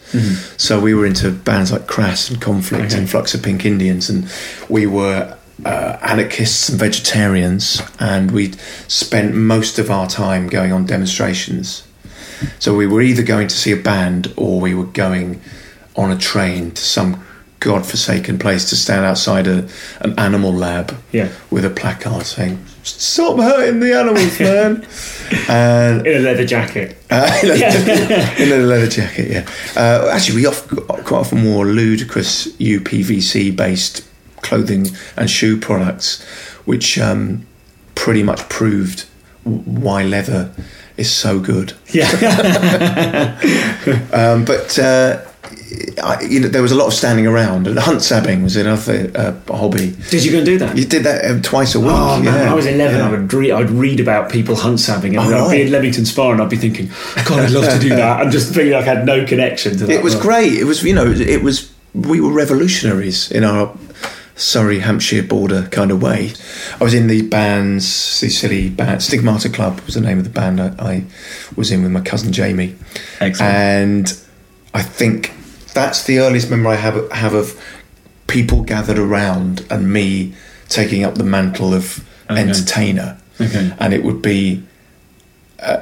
So 0.57 0.79
we 0.79 0.93
were 0.93 1.05
into 1.05 1.31
bands 1.31 1.71
like 1.71 1.87
Crass 1.87 2.29
and 2.29 2.39
Conflict 2.41 2.83
Mm-hmm. 2.83 2.91
Okay. 2.93 2.97
and 2.99 3.09
Flux 3.09 3.33
of 3.33 3.41
Pink 3.43 3.65
Indians, 3.65 4.09
and 4.09 4.31
we 4.69 4.85
were 4.85 5.35
uh, 5.65 5.97
anarchists 6.01 6.69
and 6.69 6.79
vegetarians, 6.79 7.81
and 7.99 8.31
we 8.31 8.51
spent 8.87 9.33
most 9.35 9.79
of 9.79 9.89
our 9.89 10.07
time 10.07 10.47
going 10.47 10.71
on 10.71 10.85
demonstrations. 10.85 11.87
So 12.59 12.75
we 12.75 12.87
were 12.87 13.01
either 13.01 13.23
going 13.23 13.47
to 13.47 13.55
see 13.55 13.71
a 13.71 13.77
band 13.77 14.33
or 14.35 14.59
we 14.59 14.73
were 14.75 14.85
going 14.85 15.39
on 15.95 16.11
a 16.11 16.17
train 16.17 16.71
to 16.71 16.81
some 16.83 17.23
god-forsaken 17.63 18.37
place 18.37 18.69
to 18.69 18.75
stand 18.75 19.05
outside 19.05 19.47
a, 19.47 19.67
an 20.01 20.13
animal 20.19 20.51
lab 20.53 20.93
Yeah. 21.11 21.29
with 21.49 21.65
a 21.65 21.69
placard 21.69 22.25
saying 22.25 22.59
"Stop 22.83 23.39
hurting 23.39 23.79
the 23.79 23.93
animals, 23.97 24.39
man!" 24.47 24.85
and 25.49 26.05
in 26.05 26.17
a 26.17 26.19
leather 26.19 26.45
jacket. 26.45 26.97
uh, 27.09 27.39
in, 27.43 27.49
a, 27.51 28.43
in 28.43 28.51
a 28.61 28.63
leather 28.65 28.87
jacket. 28.87 29.31
Yeah. 29.31 29.45
Uh, 29.75 30.09
actually, 30.13 30.35
we 30.41 30.45
off, 30.45 30.67
quite 30.67 31.11
often 31.19 31.43
wore 31.45 31.65
ludicrous 31.65 32.47
UPVC-based 32.57 34.03
clothing 34.41 34.87
and 35.15 35.29
shoe 35.29 35.57
products, 35.57 36.21
which 36.65 36.97
um, 36.99 37.45
pretty 37.95 38.23
much 38.23 38.47
proved 38.49 39.05
why 39.45 40.03
leather 40.03 40.51
is 40.97 41.09
so 41.11 41.39
good. 41.39 41.73
Yeah. 41.89 42.09
Um, 44.13 44.45
but 44.45 44.77
uh, 44.79 45.19
I, 46.03 46.21
you 46.21 46.39
know, 46.39 46.47
there 46.47 46.61
was 46.61 46.71
a 46.71 46.75
lot 46.75 46.87
of 46.87 46.93
standing 46.93 47.25
around, 47.27 47.67
and 47.67 47.77
hunt 47.79 48.01
sabbing 48.01 48.43
was 48.43 48.55
another 48.55 49.11
uh, 49.15 49.55
hobby. 49.55 49.95
Did 50.09 50.23
you 50.25 50.31
go 50.31 50.37
and 50.37 50.45
do 50.45 50.57
that? 50.59 50.77
You 50.77 50.85
did 50.85 51.03
that 51.03 51.29
um, 51.29 51.41
twice 51.41 51.75
a 51.75 51.79
week. 51.79 51.89
Oh 51.91 52.15
man, 52.17 52.25
yeah. 52.25 52.39
when 52.41 52.47
I 52.49 52.53
was 52.53 52.65
eleven, 52.65 52.97
Yeah. 52.99 53.07
I 53.07 53.11
would 53.11 53.33
read. 53.33 53.51
I'd 53.51 53.69
read 53.69 53.99
about 53.99 54.31
people 54.31 54.55
hunt 54.55 54.79
sabbing, 54.79 55.15
and 55.15 55.25
Oh, 55.33 55.47
I'd 55.47 55.51
be 55.51 55.61
in 55.63 55.71
Leamington 55.71 56.05
Spa, 56.05 56.31
and 56.31 56.41
I'd 56.41 56.49
be 56.49 56.57
thinking, 56.57 56.89
"God, 57.25 57.39
I'd 57.39 57.51
love 57.51 57.71
to 57.73 57.79
do 57.79 57.89
that," 57.89 58.21
and 58.21 58.31
just 58.31 58.53
feeling 58.53 58.73
like 58.73 58.85
I 58.87 58.95
had 58.95 59.05
no 59.05 59.25
connection 59.25 59.77
to 59.77 59.85
that. 59.85 59.93
It 59.93 60.03
was 60.03 60.13
world. 60.15 60.23
great. 60.23 60.53
It 60.53 60.65
was, 60.65 60.83
you 60.83 60.93
know, 60.93 61.05
it 61.09 61.41
was. 61.41 61.71
We 61.93 62.19
were 62.19 62.31
revolutionaries 62.31 63.31
in 63.31 63.43
our 63.43 63.75
Surrey, 64.35 64.79
Hampshire 64.79 65.21
border 65.21 65.67
kind 65.71 65.91
of 65.91 66.01
way. 66.01 66.33
I 66.79 66.83
was 66.83 66.93
in 66.95 67.05
the 67.07 67.21
bands, 67.21 68.19
these 68.19 68.39
silly 68.39 68.69
bands. 68.69 69.05
Stigmata 69.05 69.47
Club 69.49 69.79
was 69.81 69.93
the 69.93 70.01
name 70.01 70.17
of 70.17 70.23
the 70.23 70.31
band 70.31 70.59
I, 70.59 70.73
I 70.79 71.05
was 71.55 71.71
in 71.71 71.83
with 71.83 71.91
my 71.91 72.01
cousin 72.01 72.33
Jamie. 72.33 72.75
Excellent. 73.19 73.41
And 73.53 74.19
I 74.73 74.81
think 74.81 75.31
that's 75.73 76.03
the 76.05 76.19
earliest 76.19 76.49
memory 76.49 76.73
I 76.73 76.75
have 76.77 77.11
have 77.11 77.33
of 77.33 77.61
people 78.27 78.61
gathered 78.63 78.97
around 78.99 79.65
and 79.69 79.91
me 79.91 80.33
taking 80.69 81.03
up 81.03 81.15
the 81.15 81.23
mantle 81.23 81.73
of 81.73 82.03
entertainer, 82.29 83.17
Okay. 83.39 83.73
and 83.79 83.93
it 83.93 84.03
would 84.03 84.21
be. 84.21 84.63
Uh, 85.59 85.81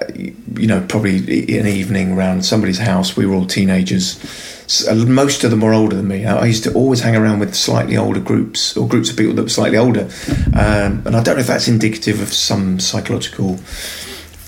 you 0.58 0.68
know, 0.68 0.80
probably 0.88 1.18
an 1.58 1.66
evening 1.66 2.12
around 2.12 2.46
somebody's 2.46 2.78
house. 2.78 3.18
We 3.18 3.26
were 3.26 3.34
all 3.34 3.48
teenagers. 3.48 4.20
S- 4.66 4.88
uh, 4.88 4.94
Most 4.94 5.44
of 5.44 5.50
them 5.50 5.62
were 5.62 5.74
older 5.74 5.96
than 5.96 6.08
me. 6.08 6.24
I 6.24 6.38
I 6.38 6.46
used 6.46 6.64
to 6.66 6.74
always 6.74 7.00
hang 7.00 7.16
around 7.16 7.40
with 7.40 7.56
slightly 7.56 7.98
older 7.98 8.20
groups 8.20 8.78
or 8.78 8.88
groups 8.88 9.10
of 9.10 9.18
people 9.18 9.34
that 9.34 9.42
were 9.42 9.50
slightly 9.50 9.80
older. 9.80 10.08
Um, 10.54 11.02
and 11.06 11.16
I 11.16 11.24
don't 11.24 11.34
know 11.36 11.42
if 11.42 11.48
that's 11.48 11.68
indicative 11.68 12.22
of 12.22 12.32
some 12.32 12.80
psychological 12.80 13.60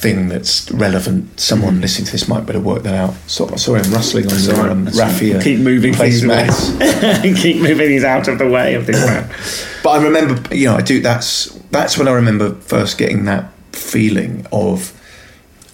thing 0.04 0.28
that's 0.28 0.70
relevant. 0.72 1.39
Someone 1.39 1.82
listening 1.82 2.06
to 2.08 2.12
this 2.12 2.28
might 2.28 2.46
better 2.46 2.60
work 2.60 2.84
that 2.84 2.94
out. 2.94 3.16
So, 3.28 3.48
sorry, 3.56 3.82
I'm 3.82 3.92
rustling 3.92 4.32
on 4.32 4.39
your 4.44 4.70
um, 4.70 4.86
That's 4.86 5.00
all 5.00 5.06
right. 5.06 5.12
raffia. 5.13 5.42
Keep 5.42 5.60
moving 5.60 5.94
things. 5.94 6.22
Keep 7.42 7.62
moving 7.62 7.88
things 7.88 8.04
out 8.04 8.28
of 8.28 8.38
the 8.38 8.50
way 8.50 8.76
of 8.76 8.86
this 8.86 9.04
man. 9.06 9.30
But 9.84 10.00
I 10.00 10.04
remember, 10.04 10.56
you 10.56 10.68
know, 10.68 10.76
I 10.76 10.82
do. 10.82 11.02
That's 11.02 11.48
that's 11.70 11.98
when 11.98 12.08
I 12.08 12.13
remember 12.13 12.54
first 12.56 12.98
getting 12.98 13.26
that 13.26 13.52
feeling 13.74 14.48
of 14.54 14.98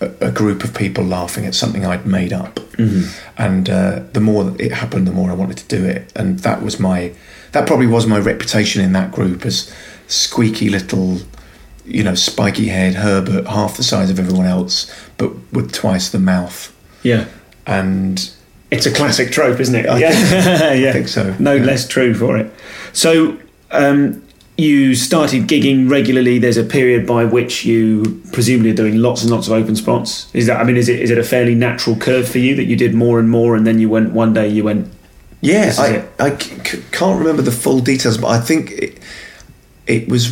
a, 0.01 0.11
a 0.21 0.31
group 0.31 0.63
of 0.63 0.73
people 0.73 1.03
laughing 1.03 1.45
at 1.45 1.55
something 1.55 1.85
I'd 1.85 2.05
made 2.05 2.33
up. 2.33 2.55
Mm-hmm. 2.55 3.33
And 3.37 3.69
uh, 3.69 4.03
the 4.13 4.19
more 4.19 4.55
it 4.59 4.71
happened, 4.71 5.07
the 5.07 5.11
more 5.11 5.29
I 5.29 5.33
wanted 5.33 5.57
to 5.57 5.67
do 5.67 5.85
it. 5.85 6.11
And 6.15 6.39
that 6.39 6.61
was 6.61 6.79
my, 6.79 7.13
that 7.51 7.67
probably 7.67 7.87
was 7.87 8.07
my 8.07 8.19
reputation 8.19 8.83
in 8.83 8.93
that 8.93 9.11
group 9.11 9.45
as 9.45 9.73
squeaky 10.07 10.69
little, 10.69 11.19
you 11.85 12.03
know, 12.03 12.15
spiky 12.15 12.67
head 12.67 12.95
Herbert, 12.95 13.47
half 13.47 13.77
the 13.77 13.83
size 13.83 14.09
of 14.09 14.19
everyone 14.19 14.45
else, 14.45 14.91
but 15.17 15.31
with 15.53 15.71
twice 15.73 16.09
the 16.09 16.19
mouth. 16.19 16.75
Yeah. 17.03 17.25
And 17.65 18.29
It's 18.71 18.85
a 18.85 18.91
classic 18.93 19.31
trope, 19.31 19.59
isn't 19.59 19.75
it? 19.75 19.87
I 19.87 19.97
yeah, 19.99 20.73
yeah. 20.73 20.91
think 20.93 21.07
so, 21.07 21.35
No 21.39 21.53
yeah. 21.53 21.63
less 21.63 21.87
true 21.87 22.13
for 22.13 22.37
it. 22.37 22.51
So, 22.93 23.37
um, 23.71 24.23
you 24.57 24.93
started 24.93 25.47
gigging 25.47 25.89
regularly. 25.89 26.37
There's 26.37 26.57
a 26.57 26.65
period 26.65 27.07
by 27.07 27.23
which 27.23 27.63
you 27.63 28.21
presumably 28.33 28.71
are 28.71 28.75
doing 28.75 28.97
lots 28.97 29.21
and 29.21 29.31
lots 29.31 29.47
of 29.47 29.53
open 29.53 29.75
spots. 29.77 30.29
Is 30.35 30.47
that? 30.47 30.59
I 30.59 30.65
mean, 30.65 30.75
is 30.75 30.89
it 30.89 30.99
is 30.99 31.11
it 31.11 31.17
a 31.17 31.23
fairly 31.23 31.55
natural 31.55 31.95
curve 31.95 32.27
for 32.27 32.39
you 32.39 32.55
that 32.57 32.65
you 32.65 32.75
did 32.75 32.93
more 32.93 33.19
and 33.21 33.29
more, 33.29 33.55
and 33.55 33.65
then 33.65 33.79
you 33.79 33.87
went 33.89 34.11
one 34.11 34.33
day 34.33 34.49
you 34.49 34.65
went 34.65 34.91
Yeah, 35.39 35.73
I. 35.77 36.03
I 36.21 36.37
c- 36.37 36.83
can't 36.91 37.17
remember 37.17 37.41
the 37.41 37.53
full 37.53 37.79
details, 37.79 38.17
but 38.17 38.27
I 38.27 38.41
think 38.41 38.71
it, 38.71 38.98
it 39.89 40.07
was 40.07 40.23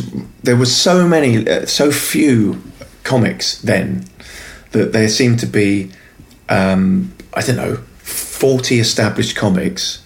there 0.44 0.56
were 0.56 0.66
so 0.66 1.06
many, 1.06 1.46
uh, 1.48 1.66
so 1.66 1.90
few 1.90 2.62
comics 3.04 3.58
then 3.62 4.04
that 4.72 4.92
there 4.92 5.08
seemed 5.08 5.38
to 5.40 5.46
be, 5.46 5.90
um, 6.48 7.12
I 7.34 7.40
don't 7.42 7.56
know, 7.56 7.76
forty 7.98 8.78
established 8.80 9.36
comics, 9.36 10.02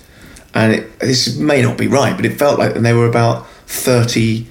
and 0.54 0.72
it, 0.72 0.98
this 1.00 1.36
may 1.38 1.62
not 1.62 1.76
be 1.78 1.86
right, 1.86 2.16
but 2.16 2.24
it 2.26 2.38
felt 2.38 2.58
like 2.58 2.74
and 2.76 2.84
there 2.84 2.96
were 2.96 3.08
about 3.08 3.46
thirty 3.68 4.46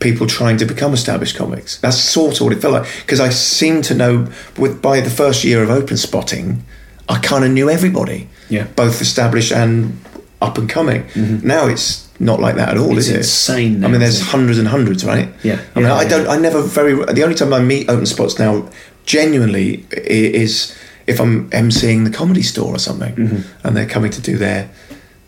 people 0.00 0.26
trying 0.26 0.56
to 0.58 0.64
become 0.66 0.92
established 0.92 1.36
comics. 1.36 1.78
That's 1.80 1.96
sort 1.96 2.34
of 2.40 2.44
what 2.44 2.52
it 2.52 2.60
felt 2.60 2.74
like 2.74 2.88
because 3.02 3.20
I 3.20 3.30
seemed 3.30 3.84
to 3.84 3.94
know 3.94 4.28
with 4.58 4.82
by 4.82 5.00
the 5.00 5.10
first 5.10 5.44
year 5.44 5.62
of 5.62 5.70
open 5.70 5.96
spotting, 5.96 6.64
I 7.08 7.18
kind 7.18 7.44
of 7.44 7.50
knew 7.52 7.70
everybody 7.70 8.28
Yeah. 8.50 8.66
both 8.76 9.00
established 9.00 9.52
and 9.52 9.98
up 10.40 10.58
and 10.58 10.68
coming. 10.68 11.04
Now 11.44 11.68
it's 11.68 12.08
not 12.22 12.40
like 12.40 12.54
that 12.56 12.68
at 12.70 12.78
all. 12.78 12.96
It's 12.96 13.08
is 13.08 13.10
it? 13.10 13.16
insane 13.18 13.84
I 13.84 13.88
mean, 13.88 14.00
there's 14.00 14.20
hundreds 14.20 14.58
and 14.58 14.68
hundreds, 14.68 15.04
right? 15.04 15.28
Yeah. 15.42 15.60
I 15.74 15.78
mean, 15.80 15.88
Yeah, 15.88 15.94
I 15.94 16.08
don't. 16.08 16.28
I 16.28 16.36
never 16.38 16.62
very. 16.62 16.94
The 17.12 17.22
only 17.22 17.34
time 17.34 17.52
I 17.52 17.60
meet 17.60 17.88
open 17.90 18.06
spots 18.06 18.38
now, 18.38 18.68
genuinely, 19.06 19.84
is 19.92 20.76
if 21.06 21.20
I'm 21.20 21.50
emceeing 21.50 22.04
the 22.04 22.10
comedy 22.10 22.42
store 22.42 22.74
or 22.74 22.78
something, 22.78 23.14
Mm-hmm. 23.14 23.66
and 23.66 23.76
they're 23.76 23.88
coming 23.88 24.10
to 24.12 24.20
do 24.20 24.36
their 24.38 24.70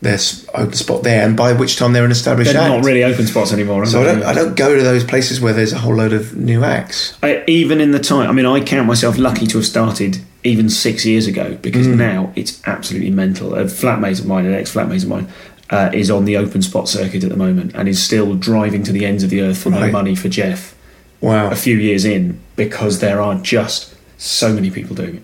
their 0.02 0.18
open 0.54 0.74
spot 0.74 1.02
there, 1.02 1.26
and 1.26 1.34
by 1.36 1.52
which 1.54 1.76
time 1.76 1.94
they're 1.94 2.04
an 2.04 2.10
established 2.10 2.52
they're 2.52 2.60
act. 2.60 2.74
not 2.74 2.84
really 2.84 3.02
open 3.04 3.26
spots 3.26 3.52
anymore. 3.52 3.86
So 3.86 4.02
I 4.02 4.04
don't. 4.04 4.22
I 4.22 4.32
don't 4.34 4.54
go 4.54 4.76
to 4.76 4.82
those 4.82 5.02
places 5.04 5.40
where 5.40 5.52
there's 5.52 5.72
a 5.72 5.78
whole 5.78 5.94
load 5.96 6.12
of 6.12 6.36
new 6.36 6.62
acts. 6.62 7.16
I, 7.22 7.42
even 7.46 7.80
in 7.80 7.90
the 7.90 7.98
time, 8.00 8.28
I 8.28 8.32
mean, 8.32 8.46
I 8.46 8.60
count 8.62 8.86
myself 8.86 9.16
lucky 9.18 9.46
to 9.46 9.58
have 9.58 9.66
started 9.66 10.18
even 10.44 10.68
six 10.68 11.06
years 11.06 11.26
ago 11.26 11.56
because 11.62 11.86
Mm. 11.86 11.96
now 11.96 12.32
it's 12.36 12.60
absolutely 12.66 13.10
mental. 13.10 13.54
A 13.54 13.64
flatmate 13.64 14.20
of 14.20 14.26
mine, 14.26 14.44
an 14.44 14.52
ex 14.54 14.70
flatmate 14.74 15.02
of 15.02 15.08
mine, 15.08 15.26
uh, 15.70 15.90
is 15.92 16.10
on 16.10 16.24
the 16.24 16.36
open 16.36 16.62
spot 16.62 16.88
circuit 16.88 17.24
at 17.24 17.30
the 17.30 17.36
moment 17.36 17.72
and 17.74 17.88
is 17.88 18.02
still 18.02 18.34
driving 18.34 18.82
to 18.84 18.92
the 18.92 19.04
ends 19.06 19.22
of 19.22 19.30
the 19.30 19.40
earth 19.40 19.62
for 19.62 19.70
no 19.70 19.90
money 19.90 20.14
for 20.14 20.28
Jeff 20.28 20.74
Wow. 21.20 21.50
a 21.50 21.56
few 21.56 21.76
years 21.78 22.04
in 22.04 22.38
because 22.54 22.98
there 23.00 23.20
are 23.20 23.34
just 23.36 23.94
so 24.18 24.52
many 24.52 24.70
people 24.70 24.94
doing 24.94 25.16
it. 25.16 25.22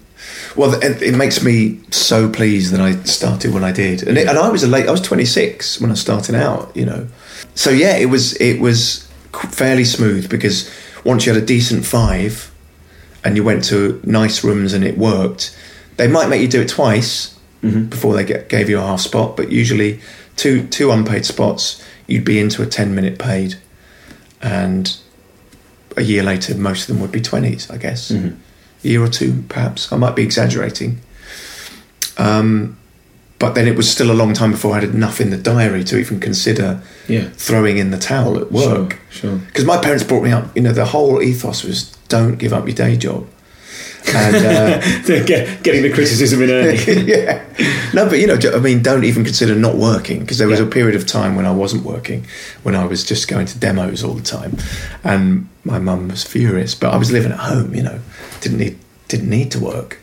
Well, 0.56 0.74
it, 0.82 1.02
it 1.02 1.14
makes 1.14 1.42
me 1.44 1.80
so 1.90 2.30
pleased 2.30 2.72
that 2.72 2.80
I 2.80 2.92
started 3.04 3.52
when 3.52 3.64
I 3.64 3.72
did, 3.72 4.02
and 4.06 4.16
it, 4.16 4.26
and 4.28 4.38
I 4.38 4.48
was 4.48 4.62
a 4.62 4.66
late. 4.66 4.88
I 4.88 4.90
was 4.90 5.00
26 5.00 5.80
when 5.80 5.90
I 5.90 5.94
started 5.94 6.34
out. 6.34 6.74
You 6.76 6.86
know, 6.86 7.08
so 7.54 7.70
yeah, 7.70 7.96
it 7.96 8.06
was 8.06 8.34
it 8.40 8.60
was 8.60 9.06
fairly 9.50 9.84
smooth 9.84 10.28
because 10.28 10.70
once 11.04 11.24
you 11.26 11.32
had 11.34 11.42
a 11.42 11.46
decent 11.46 11.84
five, 11.86 12.50
and 13.24 13.36
you 13.36 13.44
went 13.44 13.64
to 13.64 14.00
nice 14.04 14.42
rooms 14.44 14.72
and 14.72 14.84
it 14.84 14.96
worked, 14.98 15.56
they 15.96 16.06
might 16.08 16.28
make 16.28 16.40
you 16.42 16.48
do 16.48 16.60
it 16.62 16.68
twice 16.68 17.36
before 17.90 18.14
they 18.14 18.24
get, 18.24 18.48
gave 18.48 18.70
you 18.70 18.78
a 18.78 18.82
half 18.82 19.00
spot, 19.00 19.36
but 19.36 19.52
usually 19.52 20.00
two 20.40 20.66
two 20.68 20.90
unpaid 20.90 21.24
spots, 21.26 21.82
you'd 22.06 22.24
be 22.24 22.38
into 22.40 22.62
a 22.62 22.66
10 22.66 22.94
minute 22.94 23.18
paid, 23.18 23.56
and 24.40 24.96
a 25.96 26.02
year 26.02 26.22
later, 26.22 26.54
most 26.56 26.82
of 26.82 26.86
them 26.88 27.00
would 27.02 27.12
be 27.12 27.20
20s, 27.20 27.70
I 27.70 27.76
guess. 27.76 28.10
A 28.10 28.32
year 28.82 29.02
or 29.02 29.08
two, 29.08 29.44
perhaps. 29.48 29.92
I 29.92 29.96
might 29.96 30.16
be 30.16 30.22
exaggerating. 30.22 31.00
Um, 32.16 32.76
but 33.38 33.54
then 33.54 33.66
it 33.66 33.76
was 33.76 33.90
still 33.90 34.10
a 34.10 34.14
long 34.14 34.32
time 34.34 34.50
before 34.52 34.72
I 34.76 34.80
had 34.80 34.90
enough 34.94 35.20
in 35.20 35.30
the 35.30 35.36
diary 35.36 35.82
to 35.84 35.98
even 35.98 36.20
consider 36.20 36.82
Yeah. 37.08 37.28
throwing 37.36 37.78
in 37.78 37.90
the 37.90 37.98
towel 37.98 38.38
at 38.38 38.52
work. 38.52 38.98
Sure, 39.10 39.30
sure. 39.30 39.36
Because 39.46 39.64
my 39.64 39.78
parents 39.78 40.04
brought 40.04 40.22
me 40.22 40.30
up, 40.30 40.54
you 40.56 40.62
know, 40.62 40.72
the 40.72 40.84
whole 40.86 41.20
ethos 41.22 41.64
was 41.64 41.94
don't 42.08 42.36
give 42.38 42.52
up 42.52 42.66
your 42.66 42.74
day 42.76 42.96
job. 42.96 43.26
And 44.08 44.36
uh, 44.36 44.80
Get, 45.24 45.62
getting 45.62 45.82
the 45.82 45.90
criticism 45.92 46.42
in 46.42 46.50
early. 46.50 46.76
yeah, 47.06 47.44
no, 47.94 48.08
but 48.08 48.18
you 48.18 48.26
know, 48.26 48.38
I 48.54 48.58
mean, 48.58 48.82
don't 48.82 49.04
even 49.04 49.24
consider 49.24 49.54
not 49.54 49.76
working 49.76 50.20
because 50.20 50.38
there 50.38 50.48
was 50.48 50.58
Yeah. 50.58 50.66
a 50.66 50.70
period 50.70 50.96
of 50.96 51.06
time 51.06 51.36
when 51.36 51.46
I 51.46 51.52
wasn't 51.52 51.84
working, 51.84 52.26
when 52.62 52.74
I 52.74 52.84
was 52.86 53.04
just 53.04 53.28
going 53.28 53.46
to 53.46 53.58
demos 53.58 54.02
all 54.02 54.14
the 54.14 54.22
time, 54.22 54.56
and 55.04 55.48
my 55.64 55.78
mum 55.78 56.08
was 56.08 56.24
furious. 56.24 56.74
But 56.74 56.92
I 56.94 56.96
was 56.96 57.10
living 57.12 57.32
at 57.32 57.38
home, 57.38 57.74
you 57.74 57.82
know, 57.82 58.00
didn't 58.40 58.58
need 58.58 58.78
didn't 59.08 59.28
need 59.30 59.50
to 59.52 59.58
work. 59.60 59.98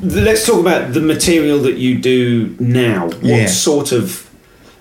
Let's 0.00 0.44
talk 0.46 0.60
about 0.60 0.94
the 0.94 1.00
material 1.00 1.58
that 1.60 1.76
you 1.78 1.98
do 1.98 2.56
now. 2.58 3.06
What 3.06 3.22
Yeah. 3.22 3.46
sort 3.46 3.92
of. 3.92 4.28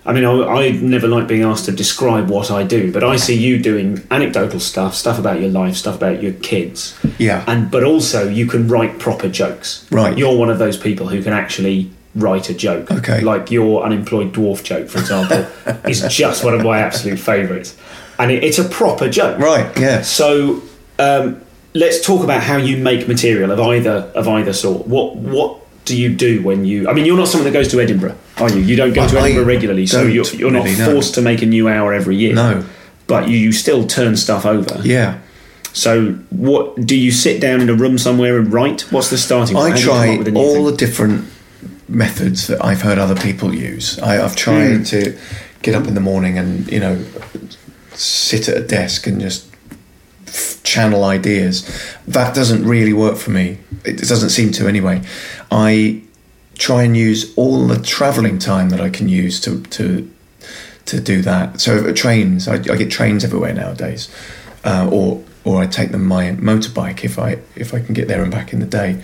I 0.05 0.13
mean, 0.13 0.25
I, 0.25 0.31
I 0.31 0.71
never 0.71 1.07
like 1.07 1.27
being 1.27 1.43
asked 1.43 1.65
to 1.65 1.71
describe 1.71 2.29
what 2.29 2.49
I 2.49 2.63
do, 2.63 2.91
but 2.91 3.03
I 3.03 3.17
see 3.17 3.37
you 3.37 3.59
doing 3.59 4.05
anecdotal 4.09 4.59
stuff, 4.59 4.95
stuff 4.95 5.19
about 5.19 5.39
your 5.39 5.49
life, 5.49 5.75
stuff 5.75 5.95
about 5.95 6.23
your 6.23 6.33
kids. 6.33 6.97
Yeah. 7.19 7.43
And 7.47 7.69
but 7.69 7.83
also 7.83 8.27
you 8.27 8.47
can 8.47 8.67
write 8.67 8.97
proper 8.97 9.29
jokes. 9.29 9.87
Right. 9.91 10.17
You're 10.17 10.35
one 10.35 10.49
of 10.49 10.57
those 10.57 10.77
people 10.77 11.07
who 11.07 11.21
can 11.21 11.33
actually 11.33 11.91
write 12.15 12.49
a 12.49 12.53
joke. 12.53 12.91
Okay. 12.91 13.21
Like 13.21 13.51
your 13.51 13.83
unemployed 13.83 14.33
dwarf 14.33 14.63
joke, 14.63 14.89
for 14.89 14.99
example, 14.99 15.45
is 15.89 16.01
just 16.09 16.43
one 16.43 16.53
of 16.53 16.63
my 16.63 16.79
absolute 16.79 17.19
favourites, 17.19 17.77
and 18.17 18.31
it, 18.31 18.43
it's 18.43 18.57
a 18.57 18.67
proper 18.67 19.07
joke. 19.07 19.39
Right. 19.39 19.77
Yeah. 19.77 20.01
So 20.01 20.63
um, 20.97 21.41
let's 21.73 22.03
talk 22.03 22.23
about 22.23 22.43
how 22.43 22.57
you 22.57 22.77
make 22.77 23.07
material 23.07 23.51
of 23.51 23.59
either 23.59 24.11
of 24.15 24.27
either 24.27 24.53
sort. 24.53 24.87
What 24.87 25.15
what 25.15 25.60
do 25.91 25.97
you 26.01 26.09
do 26.15 26.41
when 26.41 26.65
you? 26.65 26.89
I 26.89 26.93
mean, 26.93 27.05
you're 27.05 27.17
not 27.17 27.27
someone 27.27 27.45
that 27.51 27.53
goes 27.59 27.67
to 27.71 27.79
Edinburgh, 27.81 28.17
are 28.37 28.49
you? 28.49 28.59
You 28.61 28.75
don't 28.75 28.93
go 28.93 29.07
to 29.07 29.17
I- 29.19 29.21
Edinburgh 29.25 29.45
regularly, 29.45 29.85
so 29.85 30.01
you're, 30.03 30.25
you're 30.33 30.49
not 30.51 30.63
really, 30.65 30.77
no. 30.77 30.91
forced 30.93 31.13
to 31.15 31.21
make 31.21 31.41
a 31.41 31.45
new 31.45 31.67
hour 31.67 31.93
every 31.93 32.15
year. 32.15 32.33
No. 32.33 32.65
but 33.07 33.27
you, 33.29 33.37
you 33.37 33.51
still 33.51 33.85
turn 33.85 34.15
stuff 34.17 34.45
over. 34.45 34.79
Yeah. 34.83 35.19
So 35.73 36.13
what 36.31 36.75
do 36.85 36.95
you 36.97 37.11
sit 37.11 37.39
down 37.41 37.61
in 37.61 37.69
a 37.69 37.73
room 37.73 37.97
somewhere 37.97 38.37
and 38.39 38.51
write? 38.51 38.81
What's 38.91 39.09
the 39.09 39.17
starting? 39.17 39.55
point? 39.55 39.67
I 39.67 39.69
How 39.71 39.75
do 39.75 39.81
you 39.81 39.87
come 39.87 39.97
try 39.97 40.17
with 40.17 40.35
all 40.35 40.53
thing? 40.55 40.65
the 40.65 40.77
different 40.77 41.25
methods 41.87 42.47
that 42.47 42.63
I've 42.63 42.81
heard 42.81 42.97
other 42.97 43.15
people 43.15 43.53
use. 43.53 43.99
I, 43.99 44.23
I've 44.23 44.35
tried 44.35 44.77
Hmm. 44.77 44.83
to 44.83 45.17
get 45.61 45.75
up 45.75 45.87
in 45.87 45.93
the 45.93 46.01
morning 46.01 46.37
and 46.37 46.71
you 46.71 46.79
know 46.79 47.03
sit 47.93 48.47
at 48.49 48.57
a 48.57 48.65
desk 48.65 49.07
and 49.07 49.19
just 49.21 49.45
channel 50.63 51.03
ideas. 51.03 51.63
That 52.07 52.33
doesn't 52.35 52.65
really 52.65 52.93
work 52.93 53.17
for 53.17 53.31
me. 53.31 53.57
It 53.83 53.97
doesn't 53.97 54.29
seem 54.29 54.51
to 54.53 54.67
anyway. 54.67 55.01
I 55.49 56.01
try 56.57 56.83
and 56.83 56.95
use 56.95 57.33
all 57.35 57.67
the 57.67 57.81
travelling 57.81 58.37
time 58.37 58.69
that 58.69 58.79
I 58.79 58.89
can 58.89 59.09
use 59.09 59.39
to 59.41 59.61
to 59.63 60.09
to 60.85 60.99
do 60.99 61.21
that. 61.21 61.59
So 61.61 61.87
uh, 61.87 61.93
trains, 61.93 62.47
I, 62.47 62.55
I 62.55 62.75
get 62.75 62.91
trains 62.91 63.23
everywhere 63.23 63.53
nowadays, 63.53 64.09
uh, 64.63 64.89
or 64.91 65.23
or 65.43 65.61
I 65.61 65.67
take 65.67 65.91
them 65.91 66.05
my 66.05 66.31
motorbike 66.33 67.03
if 67.03 67.17
I 67.17 67.39
if 67.55 67.73
I 67.73 67.79
can 67.79 67.93
get 67.93 68.07
there 68.07 68.23
and 68.23 68.31
back 68.31 68.53
in 68.53 68.59
the 68.59 68.65
day. 68.65 69.03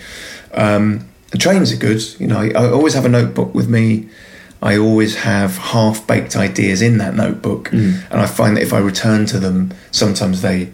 Um, 0.54 1.08
the 1.30 1.38
trains 1.38 1.72
are 1.72 1.76
good. 1.76 2.02
You 2.18 2.26
know, 2.26 2.38
I, 2.40 2.48
I 2.50 2.70
always 2.70 2.94
have 2.94 3.04
a 3.04 3.08
notebook 3.08 3.54
with 3.54 3.68
me. 3.68 4.08
I 4.60 4.76
always 4.76 5.16
have 5.16 5.56
half 5.56 6.04
baked 6.06 6.34
ideas 6.36 6.82
in 6.82 6.98
that 6.98 7.14
notebook, 7.14 7.70
and 8.10 8.20
I 8.20 8.26
find 8.26 8.56
that 8.56 8.62
if 8.62 8.72
I 8.72 8.78
return 8.78 9.26
to 9.26 9.38
them, 9.38 9.72
sometimes 9.92 10.42
they 10.42 10.72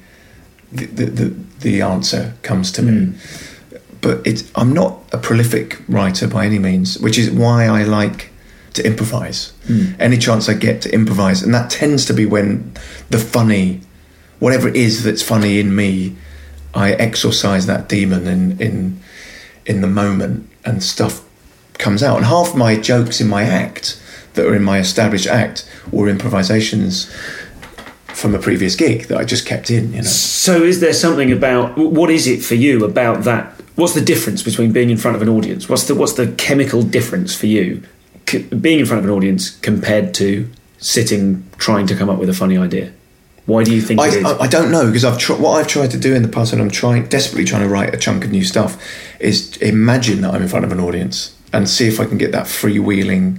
the 0.75 0.87
the, 0.87 1.05
the, 1.07 1.37
the 1.61 1.83
answer 1.83 2.35
comes 2.43 2.73
to 2.73 2.83
me. 2.83 3.07
Hmm. 3.07 3.79
But 4.01 4.27
it's 4.27 4.51
I'm 4.55 4.73
not 4.73 4.99
a 5.13 5.19
prolific 5.19 5.81
writer 5.89 6.29
by 6.29 6.45
any 6.45 6.59
means, 6.59 6.99
which 6.99 7.19
is 7.19 7.31
why 7.31 7.67
I 7.67 7.85
like 7.85 8.31
to 8.75 8.87
improvise. 8.87 9.53
Hmm. 9.67 9.93
Any 9.99 10.19
chance 10.19 10.49
I 10.49 10.55
get 10.55 10.83
to 10.83 10.93
improvise, 10.93 11.43
and 11.43 11.55
that 11.55 11.71
tends 11.71 12.05
to 12.07 12.13
be 12.13 12.27
when 12.27 12.75
the 13.09 13.19
funny, 13.19 13.81
whatever 14.41 14.69
it 14.69 14.77
is 14.77 15.05
that's 15.05 15.23
funny 15.23 15.59
in 15.59 15.75
me, 15.75 16.17
I 16.75 16.93
exorcise 16.93 17.67
that 17.67 17.89
demon 17.89 18.27
in 18.27 18.61
in 18.61 19.01
in 19.65 19.81
the 19.81 19.87
moment, 19.87 20.51
and 20.65 20.83
stuff 20.83 21.25
comes 21.79 22.03
out. 22.03 22.19
And 22.19 22.27
half 22.27 22.55
my 22.55 22.77
jokes 22.77 23.21
in 23.21 23.29
my 23.29 23.45
act 23.45 24.01
that 24.35 24.47
are 24.47 24.55
in 24.55 24.63
my 24.63 24.79
established 24.79 25.27
act 25.27 25.69
were 25.91 26.09
improvisations 26.09 27.11
from 28.15 28.35
a 28.35 28.39
previous 28.39 28.77
gig 28.77 29.09
that 29.09 29.19
I 29.19 29.25
just 29.25 29.47
kept 29.47 29.71
in. 29.71 29.93
You 29.93 29.99
know. 29.99 30.03
So, 30.03 30.63
is 30.63 30.81
there 30.81 30.93
something 30.93 31.33
about 31.33 31.77
what 31.77 32.11
is 32.11 32.27
it 32.27 32.43
for 32.43 32.55
you 32.55 32.85
about 32.85 33.25
that? 33.25 33.53
What's 33.77 33.95
the 33.95 34.01
difference 34.01 34.43
between 34.43 34.73
being 34.73 34.91
in 34.91 34.97
front 34.97 35.17
of 35.17 35.23
an 35.23 35.29
audience? 35.29 35.69
What's 35.69 35.85
the 35.85 35.95
what's 35.95 36.15
the 36.15 36.33
chemical 36.33 36.83
difference 36.83 37.35
for 37.35 37.47
you, 37.47 37.83
c- 38.29 38.43
being 38.43 38.81
in 38.81 38.87
front 38.87 39.01
of 39.01 39.05
an 39.05 39.11
audience 39.11 39.51
compared 39.59 40.15
to 40.15 40.49
sitting 40.79 41.49
trying 41.59 41.87
to 41.87 41.97
come 41.97 42.09
up 42.09 42.19
with 42.19 42.29
a 42.29 42.35
funny 42.35 42.57
idea? 42.57 42.93
Why 43.47 43.63
do 43.63 43.75
you 43.75 43.83
think 43.83 44.01
I, 44.01 44.09
it 44.09 44.15
is? 44.15 44.25
I, 44.25 44.39
I 44.39 44.47
don't 44.47 44.71
know 44.71 44.87
because 44.87 45.05
I've 45.05 45.19
tr- 45.19 45.35
what 45.35 45.53
I've 45.53 45.69
tried 45.69 45.91
to 45.91 45.99
do 45.99 46.15
in 46.15 46.23
the 46.23 46.29
past, 46.29 46.53
and 46.53 46.63
I'm 46.63 46.71
trying 46.71 47.07
desperately 47.09 47.45
trying 47.45 47.63
to 47.63 47.69
write 47.69 47.95
a 47.95 47.99
chunk 47.99 48.25
of 48.25 48.31
new 48.31 48.45
stuff, 48.45 48.83
is 49.21 49.57
imagine 49.59 50.23
that 50.23 50.33
I'm 50.35 50.43
in 50.43 50.49
front 50.49 50.65
of 50.65 50.73
an 50.73 50.81
audience 50.81 51.37
and 51.53 51.69
see 51.69 51.87
if 51.87 52.01
I 52.01 52.05
can 52.05 52.19
get 52.19 52.33
that 52.33 52.47
freewheeling 52.47 53.39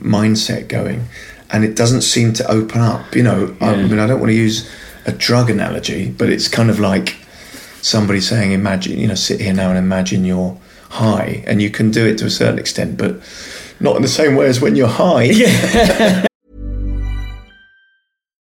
mindset 0.00 0.68
going. 0.68 1.04
And 1.50 1.64
it 1.64 1.76
doesn't 1.76 2.02
seem 2.02 2.32
to 2.34 2.50
open 2.50 2.80
up. 2.80 3.14
You 3.14 3.22
know, 3.22 3.56
I, 3.60 3.74
I 3.74 3.82
mean, 3.82 3.98
I 3.98 4.06
don't 4.06 4.20
want 4.20 4.30
to 4.30 4.36
use 4.36 4.68
a 5.06 5.12
drug 5.12 5.50
analogy, 5.50 6.10
but 6.10 6.28
it's 6.28 6.48
kind 6.48 6.70
of 6.70 6.80
like 6.80 7.16
somebody 7.82 8.20
saying, 8.20 8.52
"Imagine, 8.52 8.98
you 8.98 9.06
know, 9.06 9.14
sit 9.14 9.40
here 9.40 9.52
now 9.52 9.68
and 9.68 9.78
imagine 9.78 10.24
you're 10.24 10.58
high," 10.90 11.44
and 11.46 11.60
you 11.62 11.70
can 11.70 11.90
do 11.90 12.06
it 12.06 12.18
to 12.18 12.26
a 12.26 12.30
certain 12.30 12.58
extent, 12.58 12.96
but 12.96 13.20
not 13.80 13.96
in 13.96 14.02
the 14.02 14.08
same 14.08 14.34
way 14.36 14.46
as 14.46 14.60
when 14.60 14.76
you're 14.76 14.88
high. 14.88 15.24
Yeah. 15.24 16.24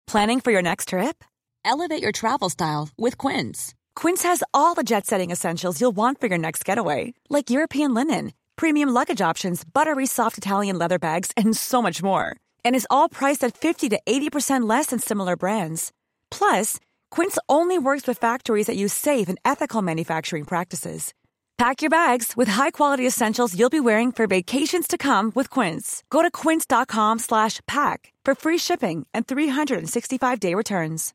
Planning 0.08 0.40
for 0.40 0.52
your 0.52 0.64
next 0.64 0.90
trip? 0.90 1.24
Elevate 1.64 2.02
your 2.02 2.12
travel 2.12 2.50
style 2.50 2.90
with 2.98 3.18
Quince. 3.18 3.76
Quince 3.96 4.24
has 4.24 4.44
all 4.54 4.74
the 4.74 4.84
jet 4.84 5.06
setting 5.06 5.30
essentials 5.30 5.80
you'll 5.80 5.96
want 5.96 6.20
for 6.20 6.28
your 6.28 6.38
next 6.38 6.66
getaway, 6.66 7.14
like 7.30 7.52
European 7.52 7.94
linen, 7.94 8.34
premium 8.56 8.90
luggage 8.90 9.22
options, 9.22 9.64
buttery 9.64 10.08
soft 10.08 10.38
Italian 10.38 10.80
leather 10.80 10.98
bags, 10.98 11.32
and 11.38 11.56
so 11.56 11.82
much 11.82 12.02
more. 12.02 12.36
And 12.66 12.76
is 12.76 12.88
all 12.90 13.10
priced 13.10 13.44
at 13.44 13.56
50 13.56 13.90
to 13.90 14.00
80% 14.06 14.68
less 14.68 14.88
than 14.88 15.00
similar 15.00 15.36
brands. 15.36 15.92
Plus, 16.32 16.80
Quince 17.12 17.38
only 17.48 17.78
works 17.78 18.08
with 18.08 18.18
factories 18.18 18.68
that 18.68 18.78
use 18.78 18.94
safe 18.94 19.30
and 19.30 19.38
ethical 19.44 19.82
manufacturing 19.82 20.46
practices. 20.46 21.14
Pack 21.60 21.82
your 21.82 21.90
bags 21.90 22.38
with 22.38 22.48
high-quality 22.48 23.06
essentials 23.06 23.54
you'll 23.54 23.70
be 23.70 23.82
wearing 23.82 24.14
for 24.14 24.28
vacations 24.28 24.88
to 24.88 24.98
come 24.98 25.30
with 25.36 25.50
Quince. 25.50 26.04
Go 26.10 26.22
to 26.22 26.32
quince.com 26.32 27.20
slash 27.20 27.60
pack 27.68 28.14
for 28.24 28.34
free 28.34 28.58
shipping 28.58 29.06
and 29.14 29.28
365-day 29.28 30.56
returns. 30.56 31.14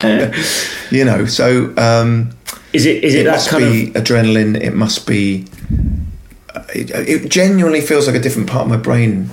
You 0.90 1.04
know, 1.04 1.26
so 1.26 1.74
um, 1.76 2.30
is 2.72 2.86
it 2.86 3.04
is 3.04 3.14
it, 3.14 3.20
it 3.20 3.24
that 3.24 3.32
must 3.32 3.50
kind 3.50 3.62
be 3.62 3.88
of 3.88 3.92
adrenaline. 4.02 4.58
It 4.58 4.72
must 4.72 5.06
be. 5.06 5.44
It, 6.74 6.90
it 6.90 7.28
genuinely 7.30 7.80
feels 7.80 8.06
like 8.06 8.16
a 8.16 8.20
different 8.20 8.48
part 8.48 8.62
of 8.64 8.68
my 8.68 8.76
brain 8.76 9.30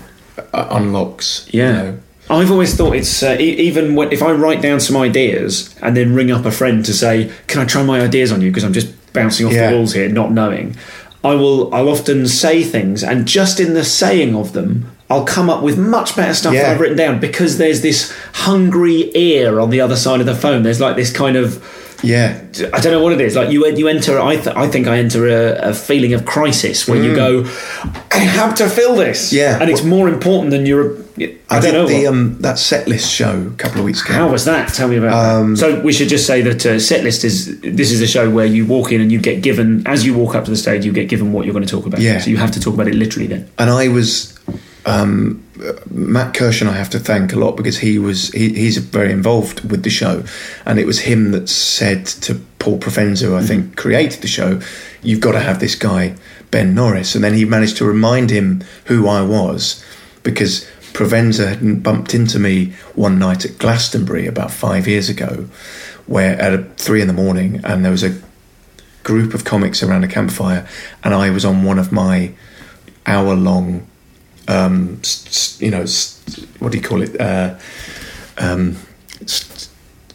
uh, 0.53 0.67
unlocks. 0.71 1.47
you 1.51 1.61
yeah? 1.61 1.71
know. 1.71 1.99
I've 2.29 2.49
always 2.51 2.75
thought 2.75 2.95
it's 2.95 3.21
uh, 3.21 3.37
e- 3.39 3.43
even 3.67 3.93
when, 3.95 4.11
if 4.11 4.23
I 4.23 4.31
write 4.31 4.61
down 4.61 4.79
some 4.79 4.97
ideas 4.97 5.75
and 5.83 5.95
then 5.95 6.15
ring 6.15 6.31
up 6.31 6.45
a 6.45 6.51
friend 6.51 6.83
to 6.85 6.93
say, 6.93 7.31
"Can 7.47 7.61
I 7.61 7.65
try 7.65 7.83
my 7.83 8.01
ideas 8.01 8.31
on 8.31 8.41
you?" 8.41 8.49
Because 8.49 8.63
I'm 8.63 8.73
just 8.73 8.91
bouncing 9.13 9.45
off 9.45 9.53
Yeah. 9.53 9.69
the 9.69 9.77
walls 9.77 9.93
here, 9.93 10.09
not 10.09 10.31
knowing. 10.31 10.75
I 11.23 11.35
will. 11.35 11.73
I'll 11.73 11.89
often 11.89 12.27
say 12.27 12.63
things, 12.63 13.03
and 13.03 13.27
just 13.27 13.59
in 13.59 13.75
the 13.75 13.83
saying 13.83 14.35
of 14.35 14.53
them, 14.53 14.91
I'll 15.09 15.23
come 15.25 15.51
up 15.51 15.61
with 15.61 15.77
much 15.77 16.15
better 16.15 16.33
stuff 16.33 16.53
Yeah. 16.55 16.63
than 16.63 16.71
I've 16.71 16.79
written 16.81 16.97
down 16.97 17.19
because 17.19 17.57
there's 17.59 17.81
this 17.81 18.11
hungry 18.33 19.11
ear 19.15 19.59
on 19.59 19.69
the 19.69 19.81
other 19.81 19.95
side 19.95 20.19
of 20.19 20.25
the 20.25 20.35
phone. 20.35 20.63
There's 20.63 20.81
like 20.81 20.95
this 20.95 21.11
kind 21.11 21.35
of 21.37 21.63
Yeah, 22.05 22.39
I 22.73 22.79
don't 22.81 22.91
know 22.93 23.03
what 23.03 23.13
it 23.13 23.21
is. 23.21 23.35
Like 23.35 23.49
you, 23.51 23.65
you 23.67 23.87
enter. 23.87 24.19
I, 24.19 24.35
th- 24.35 24.55
I 24.55 24.67
think 24.67 24.87
I 24.87 24.97
enter 24.99 25.27
a, 25.27 25.69
a 25.69 25.73
feeling 25.73 26.13
of 26.13 26.25
crisis 26.25 26.87
where 26.87 27.01
you 27.01 27.15
go, 27.15 27.43
I 28.11 28.17
have 28.19 28.55
to 28.55 28.69
fill 28.69 28.95
this. 28.95 29.31
Mm. 29.31 29.37
Yeah. 29.37 29.59
and 29.61 29.69
it's 29.69 29.83
more 29.83 30.07
important 30.07 30.51
than 30.51 30.65
your. 30.65 31.03
I, 31.17 31.37
I, 31.49 31.59
don't 31.61 31.73
know. 31.73 31.87
the 31.87 32.07
um, 32.07 32.37
that 32.41 32.59
set 32.59 32.87
list 32.89 33.09
show 33.09 33.47
a 33.53 33.55
couple 33.57 33.79
of 33.79 33.85
weeks 33.85 34.03
ago. 34.03 34.13
how 34.13 34.29
was 34.29 34.43
that? 34.45 34.73
Tell 34.73 34.89
me 34.89 34.97
about 34.97 35.13
Um, 35.13 35.51
that. 35.55 35.57
So 35.59 35.79
we 35.79 35.93
should 35.93 36.09
just 36.09 36.27
say 36.27 36.41
that 36.41 36.65
uh, 36.65 36.75
setlist 36.75 37.23
is 37.23 37.59
this 37.61 37.91
is 37.91 38.01
a 38.01 38.07
show 38.07 38.29
where 38.29 38.45
you 38.45 38.65
walk 38.65 38.91
in 38.91 38.99
and 38.99 39.09
you 39.11 39.19
get 39.21 39.41
given 39.41 39.87
as 39.87 40.05
you 40.05 40.13
walk 40.13 40.35
up 40.35 40.43
to 40.45 40.51
the 40.51 40.57
stage, 40.57 40.83
you 40.83 40.91
get 40.91 41.07
given 41.07 41.31
what 41.31 41.45
you're 41.45 41.53
going 41.53 41.65
to 41.65 41.71
talk 41.71 41.85
about. 41.85 42.01
Yeah. 42.01 42.19
So 42.19 42.29
you 42.31 42.37
have 42.37 42.51
to 42.51 42.59
talk 42.59 42.73
about 42.73 42.87
it 42.89 42.95
literally 42.95 43.27
then. 43.27 43.49
and 43.57 43.69
I 43.69 43.87
was 43.87 44.37
um, 44.85 45.44
Matt 45.89 46.33
Kirshen. 46.33 46.67
I 46.67 46.73
have 46.73 46.89
to 46.91 46.99
thank 46.99 47.33
a 47.33 47.39
lot 47.39 47.55
because 47.55 47.77
he 47.79 47.99
was 47.99 48.29
he, 48.31 48.53
he's 48.53 48.77
very 48.77 49.11
involved 49.11 49.69
with 49.69 49.83
the 49.83 49.89
show, 49.89 50.23
and 50.65 50.79
it 50.79 50.85
was 50.85 50.99
him 50.99 51.31
that 51.31 51.49
said 51.49 52.05
to 52.05 52.35
Paul 52.59 52.79
Provenza, 52.79 53.27
who 53.27 53.35
I 53.35 53.43
think 53.43 53.65
mm-hmm. 53.65 53.73
created 53.73 54.21
the 54.21 54.27
show, 54.27 54.61
"You've 55.01 55.21
got 55.21 55.33
to 55.33 55.39
have 55.39 55.59
this 55.59 55.75
guy 55.75 56.15
Ben 56.51 56.75
Norris," 56.75 57.15
and 57.15 57.23
then 57.23 57.33
he 57.33 57.45
managed 57.45 57.77
to 57.77 57.85
remind 57.85 58.29
him 58.29 58.63
who 58.85 59.07
I 59.07 59.21
was 59.21 59.83
because 60.23 60.67
Provenza 60.93 61.47
had 61.47 61.83
bumped 61.83 62.13
into 62.13 62.39
me 62.39 62.73
one 62.95 63.19
night 63.19 63.45
at 63.45 63.57
Glastonbury 63.57 64.27
about 64.27 64.51
five 64.51 64.87
years 64.87 65.09
ago, 65.09 65.47
where 66.07 66.39
at 66.41 66.77
three 66.77 67.01
in 67.01 67.07
the 67.07 67.13
morning, 67.13 67.61
and 67.63 67.83
there 67.83 67.91
was 67.91 68.03
a 68.03 68.19
group 69.03 69.33
of 69.33 69.43
comics 69.45 69.83
around 69.83 70.03
a 70.03 70.07
campfire, 70.07 70.67
and 71.03 71.13
I 71.13 71.29
was 71.29 71.45
on 71.45 71.63
one 71.63 71.79
of 71.79 71.91
my 71.91 72.33
hour 73.05 73.35
long, 73.35 73.85
um, 74.47 75.01
you 75.59 75.71
know, 75.71 75.85
what 76.59 76.71
do 76.71 76.77
you 76.77 76.83
call 76.83 77.01
it? 77.01 77.19
Uh, 77.19 77.55
um, 78.37 78.77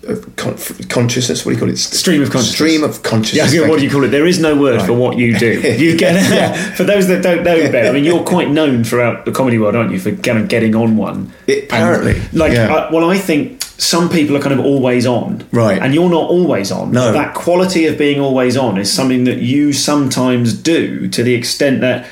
uh, 0.09 0.15
con- 0.37 0.57
consciousness. 0.89 1.45
What 1.45 1.53
do 1.53 1.57
you 1.57 1.61
call 1.61 1.69
it? 1.71 1.77
Stream 1.77 2.23
of 2.23 2.31
consciousness. 2.31 2.55
Stream 2.55 2.83
of 2.85 2.95
Yeah, 2.97 3.03
consciousness. 3.11 3.69
what 3.69 3.79
do 3.79 3.85
you 3.85 3.91
call 3.91 4.05
it? 4.05 4.09
There 4.09 4.27
is 4.27 4.39
no 4.41 4.57
word 4.57 4.77
Right. 4.79 4.87
for 4.87 4.95
what 4.95 5.19
you 5.19 5.39
do. 5.39 5.61
You 5.79 5.97
get 5.97 6.75
for 6.77 6.85
those 6.85 7.07
that 7.09 7.23
don't 7.23 7.43
know, 7.45 7.71
Ben. 7.71 7.87
I 7.87 7.93
mean, 7.93 8.05
you're 8.05 8.25
quite 8.25 8.51
known 8.51 8.83
throughout 8.83 9.25
the 9.27 9.33
comedy 9.33 9.59
world, 9.59 9.77
aren't 9.77 9.93
you, 9.93 9.99
for 10.01 10.13
kind 10.13 10.39
of 10.39 10.49
getting 10.49 10.75
on 10.75 10.97
one? 10.97 11.33
It- 11.47 11.65
apparently, 11.65 12.17
And, 12.19 12.35
like, 12.35 12.53
yeah. 12.53 12.73
I, 12.75 12.91
well, 12.93 13.11
I 13.11 13.19
think 13.19 13.63
some 13.77 14.09
people 14.09 14.37
are 14.37 14.41
kind 14.41 14.59
of 14.59 14.65
always 14.65 15.07
on, 15.07 15.45
Right. 15.53 15.81
And 15.81 15.95
you're 15.95 16.09
not 16.11 16.29
always 16.31 16.71
on. 16.73 16.93
No. 16.93 17.13
that 17.13 17.35
quality 17.35 17.87
of 17.87 17.99
being 17.99 18.21
always 18.21 18.57
on 18.57 18.79
is 18.79 18.91
something 18.93 19.25
that 19.25 19.39
you 19.39 19.73
sometimes 19.75 20.55
do 20.55 21.09
to 21.09 21.23
the 21.23 21.35
extent 21.35 21.81
that. 21.83 22.07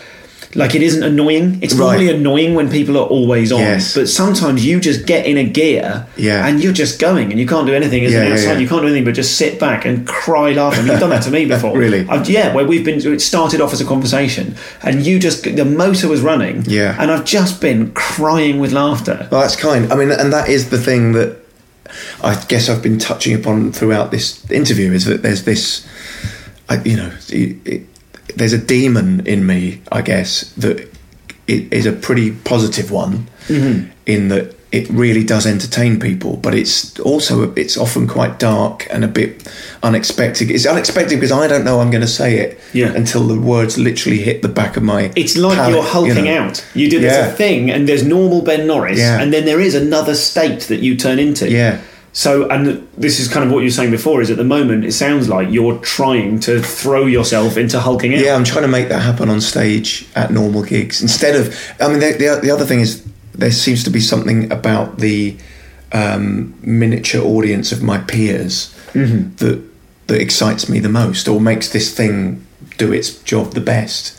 Like 0.55 0.75
it 0.75 0.83
isn't 0.83 1.03
annoying. 1.03 1.59
It's 1.61 1.75
Right. 1.75 1.99
normally 1.99 2.11
annoying 2.11 2.55
when 2.55 2.71
people 2.71 2.97
are 2.97 3.05
always 3.07 3.53
on, 3.53 3.61
Yes. 3.61 3.95
but 3.95 4.09
sometimes 4.09 4.65
you 4.65 4.81
just 4.81 5.05
get 5.05 5.27
in 5.27 5.37
a 5.37 5.45
gear, 5.45 6.07
Yeah. 6.17 6.47
and 6.47 6.63
you're 6.65 6.73
just 6.73 6.99
going, 6.99 7.31
and 7.31 7.39
you 7.39 7.47
can't 7.47 7.67
do 7.67 7.75
anything 7.75 8.03
as 8.07 8.13
Yeah, 8.13 8.23
an 8.23 8.33
outside. 8.33 8.53
yeah. 8.55 8.59
You 8.59 8.67
can't 8.69 8.81
do 8.81 8.87
anything 8.87 9.05
but 9.05 9.13
just 9.15 9.37
sit 9.37 9.61
back 9.61 9.85
and 9.85 10.07
cry 10.07 10.53
laughing. 10.53 10.87
You've 10.87 11.01
done 11.01 11.11
that 11.11 11.23
to 11.25 11.31
me 11.31 11.45
before, 11.55 11.77
Really? 11.77 12.07
I've, 12.09 12.29
yeah, 12.31 12.55
where 12.55 12.65
we've 12.65 12.83
been. 12.85 12.99
It 13.07 13.21
started 13.21 13.61
off 13.61 13.75
as 13.75 13.81
a 13.83 13.85
conversation, 13.85 14.55
and 14.83 15.05
you 15.05 15.19
just 15.19 15.43
the 15.45 15.65
motor 15.67 16.09
was 16.09 16.23
running, 16.23 16.65
Yeah. 16.67 16.97
and 16.99 17.11
I've 17.11 17.27
just 17.27 17.61
been 17.61 17.91
crying 17.93 18.59
with 18.59 18.73
laughter. 18.73 19.29
Well, 19.31 19.43
that's 19.43 19.57
kind. 19.57 19.93
I 19.93 19.97
mean, 19.97 20.11
and 20.11 20.33
that 20.33 20.49
is 20.49 20.71
the 20.71 20.79
thing 20.79 21.13
that 21.13 21.37
I 22.25 22.35
guess 22.49 22.69
I've 22.71 22.83
been 22.83 22.99
touching 22.99 23.35
upon 23.35 23.73
throughout 23.73 24.11
this 24.13 24.39
interview 24.51 24.93
is 24.93 25.05
that 25.05 25.23
there's 25.23 25.43
this, 25.43 25.83
I, 26.69 26.81
you 26.85 26.97
know, 26.97 27.11
it, 27.31 27.57
it, 27.67 27.83
there's 28.37 28.53
a 28.53 28.59
demon 28.59 29.27
in 29.27 29.47
me, 29.47 29.83
I 29.91 30.03
guess, 30.03 30.53
that 30.55 30.81
it 31.47 31.73
is 31.73 31.87
a 31.87 31.93
pretty 31.93 32.33
positive 32.33 32.91
one 32.91 33.27
mm-hmm. 33.47 33.91
in 34.07 34.29
that 34.29 34.55
it 34.71 34.88
really 34.91 35.25
does 35.25 35.47
entertain 35.47 35.99
people, 35.99 36.37
but 36.37 36.55
it's 36.55 36.99
also 37.01 37.53
it's 37.55 37.79
often 37.79 38.07
quite 38.07 38.38
dark 38.38 38.87
and 38.91 39.03
a 39.03 39.09
bit 39.09 39.51
unexpected. 39.83 40.51
It's 40.51 40.67
unexpected 40.67 41.17
because 41.17 41.33
I 41.33 41.47
don't 41.49 41.64
know 41.64 41.81
I'm 41.81 41.91
going 41.91 42.03
to 42.03 42.07
say 42.07 42.38
it 42.38 42.61
Yeah. 42.75 42.93
until 42.93 43.27
the 43.27 43.41
words 43.41 43.79
literally 43.79 44.19
hit 44.19 44.43
the 44.43 44.49
back 44.49 44.77
of 44.77 44.83
my. 44.83 45.11
It's 45.17 45.38
like 45.38 45.57
palate, 45.57 45.75
you're 45.75 45.83
hulking 45.83 46.27
you 46.27 46.35
know. 46.35 46.43
out. 46.43 46.67
You 46.75 46.91
do 46.91 47.01
Yeah. 47.01 47.29
a 47.29 47.33
thing, 47.33 47.71
and 47.71 47.88
there's 47.88 48.05
normal 48.05 48.43
Ben 48.43 48.67
Norris, 48.67 48.99
Yeah. 48.99 49.19
and 49.19 49.33
then 49.33 49.47
there 49.47 49.61
is 49.61 49.75
another 49.75 50.14
state 50.14 50.61
that 50.69 50.81
you 50.81 50.97
turn 50.97 51.19
into. 51.19 51.51
Yeah. 51.51 51.79
So, 52.12 52.49
and 52.49 52.88
this 52.97 53.21
is 53.21 53.29
kind 53.29 53.44
of 53.44 53.53
what 53.53 53.59
you 53.61 53.66
were 53.66 53.71
saying 53.71 53.90
before. 53.90 54.21
Is 54.21 54.31
at 54.31 54.37
the 54.37 54.44
moment 54.44 54.85
it 54.85 54.92
sounds 54.92 55.29
like 55.29 55.49
you're 55.51 55.79
trying 55.79 56.40
to 56.40 56.61
throw 56.61 57.07
yourself 57.07 57.57
into 57.57 57.79
hulking 57.79 58.14
out. 58.14 58.21
Yeah, 58.21 58.35
I'm 58.35 58.44
trying 58.44 58.62
to 58.62 58.68
make 58.68 58.88
that 58.88 59.01
happen 59.01 59.29
on 59.29 59.40
stage 59.40 60.07
at 60.14 60.31
normal 60.31 60.62
gigs 60.62 61.03
instead 61.03 61.37
of. 61.37 61.55
I 61.81 61.88
mean, 61.88 62.01
the, 62.01 62.12
the, 62.12 62.40
the 62.42 62.51
other 62.51 62.64
thing 62.64 62.81
is 62.81 63.07
there 63.35 63.53
seems 63.53 63.85
to 63.85 63.90
be 63.90 64.01
something 64.01 64.51
about 64.51 64.99
the 64.99 65.37
um, 65.92 66.59
miniature 66.62 67.23
audience 67.23 67.73
of 67.73 67.83
my 67.83 67.99
peers 67.99 68.75
that 68.94 69.62
that 70.09 70.21
excites 70.21 70.68
me 70.68 70.80
the 70.80 70.89
most, 70.89 71.28
or 71.28 71.41
makes 71.41 71.68
this 71.68 71.95
thing 71.95 72.45
do 72.78 72.93
its 72.93 73.22
job 73.22 73.53
the 73.53 73.61
best. 73.61 74.18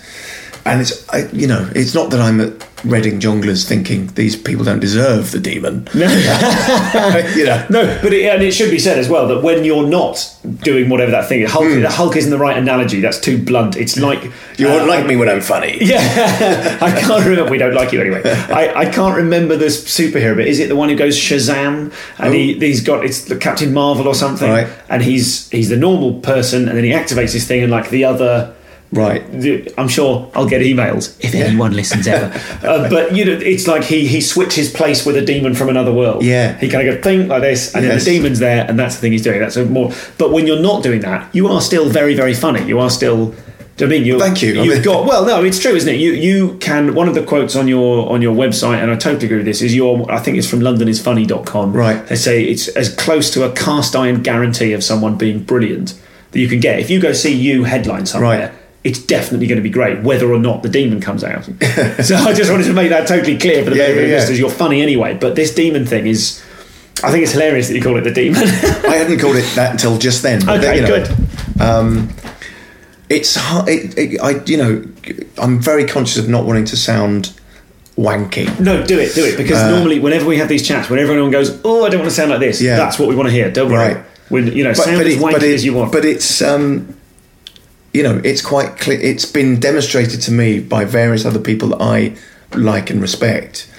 And 0.71 0.81
it's 0.81 1.07
I, 1.09 1.27
you 1.31 1.47
know 1.47 1.69
it's 1.75 1.93
not 1.93 2.09
that 2.11 2.21
I'm 2.21 2.39
at 2.41 2.67
Reading 2.85 3.19
Jongleurs 3.19 3.67
thinking 3.67 4.07
these 4.15 4.37
people 4.37 4.63
don't 4.63 4.79
deserve 4.79 5.31
the 5.31 5.39
demon. 5.39 5.85
you 5.93 7.45
know. 7.45 7.65
No, 7.69 7.99
but 8.01 8.13
it, 8.13 8.25
and 8.33 8.41
it 8.41 8.53
should 8.53 8.71
be 8.71 8.79
said 8.79 8.97
as 8.97 9.09
well 9.09 9.27
that 9.27 9.43
when 9.43 9.65
you're 9.65 9.85
not 9.87 10.33
doing 10.63 10.87
whatever 10.89 11.11
that 11.11 11.27
thing, 11.27 11.45
Hulk, 11.45 11.65
Hmm. 11.65 11.81
the 11.81 11.89
Hulk 11.89 12.15
isn't 12.15 12.31
the 12.31 12.37
right 12.37 12.57
analogy. 12.57 13.01
That's 13.01 13.19
too 13.19 13.37
blunt. 13.43 13.75
It's 13.75 13.97
like 13.97 14.23
You 14.57 14.69
uh, 14.69 14.77
won't 14.77 14.87
like 14.87 15.05
me 15.05 15.15
when 15.17 15.27
I'm 15.29 15.41
funny. 15.41 15.77
Yeah, 15.89 16.77
I 16.81 16.91
can't 17.01 17.25
remember. 17.25 17.51
We 17.51 17.57
don't 17.57 17.73
like 17.73 17.91
you 17.91 17.99
anyway. 17.99 18.21
I, 18.23 18.73
I 18.81 18.85
can't 18.89 19.15
remember 19.15 19.57
this 19.57 19.83
superhero, 19.83 20.35
but 20.37 20.47
is 20.47 20.59
it 20.59 20.69
the 20.69 20.75
one 20.75 20.87
who 20.89 20.95
goes 20.95 21.17
Shazam 21.17 21.91
and 22.17 22.33
he 22.33 22.53
he's 22.59 22.81
got 22.81 23.03
it's 23.03 23.25
the 23.25 23.35
Captain 23.35 23.73
Marvel 23.73 24.07
or 24.07 24.15
something, 24.15 24.49
Oh. 24.49 24.53
Right. 24.53 24.67
and 24.89 25.01
he's 25.03 25.49
he's 25.49 25.67
the 25.69 25.77
normal 25.77 26.19
person, 26.21 26.67
and 26.69 26.77
then 26.77 26.83
he 26.85 26.91
activates 26.91 27.33
his 27.33 27.45
thing, 27.47 27.61
and 27.63 27.71
like 27.71 27.89
the 27.89 28.05
other. 28.05 28.55
Right. 28.91 29.21
I'm 29.77 29.87
sure 29.87 30.31
I'll 30.33 30.47
get 30.49 30.61
emails 30.61 31.15
if 31.23 31.35
anyone 31.35 31.73
listens 31.73 32.07
ever. 32.07 32.29
Uh, 32.69 32.89
but 32.89 33.15
you 33.15 33.23
know, 33.23 33.33
it's 33.33 33.67
like 33.67 33.83
he 33.83 34.07
he 34.07 34.19
switches 34.19 34.71
place 34.71 35.05
with 35.05 35.15
a 35.15 35.21
demon 35.23 35.53
from 35.53 35.69
another 35.69 35.93
world. 35.93 36.23
Yeah. 36.23 36.57
he 36.59 36.67
kind 36.69 36.87
of 36.87 36.95
go 36.95 37.01
think 37.01 37.29
like 37.29 37.41
this, 37.41 37.73
and 37.75 37.85
Yes. 37.85 38.03
then 38.05 38.13
the 38.13 38.19
demon's 38.19 38.39
there, 38.39 38.65
and 38.67 38.77
that's 38.79 38.95
the 38.95 39.01
thing 39.01 39.11
he's 39.11 39.21
doing. 39.23 39.39
That's 39.39 39.55
a 39.57 39.65
more. 39.65 39.91
But 40.17 40.31
when 40.31 40.45
you're 40.47 40.59
not 40.61 40.81
doing 40.83 41.01
that, 41.01 41.33
you 41.33 41.47
are 41.47 41.61
still 41.61 41.87
very 41.89 42.15
very 42.15 42.33
funny. 42.33 42.63
You 42.65 42.79
are 42.79 42.89
still. 42.89 43.33
Do 43.77 43.85
you 43.85 43.89
know 43.91 43.95
I 43.95 43.97
mean? 43.99 44.05
You're, 44.07 44.19
Thank 44.19 44.41
you. 44.41 44.53
You've 44.61 44.73
mean- 44.75 44.81
got 44.83 45.05
well, 45.05 45.25
no, 45.25 45.43
it's 45.45 45.59
true, 45.59 45.71
isn't 45.73 45.87
it? 45.93 45.99
You 45.99 46.11
you 46.11 46.57
can 46.57 46.95
one 46.95 47.07
of 47.07 47.13
the 47.15 47.23
quotes 47.23 47.55
on 47.55 47.67
your 47.67 48.11
on 48.11 48.21
your 48.21 48.35
website, 48.35 48.81
and 48.81 48.91
I 48.91 48.95
totally 48.95 49.25
agree 49.25 49.37
with 49.37 49.45
this. 49.45 49.61
Is 49.61 49.73
your 49.75 50.11
I 50.11 50.19
think 50.19 50.37
it's 50.37 50.47
from 50.49 50.59
LondonIsFunny.com. 50.61 51.73
Right. 51.73 52.05
They 52.07 52.15
say 52.15 52.43
it's 52.43 52.67
as 52.69 52.93
close 52.93 53.29
to 53.31 53.43
a 53.43 53.51
cast 53.53 53.95
iron 53.95 54.21
guarantee 54.21 54.73
of 54.73 54.83
someone 54.83 55.15
being 55.17 55.43
brilliant 55.43 55.93
that 56.31 56.39
you 56.39 56.47
can 56.49 56.59
get. 56.59 56.79
If 56.79 56.89
you 56.89 56.99
go 56.99 57.13
see 57.13 57.33
you 57.33 57.63
headline 57.63 58.05
somewhere. 58.05 58.39
Right. 58.49 58.58
It's 58.83 58.99
definitely 58.99 59.47
going 59.47 59.57
to 59.57 59.61
be 59.61 59.69
great, 59.69 60.01
whether 60.03 60.31
or 60.31 60.39
not 60.39 60.63
the 60.63 60.69
demon 60.69 61.01
comes 61.01 61.23
out. 61.23 61.43
so 62.01 62.15
I 62.15 62.33
just 62.33 62.49
wanted 62.49 62.63
to 62.65 62.73
make 62.73 62.89
that 62.91 63.07
totally 63.07 63.37
clear 63.37 63.63
for 63.63 63.71
the 63.71 63.75
Yeah, 63.75 63.87
yeah, 63.89 63.93
yeah. 64.01 64.07
listeners. 64.15 64.39
You're 64.39 64.49
funny 64.49 64.81
anyway, 64.81 65.17
but 65.19 65.35
this 65.35 65.53
demon 65.53 65.85
thing 65.85 66.07
is, 66.07 66.41
I 67.03 67.11
think 67.11 67.23
it's 67.23 67.33
hilarious 67.33 67.67
that 67.67 67.75
you 67.75 67.81
call 67.81 67.97
it 67.97 68.01
the 68.01 68.11
demon. 68.11 68.41
I 68.41 68.45
hadn't 68.95 69.19
called 69.19 69.35
it 69.35 69.43
that 69.55 69.71
until 69.71 69.97
just 69.97 70.23
then. 70.23 70.45
but 70.45 70.59
okay, 70.59 70.75
you 70.77 70.81
know, 70.83 70.87
good. 71.05 72.09
It's 73.09 73.35
hard. 73.35 73.67
It, 73.69 73.97
it, 73.97 74.21
I 74.21 74.43
you 74.45 74.57
know 74.57 74.85
I'm 75.41 75.59
very 75.59 75.85
conscious 75.87 76.17
of 76.17 76.29
not 76.29 76.45
wanting 76.45 76.65
to 76.65 76.77
sound 76.77 77.33
wanky. 77.97 78.47
No, 78.59 78.85
do 78.85 78.99
it, 78.99 79.15
do 79.15 79.25
it. 79.25 79.35
Because 79.35 79.67
normally, 79.71 79.99
whenever 79.99 80.27
we 80.27 80.37
have 80.37 80.47
these 80.47 80.65
chats, 80.67 80.89
when 80.91 80.99
everyone 80.99 81.31
goes, 81.31 81.59
"Oh, 81.65 81.85
I 81.85 81.89
don't 81.89 82.01
want 82.01 82.11
to 82.11 82.15
sound 82.15 82.29
like 82.29 82.39
this," 82.39 82.61
Yeah. 82.61 82.77
that's 82.77 82.99
what 82.99 83.09
we 83.09 83.15
want 83.15 83.27
to 83.27 83.33
hear. 83.33 83.49
Don't 83.51 83.71
worry. 83.71 83.95
Right. 83.95 84.05
When 84.29 84.55
you 84.55 84.63
know, 84.63 84.73
sound 84.73 85.01
as 85.01 85.15
wanky 85.15 85.37
it- 85.37 85.53
as 85.55 85.65
you 85.65 85.73
want. 85.73 85.91
But 85.91 86.05
it's 86.05 86.39
um, 86.43 86.95
you 87.93 88.03
know, 88.03 88.21
it's 88.23 88.41
quite 88.41 88.77
clear. 88.77 88.99
It's 88.99 89.25
been 89.25 89.59
demonstrated 89.59 90.21
to 90.21 90.31
me 90.31 90.59
by 90.59 90.85
various 90.85 91.25
other 91.25 91.39
people 91.39 91.69
that 91.69 91.81
I 91.81 92.15
like 92.55 92.89
and 92.89 93.01
respect 93.01 93.69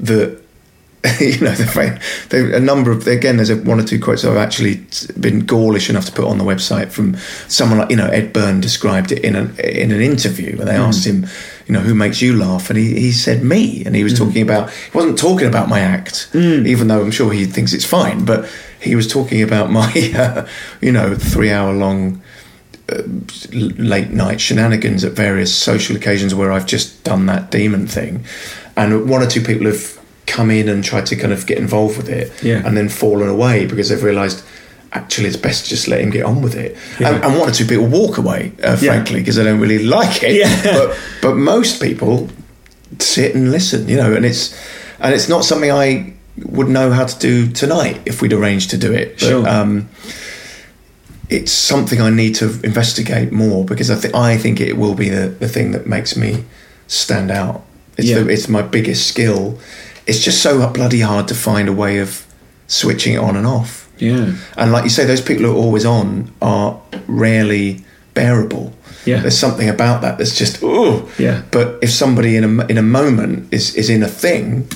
that 0.00 0.40
you 1.20 1.38
know 1.40 1.52
the 1.52 1.66
fact- 1.66 2.02
there 2.30 2.52
a 2.54 2.60
number 2.60 2.90
of 2.90 3.06
again 3.06 3.36
there's 3.36 3.50
a, 3.50 3.56
one 3.56 3.78
or 3.78 3.84
two 3.84 4.00
quotes 4.00 4.24
I've 4.24 4.36
actually 4.36 4.84
been 5.18 5.46
gaulish 5.46 5.88
enough 5.88 6.06
to 6.06 6.12
put 6.12 6.24
on 6.24 6.38
the 6.38 6.44
website 6.44 6.90
from 6.90 7.16
someone 7.48 7.78
like 7.78 7.90
you 7.90 7.96
know 7.96 8.06
Ed 8.06 8.32
Byrne 8.32 8.60
described 8.60 9.12
it 9.12 9.22
in 9.24 9.36
an 9.36 9.56
in 9.60 9.92
an 9.92 10.00
interview 10.00 10.56
and 10.58 10.68
they 10.68 10.76
hmm. 10.76 10.82
asked 10.82 11.06
him 11.06 11.26
you 11.66 11.72
know 11.72 11.80
who 11.80 11.94
makes 11.94 12.22
you 12.22 12.36
laugh? 12.36 12.70
And 12.70 12.78
he, 12.78 12.94
he 12.94 13.10
said 13.10 13.42
me. 13.42 13.84
And 13.84 13.96
he 13.96 14.04
was 14.04 14.16
hmm. 14.16 14.24
talking 14.24 14.42
about 14.42 14.70
he 14.70 14.90
wasn't 14.94 15.18
talking 15.18 15.46
about 15.46 15.68
my 15.68 15.80
act 15.80 16.28
hmm. 16.32 16.66
even 16.66 16.88
though 16.88 17.02
I'm 17.02 17.10
sure 17.10 17.32
he 17.32 17.44
thinks 17.44 17.72
it's 17.72 17.84
fine 17.84 18.24
but 18.24 18.48
he 18.80 18.94
was 18.96 19.06
talking 19.06 19.42
about 19.42 19.70
my 19.70 19.92
uh, 20.16 20.46
you 20.80 20.92
know 20.92 21.14
three 21.14 21.52
hour 21.52 21.72
long 21.72 22.22
late 23.52 24.10
night 24.10 24.40
shenanigans 24.40 25.04
at 25.04 25.12
various 25.12 25.54
social 25.54 25.96
occasions 25.96 26.34
where 26.34 26.52
I've 26.52 26.66
just 26.66 27.02
done 27.04 27.26
that 27.26 27.50
demon 27.50 27.86
thing, 27.86 28.24
and 28.76 29.08
one 29.08 29.22
or 29.22 29.26
two 29.26 29.40
people 29.42 29.66
have 29.66 29.98
come 30.26 30.50
in 30.50 30.68
and 30.68 30.82
tried 30.84 31.06
to 31.06 31.16
kind 31.16 31.32
of 31.32 31.46
get 31.46 31.58
involved 31.58 31.96
with 31.96 32.08
it, 32.08 32.32
Yeah. 32.42 32.62
and 32.66 32.76
then 32.76 32.88
fallen 32.88 33.28
away 33.28 33.66
because 33.66 33.88
they've 33.88 34.02
realised 34.02 34.42
actually 34.92 35.26
it's 35.28 35.36
best 35.36 35.64
to 35.64 35.70
just 35.70 35.88
let 35.88 36.00
him 36.00 36.10
get 36.10 36.24
on 36.24 36.42
with 36.42 36.54
it, 36.54 36.76
and, 37.04 37.22
and 37.24 37.38
one 37.38 37.48
or 37.48 37.52
two 37.52 37.66
people 37.66 37.86
walk 37.86 38.18
away, 38.18 38.52
uh, 38.62 38.76
frankly, 38.76 39.20
because 39.20 39.36
they 39.36 39.44
don't 39.44 39.60
really 39.60 39.84
like 39.84 40.22
it. 40.22 40.34
Yeah. 40.36 40.62
But 40.72 40.98
but 41.22 41.34
most 41.36 41.82
people 41.82 42.28
sit 43.00 43.34
and 43.34 43.50
listen, 43.50 43.88
you 43.88 43.96
know, 43.96 44.12
and 44.14 44.24
it's 44.24 44.54
and 45.00 45.12
it's 45.14 45.28
not 45.28 45.44
something 45.44 45.70
I 45.72 46.12
would 46.44 46.68
know 46.68 46.90
how 46.92 47.04
to 47.06 47.18
do 47.18 47.50
tonight 47.50 48.00
if 48.06 48.20
we'd 48.22 48.32
arranged 48.32 48.70
to 48.70 48.78
do 48.78 48.92
it. 48.92 49.12
But, 49.18 49.28
Sure. 49.28 49.48
Um, 49.48 49.88
it's 51.28 51.52
something 51.52 52.00
I 52.00 52.10
need 52.10 52.34
to 52.36 52.46
investigate 52.62 53.32
more 53.32 53.64
because 53.64 53.90
I 53.90 53.96
think 53.96 54.14
I 54.14 54.36
think 54.36 54.60
it 54.60 54.76
will 54.76 54.94
be 54.94 55.08
the, 55.08 55.28
the 55.28 55.48
thing 55.48 55.72
that 55.72 55.86
makes 55.86 56.16
me 56.16 56.44
stand 56.86 57.30
out. 57.30 57.62
It's 57.96 58.08
Yeah. 58.08 58.20
the, 58.20 58.28
it's 58.28 58.48
my 58.48 58.62
biggest 58.62 59.06
skill. 59.06 59.58
It's 60.06 60.22
just 60.22 60.40
so 60.42 60.68
bloody 60.70 61.00
hard 61.00 61.26
to 61.28 61.34
find 61.34 61.68
a 61.68 61.72
way 61.72 61.98
of 61.98 62.24
switching 62.68 63.14
it 63.14 63.18
on 63.20 63.36
and 63.36 63.46
off. 63.46 63.88
yeah, 63.98 64.32
And 64.56 64.70
like 64.72 64.84
you 64.84 64.90
say, 64.90 65.04
those 65.06 65.20
people 65.22 65.44
who 65.46 65.52
are 65.52 65.56
always 65.64 65.84
on 65.84 66.30
are 66.42 66.78
rarely 67.08 67.84
bearable. 68.14 68.72
Yeah. 69.04 69.20
There's 69.20 69.38
something 69.38 69.68
about 69.68 70.02
that 70.02 70.18
that's 70.18 70.36
just 70.36 70.58
oh 70.62 71.08
Yeah. 71.18 71.42
But 71.50 71.78
if 71.82 71.90
somebody 71.90 72.36
in 72.36 72.44
a 72.44 72.66
in 72.66 72.78
a 72.78 72.82
moment 72.82 73.52
is 73.52 73.74
is 73.74 73.88
in 73.88 74.02
a 74.02 74.08
thing, 74.08 74.68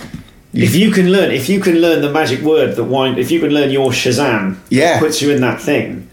if 0.53 0.75
you 0.75 0.91
can 0.91 1.11
learn, 1.13 1.31
if 1.31 1.49
you 1.49 1.61
can 1.61 1.77
learn 1.81 2.01
the 2.03 2.11
magic 2.11 2.41
word 2.43 2.75
that 2.77 2.85
wind, 2.85 3.19
if 3.19 3.31
you 3.31 3.41
can 3.41 3.51
learn 3.51 3.71
your 3.71 3.91
Shazam, 3.93 4.57
Yeah. 4.69 4.93
that 4.95 5.01
puts 5.01 5.21
you 5.23 5.31
in 5.31 5.41
that 5.43 5.61
thing. 5.61 6.09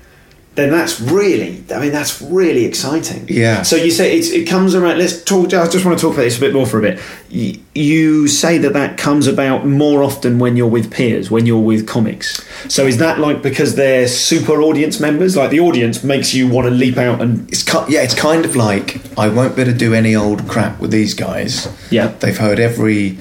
Then 0.57 0.71
that's 0.71 0.99
really, 0.99 1.63
I 1.71 1.79
mean, 1.79 1.91
that's 1.91 2.19
really 2.21 2.65
exciting. 2.65 3.27
Yeah. 3.29 3.61
So 3.61 3.75
you 3.75 3.91
say 3.91 4.17
it's, 4.17 4.31
it 4.31 4.45
comes 4.45 4.73
around. 4.73 4.97
Let's 4.97 5.23
talk. 5.23 5.53
I 5.53 5.67
just 5.67 5.85
want 5.85 5.97
to 5.97 6.01
talk 6.01 6.13
about 6.15 6.23
this 6.23 6.37
a 6.37 6.41
bit 6.41 6.51
more 6.53 6.65
for 6.65 6.79
a 6.79 6.81
bit. 6.81 6.99
Y- 7.31 7.59
You 7.75 8.27
say 8.27 8.57
that 8.57 8.73
that 8.73 8.97
comes 8.97 9.27
about 9.27 9.67
more 9.67 10.01
often 10.03 10.39
when 10.39 10.57
you're 10.57 10.67
with 10.77 10.91
peers, 10.91 11.29
when 11.29 11.45
you're 11.45 11.61
with 11.61 11.85
comics. 11.87 12.43
So 12.69 12.87
is 12.87 12.97
that 12.97 13.19
like 13.19 13.43
because 13.43 13.75
they're 13.75 14.07
super 14.07 14.59
audience 14.63 14.99
members? 14.99 15.37
Like 15.37 15.51
the 15.51 15.59
audience 15.59 16.03
makes 16.03 16.33
you 16.33 16.47
want 16.47 16.65
to 16.65 16.71
leap 16.71 16.97
out 16.97 17.21
and 17.21 17.47
it's 17.49 17.63
yeah, 17.87 18.01
it's 18.01 18.15
kind 18.15 18.43
of 18.43 18.55
like 18.55 18.99
I 19.15 19.27
won't 19.29 19.55
be 19.55 19.61
able 19.61 19.73
to 19.73 19.77
do 19.77 19.93
any 19.93 20.15
old 20.15 20.47
crap 20.49 20.79
with 20.79 20.89
these 20.89 21.13
guys. 21.13 21.67
Yeah. 21.91 22.07
they've 22.19 22.35
heard 22.37 22.59
every 22.59 23.19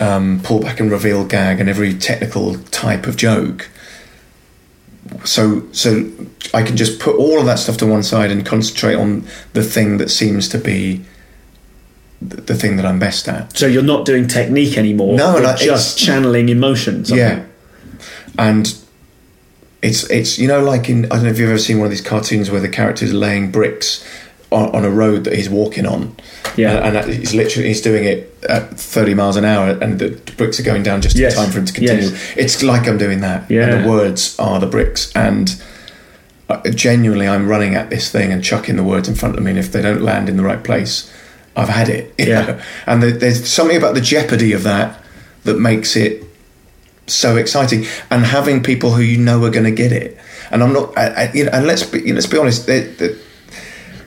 um, 0.00 0.40
pull 0.42 0.60
back 0.60 0.80
and 0.80 0.90
reveal 0.90 1.26
gag 1.26 1.60
and 1.60 1.68
every 1.68 1.92
technical 1.92 2.54
type 2.70 3.06
of 3.06 3.16
joke. 3.18 3.68
So, 5.24 5.70
so 5.72 6.10
I 6.54 6.62
can 6.62 6.76
just 6.76 7.00
put 7.00 7.16
all 7.16 7.40
of 7.40 7.46
that 7.46 7.58
stuff 7.58 7.76
to 7.78 7.86
one 7.86 8.02
side 8.02 8.30
and 8.30 8.46
concentrate 8.46 8.94
on 8.94 9.26
the 9.52 9.62
thing 9.62 9.98
that 9.98 10.10
seems 10.10 10.48
to 10.50 10.58
be 10.58 11.04
the, 12.20 12.40
the 12.40 12.54
thing 12.54 12.76
that 12.76 12.86
I'm 12.86 12.98
best 12.98 13.28
at. 13.28 13.56
so 13.56 13.66
you're 13.66 13.82
not 13.82 14.06
doing 14.06 14.28
technique 14.28 14.78
anymore. 14.78 15.16
No, 15.16 15.32
you're 15.34 15.42
no, 15.42 15.56
just 15.56 15.98
channeling 15.98 16.48
emotions. 16.48 17.10
Yeah, 17.10 17.44
and 18.38 18.72
it's 19.82 20.08
it's 20.08 20.38
you 20.38 20.46
know 20.46 20.62
like 20.62 20.88
in 20.88 21.06
I 21.06 21.16
don't 21.16 21.24
know 21.24 21.30
if 21.30 21.38
you've 21.38 21.50
ever 21.50 21.58
seen 21.58 21.78
one 21.78 21.86
of 21.86 21.90
these 21.90 22.00
cartoons 22.00 22.50
where 22.50 22.60
the 22.60 22.68
character 22.68 23.04
is 23.04 23.12
laying 23.12 23.50
bricks 23.50 24.06
on, 24.52 24.74
on 24.74 24.84
a 24.84 24.90
road 24.90 25.24
that 25.24 25.34
he's 25.34 25.48
walking 25.48 25.86
on. 25.86 26.14
Yeah. 26.56 26.86
and, 26.86 26.96
and 26.96 27.12
he's 27.12 27.34
literally 27.34 27.68
he's 27.68 27.80
doing 27.80 28.04
it 28.04 28.32
at 28.48 28.78
thirty 28.78 29.14
miles 29.14 29.36
an 29.36 29.44
hour, 29.44 29.70
and 29.80 29.98
the 29.98 30.10
bricks 30.36 30.60
are 30.60 30.62
going 30.62 30.82
down 30.82 31.00
just 31.02 31.16
Yes. 31.16 31.34
in 31.34 31.42
time 31.42 31.50
for 31.52 31.58
him 31.60 31.64
to 31.66 31.72
continue. 31.72 32.08
Yes. 32.08 32.32
It's 32.36 32.62
like 32.62 32.86
I'm 32.88 32.98
doing 32.98 33.20
that. 33.20 33.50
Yeah. 33.50 33.62
and 33.74 33.84
the 33.84 33.88
words 33.88 34.38
are 34.38 34.60
the 34.60 34.66
bricks, 34.66 35.10
and 35.14 35.60
uh, 36.48 36.60
genuinely 36.70 37.26
I'm 37.26 37.48
running 37.48 37.74
at 37.74 37.88
this 37.90 38.10
thing 38.10 38.32
and 38.32 38.44
chucking 38.44 38.76
the 38.76 38.84
words 38.84 39.08
in 39.08 39.14
front 39.14 39.36
of 39.36 39.42
me, 39.42 39.50
and 39.50 39.58
if 39.58 39.72
they 39.72 39.80
don't 39.82 40.02
land 40.02 40.28
in 40.28 40.36
the 40.36 40.42
right 40.42 40.62
place, 40.62 41.10
I've 41.56 41.68
had 41.70 41.88
it. 41.88 42.14
Yeah. 42.18 42.42
know? 42.46 42.60
and 42.86 43.02
there- 43.02 43.12
there's 43.12 43.48
something 43.48 43.76
about 43.76 43.94
the 43.94 44.00
jeopardy 44.00 44.52
of 44.52 44.62
that 44.64 45.00
that 45.44 45.58
makes 45.58 45.96
it 45.96 46.24
so 47.08 47.36
exciting 47.36 47.84
and 48.10 48.24
having 48.24 48.62
people 48.62 48.90
who 48.92 49.02
you 49.02 49.18
know 49.18 49.42
are 49.44 49.50
going 49.50 49.64
to 49.64 49.72
get 49.72 49.90
it 49.90 50.16
and 50.52 50.62
i'm 50.62 50.72
not 50.72 50.96
I, 50.96 51.06
I, 51.24 51.32
you 51.34 51.44
know 51.44 51.50
and 51.52 51.66
let's 51.66 51.82
be 51.82 51.98
you 51.98 52.06
know, 52.08 52.14
let's 52.14 52.28
be 52.28 52.38
honest 52.38 52.66
they, 52.68 52.82
they, 52.82 53.16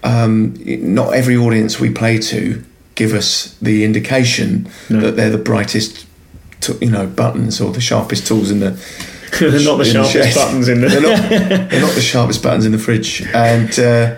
um, 0.06 0.54
not 0.96 1.14
every 1.14 1.36
audience 1.36 1.80
we 1.80 1.90
play 1.90 2.18
to 2.20 2.64
give 2.96 3.14
us 3.14 3.58
the 3.62 3.84
indication 3.84 4.70
that 4.90 5.16
they're 5.18 5.30
the 5.30 5.38
brightest 5.38 6.06
t- 6.62 6.78
you 6.82 6.90
know 6.92 7.06
buttons 7.08 7.60
or 7.60 7.74
the 7.74 7.82
sharpest 7.82 8.26
tools 8.28 8.52
in 8.52 8.60
the 8.62 8.70
they're 9.40 9.60
not 9.64 9.78
the 9.78 9.86
sharpest 9.86 10.14
shed. 10.14 10.36
buttons 10.36 10.68
in 10.70 10.80
the. 10.82 10.88
they're 10.88 11.02
not 11.02 11.30
they're 11.70 11.82
not 11.82 11.94
the 11.96 12.02
sharpest 12.02 12.42
buttons 12.44 12.66
in 12.66 12.72
the 12.72 12.78
fridge 12.78 13.22
and 13.34 13.78
uh, 13.80 14.16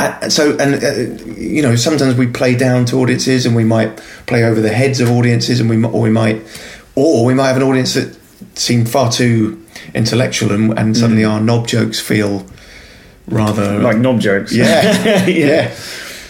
and 0.00 0.32
so 0.32 0.56
and 0.58 0.82
uh, 0.82 0.90
you 1.38 1.62
know 1.62 1.76
sometimes 1.76 2.16
we 2.16 2.26
play 2.26 2.54
down 2.56 2.84
to 2.86 2.96
audiences 3.00 3.46
and 3.46 3.54
we 3.54 3.62
might 3.64 3.96
play 4.26 4.42
over 4.42 4.60
the 4.60 4.72
heads 4.72 4.98
of 5.00 5.08
audiences 5.10 5.60
and 5.60 5.70
we 5.70 5.76
or 5.84 6.00
we 6.00 6.10
might 6.10 6.42
or 6.96 7.24
we 7.24 7.34
might 7.34 7.46
have 7.48 7.56
an 7.56 7.62
audience 7.62 7.94
that 7.94 8.16
seem 8.58 8.84
far 8.84 9.10
too 9.12 9.60
intellectual 9.94 10.50
and, 10.52 10.76
and 10.78 10.96
suddenly 10.96 11.22
Mm. 11.22 11.30
our 11.30 11.40
knob 11.40 11.68
jokes 11.68 12.00
feel 12.00 12.44
rather 13.26 13.78
like 13.80 13.96
knob 13.98 14.20
jokes. 14.20 14.52
yeah, 14.56 15.26
yeah. 15.26 15.74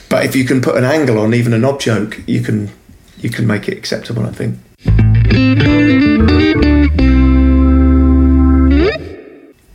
but 0.08 0.24
if 0.24 0.34
you 0.36 0.44
can 0.44 0.60
put 0.60 0.76
an 0.76 0.84
angle 0.84 1.18
on 1.18 1.34
even 1.34 1.52
a 1.52 1.58
knob 1.58 1.80
joke 1.80 2.20
you 2.26 2.40
can 2.40 2.70
you 3.18 3.30
can 3.30 3.46
make 3.46 3.68
it 3.68 3.76
acceptable 3.76 4.24
I 4.26 4.30
think 4.32 4.58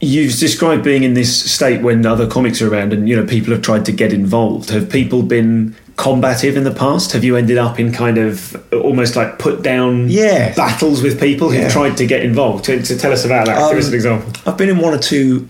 You've 0.02 0.38
described 0.40 0.84
being 0.86 1.04
in 1.04 1.14
this 1.14 1.52
state 1.52 1.82
when 1.82 2.06
other 2.06 2.26
comics 2.26 2.62
are 2.62 2.72
around 2.74 2.94
and 2.94 3.10
you 3.10 3.18
know 3.18 3.26
people 3.26 3.52
have 3.54 3.62
tried 3.62 3.86
to 3.86 3.92
get 3.92 4.14
involved. 4.14 4.70
Have 4.70 4.90
people 4.90 5.24
been 5.24 5.76
combative 5.98 6.56
in 6.56 6.64
the 6.64 6.72
past? 6.74 7.12
Have 7.12 7.26
you 7.26 7.36
ended 7.36 7.58
up 7.58 7.78
in 7.82 7.92
kind 7.92 8.18
of 8.18 8.56
almost 8.72 9.18
like 9.18 9.40
put 9.40 9.62
down 9.62 10.08
Yes. 10.08 10.56
battles 10.56 11.04
with 11.04 11.20
people 11.20 11.50
who've 11.50 11.64
Yeah. 11.64 11.70
tried 11.70 11.98
to 11.98 12.08
get 12.08 12.24
involved? 12.24 12.64
To, 12.66 12.82
to 12.82 12.98
tell 12.98 13.12
us 13.12 13.26
about 13.26 13.48
that. 13.48 13.58
Um, 13.62 13.72
Give 13.72 13.80
us 13.80 13.90
an 13.90 13.94
example. 13.94 14.32
I've 14.46 14.58
been 14.58 14.70
in 14.70 14.78
one 14.78 14.94
or 14.94 15.00
two. 15.00 15.50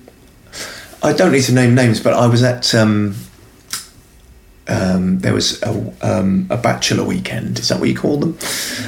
I 1.02 1.14
don't 1.14 1.32
need 1.32 1.44
to 1.44 1.54
name 1.54 1.76
names, 1.76 2.00
but 2.00 2.14
I 2.14 2.28
was 2.28 2.44
at. 2.44 2.74
Um, 2.76 3.16
um, 4.68 5.20
there 5.20 5.34
was 5.34 5.62
a, 5.64 5.94
um, 6.02 6.46
a 6.52 6.58
bachelor 6.58 7.04
weekend. 7.04 7.58
Is 7.58 7.70
that 7.70 7.80
what 7.80 7.90
you 7.90 7.96
call 7.98 8.18
them? 8.18 8.38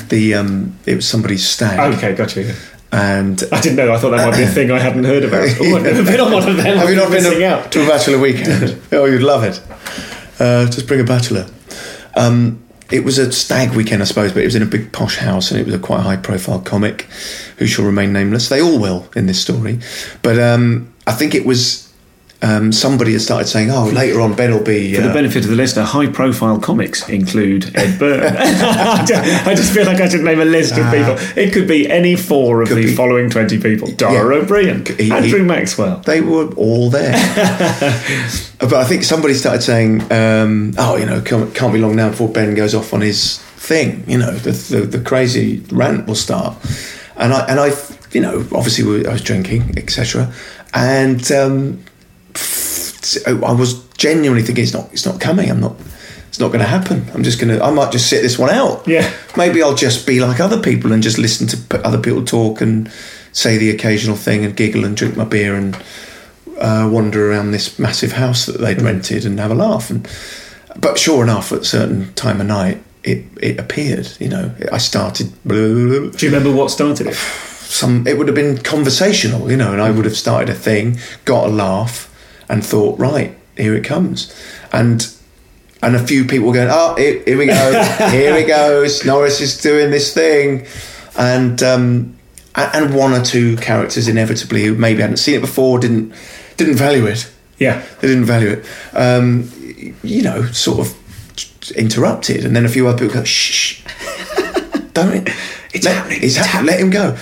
The 0.09 0.35
um, 0.35 0.77
it 0.85 0.95
was 0.95 1.07
somebody's 1.07 1.47
stag, 1.47 1.95
Okay, 1.95 2.13
got 2.13 2.35
you. 2.35 2.53
and 2.91 3.41
I 3.51 3.59
didn't 3.61 3.77
know. 3.77 3.91
I 3.91 3.97
thought 3.97 4.11
that 4.11 4.29
might 4.29 4.37
be 4.37 4.43
a 4.43 4.47
thing 4.47 4.69
I 4.69 4.77
hadn't 4.77 5.05
heard 5.05 5.23
about. 5.23 5.47
Oh, 5.59 5.75
I've 5.77 5.83
never 5.83 6.03
been 6.03 6.19
on 6.19 6.31
one 6.31 6.47
of 6.47 6.55
them. 6.57 6.77
Have 6.77 6.89
you 6.89 6.95
not 6.95 7.09
been 7.09 7.23
to, 7.23 7.45
out? 7.47 7.71
to 7.71 7.83
a 7.83 7.87
bachelor 7.87 8.19
weekend? 8.19 8.79
oh, 8.91 9.05
you'd 9.05 9.23
love 9.23 9.43
it. 9.43 9.59
Uh, 10.39 10.65
just 10.65 10.87
bring 10.87 10.99
a 10.99 11.03
bachelor. 11.03 11.47
Um, 12.15 12.63
it 12.91 13.03
was 13.05 13.17
a 13.17 13.31
stag 13.31 13.71
weekend, 13.75 14.01
I 14.01 14.05
suppose, 14.05 14.33
but 14.33 14.41
it 14.41 14.45
was 14.45 14.55
in 14.55 14.61
a 14.61 14.67
big 14.67 14.91
posh 14.91 15.17
house, 15.17 15.49
and 15.49 15.59
it 15.59 15.65
was 15.65 15.73
a 15.73 15.79
quite 15.79 16.01
high-profile 16.01 16.59
comic 16.61 17.03
who 17.57 17.65
shall 17.65 17.85
remain 17.85 18.11
nameless. 18.13 18.49
They 18.49 18.61
all 18.61 18.79
will 18.79 19.09
in 19.15 19.25
this 19.27 19.41
story, 19.41 19.79
but 20.21 20.37
um, 20.37 20.93
I 21.07 21.13
think 21.13 21.33
it 21.33 21.45
was 21.45 21.90
um, 22.43 22.71
somebody 22.71 23.11
had 23.13 23.21
started 23.21 23.47
saying, 23.47 23.69
"Oh, 23.71 23.85
later 23.89 24.19
on, 24.21 24.33
Ben 24.33 24.51
will 24.51 24.63
be." 24.63 24.95
For 24.95 25.01
the 25.01 25.09
uh, 25.11 25.13
benefit 25.13 25.43
of 25.43 25.49
the 25.51 25.55
listener, 25.55 25.83
high-profile 25.83 26.59
comics 26.59 27.07
include 27.07 27.75
Ed 27.75 27.99
Byrne. 27.99 28.23
I 28.37 29.53
just- 29.55 29.73
feel 29.73 29.85
like 29.85 30.01
I 30.01 30.09
should 30.09 30.21
name 30.23 30.39
a 30.41 30.45
list 30.45 30.71
of 30.77 30.85
people. 30.91 31.15
It 31.41 31.53
could 31.53 31.67
be 31.67 31.89
any 31.89 32.15
four 32.15 32.61
of 32.61 32.69
the 32.69 32.75
be- 32.75 32.95
following 32.95 33.29
twenty 33.29 33.59
people: 33.59 33.91
Dara 33.91 34.13
Yeah. 34.35 34.41
O'Briain, 34.41 34.85
He- 34.97 35.03
he- 35.05 35.11
Andrew 35.11 35.43
Maxwell. 35.43 35.97
they 36.05 36.21
were 36.21 36.47
all 36.55 36.89
there. 36.89 37.13
but 38.59 38.73
I 38.73 38.83
think 38.85 39.03
somebody 39.03 39.33
started 39.33 39.61
saying, 39.61 40.01
um, 40.11 40.73
"Oh, 40.77 40.95
you 40.97 41.05
know, 41.05 41.21
can't, 41.21 41.53
can't 41.53 41.73
be 41.73 41.79
long 41.79 41.95
now 41.95 42.09
before 42.09 42.29
Ben 42.29 42.55
goes 42.55 42.73
off 42.75 42.93
on 42.93 43.01
his 43.01 43.37
thing. 43.57 44.03
You 44.07 44.17
know, 44.17 44.31
the 44.31 44.51
the, 44.51 44.81
the 44.97 44.99
crazy 45.03 45.63
rant 45.71 46.07
will 46.07 46.15
start." 46.15 46.55
And 47.17 47.33
I 47.33 47.45
and 47.45 47.59
I, 47.59 47.71
you 48.13 48.21
know, 48.21 48.39
obviously 48.53 49.05
I 49.05 49.13
was 49.13 49.21
drinking, 49.21 49.77
etc. 49.77 50.33
And 50.73 51.31
um, 51.31 51.83
I 53.27 53.51
was 53.51 53.83
genuinely 53.97 54.43
thinking, 54.43 54.63
"It's 54.63 54.73
not, 54.73 54.89
it's 54.91 55.05
not 55.05 55.19
coming. 55.19 55.49
I'm 55.49 55.59
not." 55.59 55.75
It's 56.27 56.39
not 56.39 56.47
going 56.47 56.61
to 56.61 56.65
happen. 56.65 57.11
I'm 57.13 57.23
just 57.23 57.41
going 57.41 57.53
to. 57.53 57.61
I 57.61 57.71
might 57.71 57.91
just 57.91 58.09
sit 58.09 58.21
this 58.21 58.39
one 58.39 58.49
out. 58.49 58.87
Yeah. 58.87 59.11
Maybe 59.35 59.61
I'll 59.61 59.75
just 59.75 60.07
be 60.07 60.21
like 60.21 60.39
other 60.39 60.61
people 60.61 60.93
and 60.93 61.03
just 61.03 61.17
listen 61.17 61.45
to 61.47 61.85
other 61.85 61.99
people 61.99 62.23
talk 62.23 62.61
and 62.61 62.89
say 63.33 63.57
the 63.57 63.69
occasional 63.69 64.15
thing 64.15 64.45
and 64.45 64.55
giggle 64.55 64.85
and 64.85 64.95
drink 64.95 65.17
my 65.17 65.25
beer 65.25 65.55
and 65.55 65.75
uh, 66.57 66.89
wander 66.89 67.29
around 67.29 67.51
this 67.51 67.77
massive 67.79 68.13
house 68.13 68.45
that 68.45 68.59
they'd 68.61 68.81
rented 68.81 69.25
and 69.25 69.39
have 69.41 69.51
a 69.51 69.55
laugh. 69.55 69.89
And 69.89 70.07
but 70.77 70.97
sure 70.97 71.23
enough, 71.23 71.51
at 71.51 71.59
a 71.59 71.65
certain 71.65 72.13
time 72.13 72.39
of 72.39 72.47
night, 72.47 72.81
it 73.03 73.25
it 73.41 73.59
appeared. 73.59 74.09
You 74.19 74.29
know, 74.29 74.55
I 74.71 74.77
started. 74.77 75.33
Do 75.45 76.11
you 76.17 76.29
remember 76.29 76.51
what 76.51 76.71
started 76.71 77.07
it? 77.07 77.15
Some 77.15 78.05
it 78.07 78.17
would 78.17 78.27
have 78.27 78.35
been 78.35 78.57
conversational, 78.57 79.49
you 79.49 79.57
know, 79.57 79.71
and 79.71 79.81
I 79.81 79.91
would 79.91 80.05
have 80.05 80.17
started 80.17 80.49
a 80.49 80.53
thing, 80.53 80.99
got 81.25 81.47
a 81.47 81.49
laugh, 81.49 82.10
and 82.51 82.63
thought, 82.63 82.99
right, 82.99 83.35
here 83.57 83.75
it 83.75 83.83
comes, 83.83 84.33
and. 84.71 85.13
And 85.83 85.95
a 85.95 86.05
few 86.05 86.25
people 86.25 86.45
were 86.45 86.53
going, 86.53 86.69
oh, 86.71 86.93
here, 86.95 87.23
here 87.25 87.39
we 87.39 87.47
go, 87.47 87.83
here 88.11 88.37
he 88.39 88.43
goes. 88.43 89.03
Norris 89.03 89.41
is 89.41 89.59
doing 89.59 89.89
this 89.89 90.13
thing, 90.13 90.67
and 91.17 91.63
um, 91.63 92.19
and 92.53 92.93
one 92.93 93.13
or 93.13 93.23
two 93.23 93.57
characters 93.57 94.07
inevitably 94.07 94.63
who 94.63 94.75
maybe 94.75 95.01
hadn't 95.01 95.17
seen 95.17 95.33
it 95.33 95.41
before 95.41 95.79
didn't 95.79 96.13
didn't 96.57 96.75
value 96.75 97.07
it. 97.07 97.31
Yeah. 97.57 97.85
They 97.99 98.07
didn't 98.07 98.25
value 98.25 98.49
it. 98.49 98.65
Um, 98.93 99.51
you 100.03 100.23
know, 100.23 100.45
sort 100.47 100.79
of 100.79 101.71
interrupted, 101.75 102.43
and 102.43 102.55
then 102.55 102.65
a 102.65 102.69
few 102.69 102.87
other 102.87 102.97
people 102.97 103.21
go, 103.21 103.23
shh, 103.23 103.83
don't 104.93 105.27
it? 105.27 105.29
It's 105.73 105.85
let, 105.85 105.95
happening, 105.95 106.17
It's 106.23 106.37
it's 106.37 106.45
happening. 106.45 106.71
Let 106.71 106.79
him 106.81 106.89
go. 106.89 107.17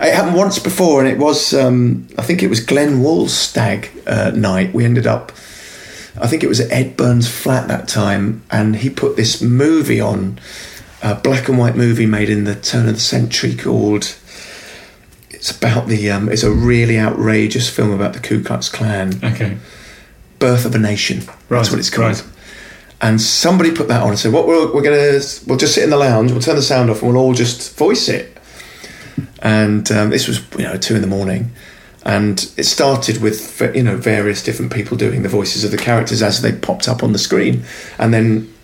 It 0.00 0.14
happened 0.14 0.36
once 0.36 0.58
before, 0.58 1.00
and 1.00 1.08
it 1.08 1.18
was, 1.18 1.54
um, 1.54 2.06
I 2.18 2.22
think 2.22 2.42
it 2.42 2.48
was 2.48 2.60
Glenn 2.60 3.02
Wool's 3.02 3.32
stag 3.32 3.90
uh, 4.06 4.30
night. 4.34 4.74
We 4.74 4.84
ended 4.84 5.06
up, 5.06 5.32
I 6.20 6.26
think 6.26 6.42
it 6.42 6.48
was 6.48 6.60
at 6.60 6.70
Ed 6.70 6.96
Byrne's 6.96 7.28
flat 7.28 7.68
that 7.68 7.88
time, 7.88 8.42
and 8.50 8.76
he 8.76 8.90
put 8.90 9.16
this 9.16 9.40
movie 9.40 10.00
on, 10.00 10.38
a 11.02 11.14
black 11.14 11.48
and 11.48 11.58
white 11.58 11.76
movie 11.76 12.06
made 12.06 12.28
in 12.28 12.44
the 12.44 12.54
turn 12.54 12.88
of 12.88 12.94
the 12.94 13.00
century 13.00 13.54
called. 13.56 14.16
It's 15.30 15.50
about 15.50 15.88
the. 15.88 16.10
Um, 16.10 16.28
it's 16.30 16.42
a 16.42 16.50
really 16.50 16.98
outrageous 16.98 17.68
film 17.68 17.90
about 17.90 18.12
the 18.14 18.20
Ku 18.20 18.42
Klux 18.42 18.68
Klan. 18.68 19.14
Okay. 19.22 19.56
Birth 20.38 20.64
of 20.64 20.74
a 20.74 20.78
Nation. 20.78 21.18
Right, 21.48 21.58
That's 21.58 21.70
what 21.70 21.78
it's 21.78 21.90
called. 21.90 22.16
right. 22.16 22.24
And 23.00 23.20
somebody 23.20 23.70
put 23.70 23.88
that 23.88 24.02
on 24.02 24.10
and 24.10 24.18
said, 24.18 24.32
"What 24.32 24.46
we're, 24.46 24.72
we're 24.72 24.82
gonna 24.82 25.20
we'll 25.46 25.58
just 25.58 25.74
sit 25.74 25.84
in 25.84 25.90
the 25.90 25.96
lounge. 25.96 26.32
We'll 26.32 26.40
turn 26.40 26.56
the 26.56 26.62
sound 26.62 26.90
off, 26.90 27.02
and 27.02 27.12
we'll 27.12 27.20
all 27.20 27.34
just 27.34 27.76
voice 27.76 28.08
it." 28.08 28.36
And 29.40 29.90
um, 29.92 30.10
this 30.10 30.26
was 30.26 30.40
you 30.56 30.64
know 30.64 30.76
two 30.76 30.94
in 30.94 31.02
the 31.02 31.06
morning, 31.06 31.50
and 32.04 32.38
it 32.56 32.64
started 32.64 33.20
with 33.20 33.60
you 33.74 33.82
know 33.82 33.96
various 33.96 34.42
different 34.42 34.72
people 34.72 34.96
doing 34.96 35.22
the 35.22 35.28
voices 35.28 35.64
of 35.64 35.70
the 35.70 35.76
characters 35.76 36.22
as 36.22 36.40
they 36.40 36.52
popped 36.52 36.88
up 36.88 37.02
on 37.02 37.12
the 37.12 37.18
screen, 37.18 37.64
and 37.98 38.14
then 38.14 38.54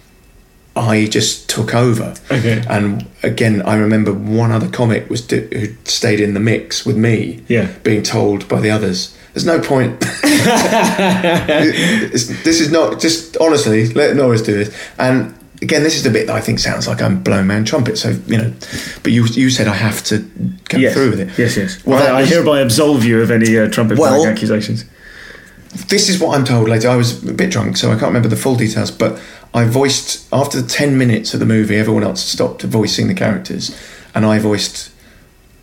I 0.76 1.06
just 1.06 1.50
took 1.50 1.74
over. 1.74 2.14
Okay. 2.30 2.64
And 2.68 3.06
again, 3.22 3.62
I 3.62 3.76
remember 3.76 4.12
one 4.12 4.52
other 4.52 4.68
comic 4.68 5.10
was 5.10 5.20
do, 5.20 5.48
who 5.52 5.74
stayed 5.84 6.20
in 6.20 6.34
the 6.34 6.40
mix 6.40 6.86
with 6.86 6.96
me. 6.96 7.42
Yeah. 7.48 7.72
Being 7.82 8.02
told 8.02 8.48
by 8.48 8.60
the 8.60 8.70
others, 8.70 9.16
"There's 9.34 9.46
no 9.46 9.60
point. 9.60 10.00
This 12.44 12.60
is 12.60 12.70
not 12.70 13.00
just 13.00 13.36
honestly. 13.38 13.88
Let 13.92 14.16
Norris 14.16 14.42
do 14.42 14.52
this." 14.64 14.74
And 14.98 15.34
again, 15.62 15.82
this 15.82 15.96
is 15.96 16.02
the 16.02 16.10
bit 16.10 16.26
that 16.26 16.36
I 16.36 16.40
think 16.40 16.58
sounds 16.58 16.86
like 16.88 17.00
I'm 17.02 17.22
blowing 17.22 17.46
man 17.46 17.64
trumpet. 17.64 17.96
So 17.98 18.10
you 18.26 18.38
know, 18.38 18.52
but 19.02 19.12
you 19.12 19.24
you 19.26 19.50
said 19.50 19.68
I 19.68 19.74
have 19.74 20.02
to 20.04 20.18
go 20.68 20.78
Yes. 20.78 20.94
through 20.94 21.10
with 21.10 21.20
it. 21.20 21.28
Yes, 21.38 21.56
yes. 21.56 21.84
Well, 21.84 22.02
I, 22.02 22.18
I 22.18 22.20
was- 22.22 22.30
hereby 22.30 22.60
absolve 22.60 23.04
you 23.04 23.20
of 23.22 23.30
any 23.30 23.58
uh, 23.58 23.68
trumpet 23.68 23.98
Well- 23.98 24.26
accusations. 24.26 24.84
this 25.88 26.08
is 26.08 26.18
what 26.18 26.36
I'm 26.36 26.44
told 26.44 26.68
later. 26.68 26.88
I 26.88 26.96
was 26.96 27.22
a 27.28 27.32
bit 27.32 27.50
drunk, 27.50 27.76
so 27.76 27.88
I 27.88 27.92
can't 27.92 28.06
remember 28.12 28.28
the 28.28 28.36
full 28.36 28.56
details, 28.56 28.90
but 28.90 29.20
I 29.54 29.64
voiced 29.64 30.26
after 30.32 30.60
the 30.60 30.68
ten 30.68 30.96
minutes 30.98 31.34
of 31.34 31.40
the 31.40 31.46
movie, 31.46 31.76
everyone 31.76 32.02
else 32.04 32.22
stopped 32.24 32.62
voicing 32.62 33.06
the 33.08 33.14
characters, 33.14 33.70
and 34.14 34.24
I 34.26 34.38
voiced 34.40 34.90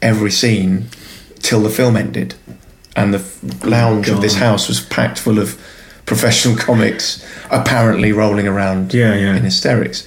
every 0.02 0.32
scene 0.32 0.86
till 1.40 1.62
the 1.62 1.70
film 1.70 1.96
ended, 1.98 2.36
and 2.98 3.14
the 3.14 3.22
lounge 3.66 4.10
of 4.10 4.20
this 4.20 4.36
house 4.36 4.68
was 4.68 4.82
packed 4.82 5.18
full 5.20 5.40
of 5.40 5.58
professional 6.06 6.56
comics, 6.68 7.24
apparently 7.50 8.12
rolling 8.12 8.48
around 8.48 8.94
Yeah, 8.94 9.14
yeah. 9.16 9.36
in 9.38 9.44
hysterics. 9.44 10.06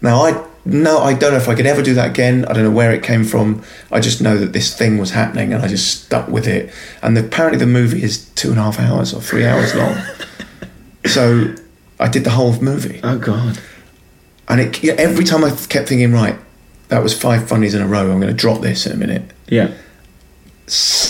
Now 0.00 0.24
I 0.26 0.46
no, 0.64 0.98
I 0.98 1.14
don't 1.14 1.32
know 1.32 1.38
if 1.38 1.48
I 1.48 1.54
could 1.54 1.64
ever 1.66 1.82
do 1.82 1.94
that 1.94 2.10
again. 2.10 2.44
I 2.44 2.52
don't 2.52 2.64
know 2.64 2.70
where 2.70 2.92
it 2.92 3.02
came 3.02 3.24
from. 3.24 3.62
I 3.90 3.98
just 3.98 4.20
know 4.20 4.36
that 4.36 4.52
this 4.52 4.76
thing 4.76 4.98
was 4.98 5.10
happening, 5.12 5.54
and 5.54 5.62
I 5.64 5.68
just 5.68 6.04
stuck 6.04 6.28
with 6.28 6.46
it. 6.46 6.70
And 7.02 7.16
the, 7.16 7.24
apparently, 7.24 7.58
the 7.58 7.66
movie 7.66 8.02
is 8.02 8.26
two 8.34 8.50
and 8.50 8.58
a 8.58 8.62
half 8.64 8.78
hours 8.78 9.14
or 9.14 9.22
three 9.22 9.46
hours 9.46 9.74
long. 9.74 9.96
so 11.06 11.54
I 11.98 12.08
did 12.08 12.24
the 12.24 12.30
whole 12.30 12.52
movie, 12.60 13.00
Oh 13.02 13.16
God. 13.18 13.58
and 14.48 14.60
it 14.60 14.82
yeah, 14.82 14.92
every 14.98 15.24
time 15.24 15.44
I 15.44 15.50
kept 15.50 15.88
thinking, 15.88 16.12
right, 16.12 16.36
that 16.88 17.02
was 17.02 17.18
five 17.18 17.48
funnies 17.48 17.74
in 17.74 17.80
a 17.80 17.86
row. 17.86 18.10
I'm 18.12 18.20
going 18.20 18.34
to 18.36 18.42
drop 18.46 18.60
this 18.60 18.84
in 18.86 18.92
a 18.92 18.96
minute. 18.96 19.22
Yeah. 19.48 19.72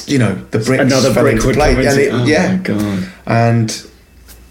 You 0.07 0.19
know, 0.19 0.35
the 0.51 0.59
bricks 0.59 0.83
Another 0.83 1.13
fell 1.13 1.23
brick 1.25 1.35
into 1.37 1.47
would 1.49 1.57
place, 1.57 1.87
and 1.87 1.99
it- 2.01 2.13
oh, 2.13 2.25
yeah, 2.25 2.57
God. 2.57 3.09
and 3.27 3.87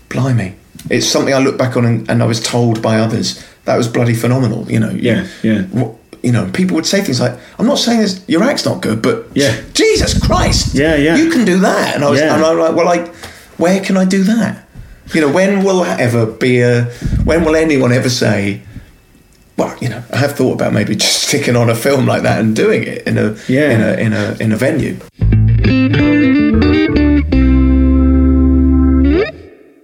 blimey, 0.10 0.56
it's 0.90 1.08
something 1.08 1.34
I 1.34 1.40
look 1.40 1.58
back 1.58 1.76
on, 1.78 1.86
and, 1.86 2.10
and 2.10 2.22
I 2.22 2.26
was 2.26 2.40
told 2.42 2.82
by 2.82 3.00
others 3.00 3.44
that 3.66 3.76
was 3.78 3.88
bloody 3.88 4.14
phenomenal. 4.14 4.70
You 4.72 4.80
know, 4.80 4.90
Yeah, 4.92 5.28
yeah. 5.44 5.64
You 6.22 6.34
know, 6.34 6.50
people 6.52 6.76
would 6.76 6.86
say 6.86 7.02
things 7.02 7.22
like, 7.22 7.34
"I'm 7.58 7.66
not 7.66 7.80
saying 7.80 8.02
this, 8.02 8.22
your 8.28 8.44
act's 8.44 8.66
not 8.66 8.82
good, 8.82 9.02
but 9.02 9.28
Yeah. 9.36 9.56
Jesus 9.74 10.20
Christ, 10.20 10.76
Yeah, 10.76 10.96
yeah. 10.96 11.16
you 11.16 11.30
can 11.32 11.46
do 11.46 11.60
that." 11.60 11.96
And 11.96 12.04
I 12.04 12.10
was, 12.10 12.20
Yeah. 12.20 12.36
and 12.36 12.44
I'm 12.44 12.60
like, 12.60 12.76
"Well, 12.76 12.86
like, 12.86 13.08
where 13.58 13.80
can 13.80 13.96
I 13.96 14.04
do 14.06 14.24
that? 14.24 14.68
You 15.14 15.22
know, 15.22 15.30
when 15.30 15.64
will 15.64 15.82
that 15.84 16.00
ever 16.02 16.26
be 16.26 16.60
a? 16.62 16.84
When 17.24 17.46
will 17.46 17.56
anyone 17.56 17.94
ever 17.94 18.10
say?" 18.10 18.62
Well, 19.60 19.78
you 19.82 19.90
know, 19.90 20.02
I 20.14 20.18
have 20.18 20.38
thought 20.38 20.54
about 20.54 20.72
maybe 20.74 20.96
just 21.06 21.28
sticking 21.28 21.56
on 21.58 21.70
a 21.70 21.76
film 21.76 22.06
like 22.06 22.24
that 22.24 22.40
and 22.40 22.56
doing 22.56 22.84
it 22.84 23.06
in 23.06 23.18
a 23.18 23.36
Yeah. 23.48 23.70
in 23.72 23.82
a 23.82 23.94
in 24.06 24.14
a 24.14 24.38
in 24.40 24.52
a 24.54 24.58
venue. 24.58 24.98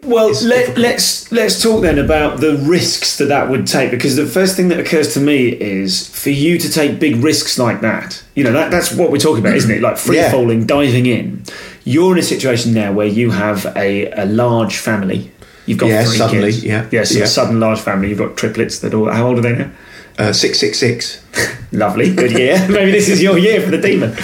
Well, 0.08 0.32
let, 0.44 0.78
let's 0.78 1.30
let's 1.32 1.62
talk 1.62 1.82
then 1.82 1.98
about 2.00 2.40
the 2.40 2.58
risks 2.64 3.18
that 3.18 3.26
that 3.26 3.50
would 3.50 3.68
take 3.68 3.92
because 3.92 4.16
the 4.16 4.26
first 4.28 4.56
thing 4.56 4.70
that 4.70 4.80
occurs 4.80 5.14
to 5.16 5.20
me 5.20 5.48
is 5.50 6.08
for 6.08 6.30
you 6.30 6.58
to 6.60 6.72
take 6.72 7.00
big 7.00 7.18
risks 7.18 7.60
like 7.60 7.82
that. 7.82 8.24
You 8.36 8.44
know, 8.46 8.54
that, 8.54 8.72
that's 8.72 8.94
what 8.94 9.12
we're 9.12 9.18
talking 9.18 9.44
about, 9.44 9.56
isn't 9.58 9.70
it? 9.72 9.82
Like 9.82 9.98
free 9.98 10.16
Yeah. 10.18 10.32
falling, 10.32 10.66
diving 10.66 11.06
in. 11.08 11.44
You're 11.84 12.14
in 12.14 12.20
a 12.20 12.24
situation 12.24 12.74
now 12.74 12.94
where 12.94 13.08
you 13.08 13.32
have 13.32 13.66
a, 13.76 14.10
a 14.12 14.26
large 14.26 14.78
family. 14.78 15.32
You've 15.66 15.78
got 15.80 15.88
Yeah, 15.88 16.04
three 16.06 16.18
suddenly, 16.18 16.52
kids. 16.52 16.64
yeah, 16.64 16.86
Yes, 16.92 17.16
yeah. 17.16 17.24
a 17.24 17.28
sudden 17.28 17.60
large 17.60 17.80
family. 17.80 18.10
You've 18.10 18.20
got 18.20 18.38
triplets 18.38 18.80
that 18.80 18.94
all. 18.94 19.10
How 19.10 19.28
old 19.28 19.40
are 19.40 19.42
they 19.42 19.56
now? 19.56 19.72
Uh, 20.18 20.32
six 20.34 20.60
six 20.60 20.80
six. 20.80 21.24
Lovely, 21.72 22.14
good 22.14 22.32
year. 22.32 22.58
Maybe 22.70 22.92
this 22.92 23.10
is 23.10 23.22
your 23.22 23.38
year 23.38 23.62
for 23.62 23.72
the 23.72 23.78
demon. 23.80 24.16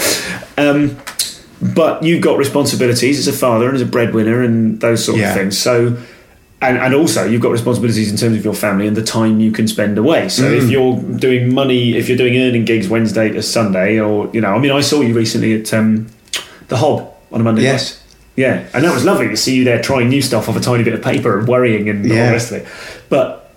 Um, 0.58 0.98
but 1.76 2.02
you've 2.04 2.22
got 2.22 2.38
responsibilities 2.38 3.20
as 3.20 3.28
a 3.28 3.34
father 3.38 3.68
and 3.68 3.76
as 3.76 3.82
a 3.82 3.86
breadwinner 3.86 4.42
and 4.42 4.80
those 4.80 5.04
sort 5.06 5.18
Yeah. 5.20 5.30
of 5.32 5.38
things. 5.38 5.58
So 5.58 5.98
and, 6.64 6.78
and 6.78 6.94
also 6.94 7.26
you've 7.26 7.42
got 7.42 7.52
responsibilities 7.52 8.12
in 8.12 8.18
terms 8.18 8.38
of 8.38 8.46
your 8.46 8.54
family 8.54 8.86
and 8.88 8.96
the 8.96 9.02
time 9.04 9.39
you 9.39 9.52
can 9.52 9.68
spend 9.68 9.98
away. 9.98 10.30
So 10.30 10.46
if 10.46 10.70
you're 10.70 11.00
doing 11.02 11.54
money, 11.54 11.98
if 11.98 12.08
you're 12.08 12.18
doing 12.18 12.38
earning 12.38 12.66
gigs 12.66 12.88
Wednesday 12.88 13.30
to 13.32 13.42
Sunday, 13.42 14.00
or 14.00 14.30
you 14.32 14.42
know, 14.42 14.54
I 14.54 14.60
mean, 14.60 14.72
I 14.72 14.82
saw 14.82 15.02
you 15.02 15.14
recently 15.16 15.60
at 15.60 15.74
um, 15.74 16.08
the 16.68 16.78
Hob 16.78 17.12
on 17.32 17.42
a 17.42 17.44
Monday. 17.44 17.64
Yes. 17.64 17.96
night. 17.96 18.01
Yeah, 18.36 18.67
and 18.73 18.84
that 18.84 18.93
was 18.93 19.03
lovely 19.03 19.27
to 19.27 19.38
see 19.38 19.55
you 19.55 19.63
there 19.63 19.82
trying 19.82 20.09
new 20.09 20.21
stuff 20.21 20.47
off 20.47 20.55
a 20.55 20.61
tiny 20.61 20.84
bit 20.84 20.93
of 20.93 21.01
paper 21.01 21.38
and 21.38 21.47
worrying 21.47 21.89
and 21.89 22.05
all 22.05 22.17
the 22.17 22.32
rest 22.32 22.51
of 22.51 22.61
it. 22.61 22.67
But 23.09 23.53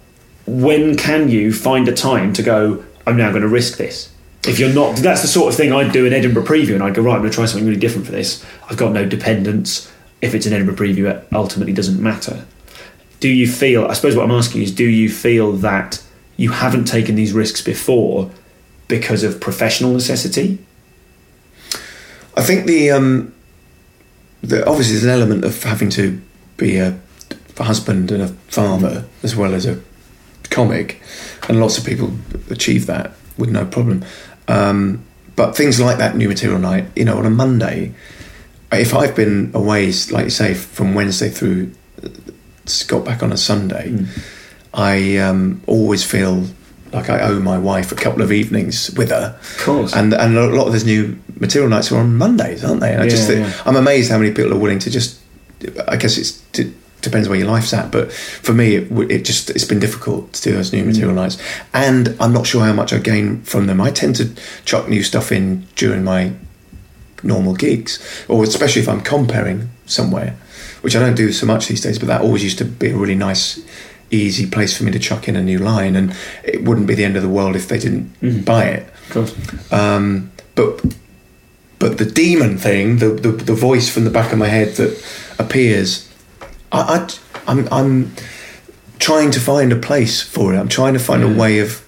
when 0.46 0.96
can 0.96 1.28
you 1.28 1.52
find 1.52 1.88
a 1.88 1.94
time 1.94 2.32
to 2.34 2.42
go? 2.42 2.84
I'm 3.06 3.16
now 3.16 3.30
going 3.30 3.42
to 3.42 3.48
risk 3.48 3.78
this. 3.78 4.12
If 4.46 4.58
you're 4.58 4.72
not, 4.74 4.96
that's 4.96 5.22
the 5.22 5.28
sort 5.28 5.52
of 5.52 5.56
thing 5.56 5.72
I'd 5.72 5.92
do 5.92 6.04
in 6.04 6.12
Edinburgh 6.12 6.44
preview, 6.44 6.74
and 6.74 6.82
I'd 6.82 6.94
go 6.94 7.02
right. 7.02 7.14
I'm 7.14 7.20
going 7.20 7.30
to 7.30 7.34
try 7.34 7.46
something 7.46 7.66
really 7.66 7.80
different 7.80 8.04
for 8.04 8.12
this. 8.12 8.44
I've 8.68 8.76
got 8.76 8.92
no 8.92 9.06
dependence. 9.06 9.90
If 10.20 10.34
it's 10.34 10.44
an 10.46 10.52
Edinburgh 10.52 10.76
preview, 10.76 11.10
it 11.10 11.26
ultimately 11.32 11.72
doesn't 11.72 12.02
matter. 12.02 12.44
Do 13.20 13.28
you 13.28 13.46
feel? 13.46 13.86
I 13.86 13.94
suppose 13.94 14.16
what 14.16 14.24
I'm 14.24 14.30
asking 14.30 14.62
is, 14.62 14.72
do 14.72 14.84
you 14.84 15.08
feel 15.08 15.52
that 15.52 16.02
you 16.36 16.50
haven't 16.50 16.84
taken 16.84 17.14
these 17.14 17.32
risks 17.32 17.62
before 17.62 18.30
because 18.88 19.22
of 19.22 19.40
professional 19.40 19.92
necessity? 19.92 20.58
I 22.36 22.42
think 22.42 22.66
the 22.66 22.90
um, 22.90 23.34
the 24.45 24.66
obviously 24.68 24.95
there's 24.95 25.05
an 25.05 25.11
element 25.11 25.45
of 25.45 25.62
having 25.62 25.90
to 25.90 26.20
be 26.57 26.76
a, 26.76 26.99
a 27.59 27.62
husband 27.62 28.11
and 28.11 28.22
a 28.22 28.28
father 28.28 29.05
as 29.22 29.34
well 29.34 29.55
as 29.55 29.66
a 29.66 29.80
comic, 30.51 31.01
and 31.49 31.61
lots 31.61 31.78
of 31.78 31.84
people 31.84 32.12
achieve 32.51 32.86
that 32.86 33.12
with 33.36 33.51
no 33.51 33.64
problem. 33.64 34.05
Um, 34.49 35.05
but 35.36 35.57
things 35.57 35.80
like 35.80 35.99
that 35.99 36.16
new 36.16 36.28
material 36.28 36.61
night, 36.61 36.86
you 36.95 37.05
know, 37.05 37.18
on 37.18 37.26
a 37.26 37.30
Monday, 37.30 37.95
if 38.70 38.95
I've 38.95 39.16
been 39.16 39.51
away, 39.55 39.92
like 40.11 40.24
you 40.24 40.30
say, 40.30 40.55
from 40.55 40.95
Wednesday 40.95 41.28
through 41.28 41.72
got 42.86 43.05
back 43.05 43.22
on 43.22 43.32
a 43.32 43.36
Sunday, 43.36 44.07
I 44.72 45.16
um, 45.18 45.62
always 45.66 46.05
feel 46.05 46.47
like 46.95 47.11
I 47.11 47.20
owe 47.20 47.40
my 47.40 47.59
wife 47.59 47.92
a 47.92 47.95
couple 47.95 48.22
of 48.22 48.32
evenings 48.32 48.90
with 48.97 49.11
her. 49.11 49.36
Of 49.40 49.59
course. 49.64 49.95
And 49.95 50.14
and 50.14 50.36
a 50.36 50.47
lot 50.47 50.66
of 50.66 50.72
those 50.72 50.84
new 50.84 51.18
material 51.40 51.68
nights 51.68 51.92
are 51.92 51.99
on 51.99 52.16
Mondays, 52.16 52.64
aren't 52.64 52.80
they? 52.80 52.92
And 52.92 53.03
I 53.03 53.09
just 53.09 53.26
think, 53.26 53.47
yeah. 53.47 53.62
I'm 53.66 53.76
amazed 53.76 54.11
how 54.11 54.18
many 54.18 54.32
people 54.32 54.53
are 54.55 54.59
willing 54.59 54.78
to 54.80 54.90
just. 54.90 55.20
I 55.88 55.97
guess 55.97 56.18
it's 56.18 56.42
it 56.59 56.74
depends 57.01 57.28
where 57.28 57.38
your 57.38 57.47
life's 57.47 57.72
at, 57.72 57.90
but 57.90 58.12
for 58.12 58.53
me, 58.53 58.76
it, 58.76 59.11
it 59.11 59.24
just 59.24 59.51
it's 59.51 59.64
been 59.64 59.78
difficult 59.78 60.32
to 60.34 60.42
do 60.42 60.53
those 60.53 60.72
new 60.72 60.82
mm. 60.82 60.86
material 60.86 61.14
nights, 61.14 61.38
and 61.72 62.16
I'm 62.20 62.32
not 62.32 62.47
sure 62.47 62.64
how 62.64 62.72
much 62.72 62.92
I 62.92 62.99
gain 62.99 63.42
from 63.42 63.66
them. 63.66 63.80
I 63.80 63.90
tend 63.90 64.16
to 64.16 64.34
chuck 64.64 64.88
new 64.88 65.03
stuff 65.03 65.30
in 65.30 65.66
during 65.76 66.05
my 66.05 66.32
normal 67.22 67.55
gigs, 67.55 68.24
or 68.28 68.42
especially 68.42 68.82
if 68.82 68.88
I'm 68.88 69.01
compering 69.01 69.68
somewhere, 69.86 70.36
which 70.82 70.97
I 70.97 71.01
don't 71.01 71.14
do 71.14 71.32
so 71.32 71.47
much 71.47 71.68
these 71.68 71.80
days. 71.80 71.99
But 71.99 72.09
that 72.09 72.22
always 72.22 72.45
used 72.45 72.59
to 72.59 72.64
be 72.64 72.90
a 72.90 72.97
really 72.97 73.14
nice, 73.14 73.59
easy 74.14 74.46
place 74.46 74.76
for 74.76 74.84
me 74.84 74.92
to 74.92 74.98
chuck 74.98 75.28
in 75.28 75.36
a 75.36 75.42
new 75.42 75.58
line, 75.58 75.96
and 75.96 76.16
it 76.44 76.62
wouldn't 76.64 76.86
be 76.86 76.94
the 76.94 77.04
end 77.04 77.16
of 77.16 77.22
the 77.22 77.28
world 77.28 77.56
if 77.56 77.68
they 77.68 77.78
didn't 77.78 78.44
buy 78.44 78.64
it. 78.64 78.88
Of 78.88 79.10
course. 79.10 79.72
Um, 79.72 80.32
but 80.54 80.84
but 81.78 81.98
the 81.98 82.06
demon 82.06 82.56
thing, 82.58 82.98
the, 82.98 83.08
the 83.10 83.32
the 83.32 83.54
voice 83.54 83.88
from 83.88 84.04
the 84.04 84.10
back 84.10 84.32
of 84.32 84.38
my 84.38 84.48
head 84.48 84.76
that 84.76 85.04
appears, 85.38 86.08
I, 86.72 86.80
I 86.80 87.50
I'm 87.50 87.68
I'm 87.72 88.14
trying 88.98 89.30
to 89.32 89.40
find 89.40 89.72
a 89.72 89.76
place 89.76 90.22
for 90.22 90.54
it. 90.54 90.58
I'm 90.58 90.68
trying 90.68 90.94
to 90.94 91.00
find 91.00 91.22
a 91.22 91.28
way 91.28 91.58
of 91.58 91.86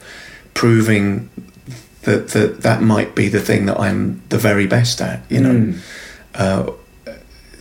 proving 0.54 1.30
that 2.02 2.28
that 2.28 2.62
that 2.62 2.82
might 2.82 3.14
be 3.14 3.28
the 3.28 3.40
thing 3.40 3.66
that 3.66 3.78
I'm 3.78 4.22
the 4.28 4.38
very 4.38 4.66
best 4.66 5.00
at. 5.00 5.20
You 5.30 5.40
know, 5.40 5.74
uh, 6.34 6.72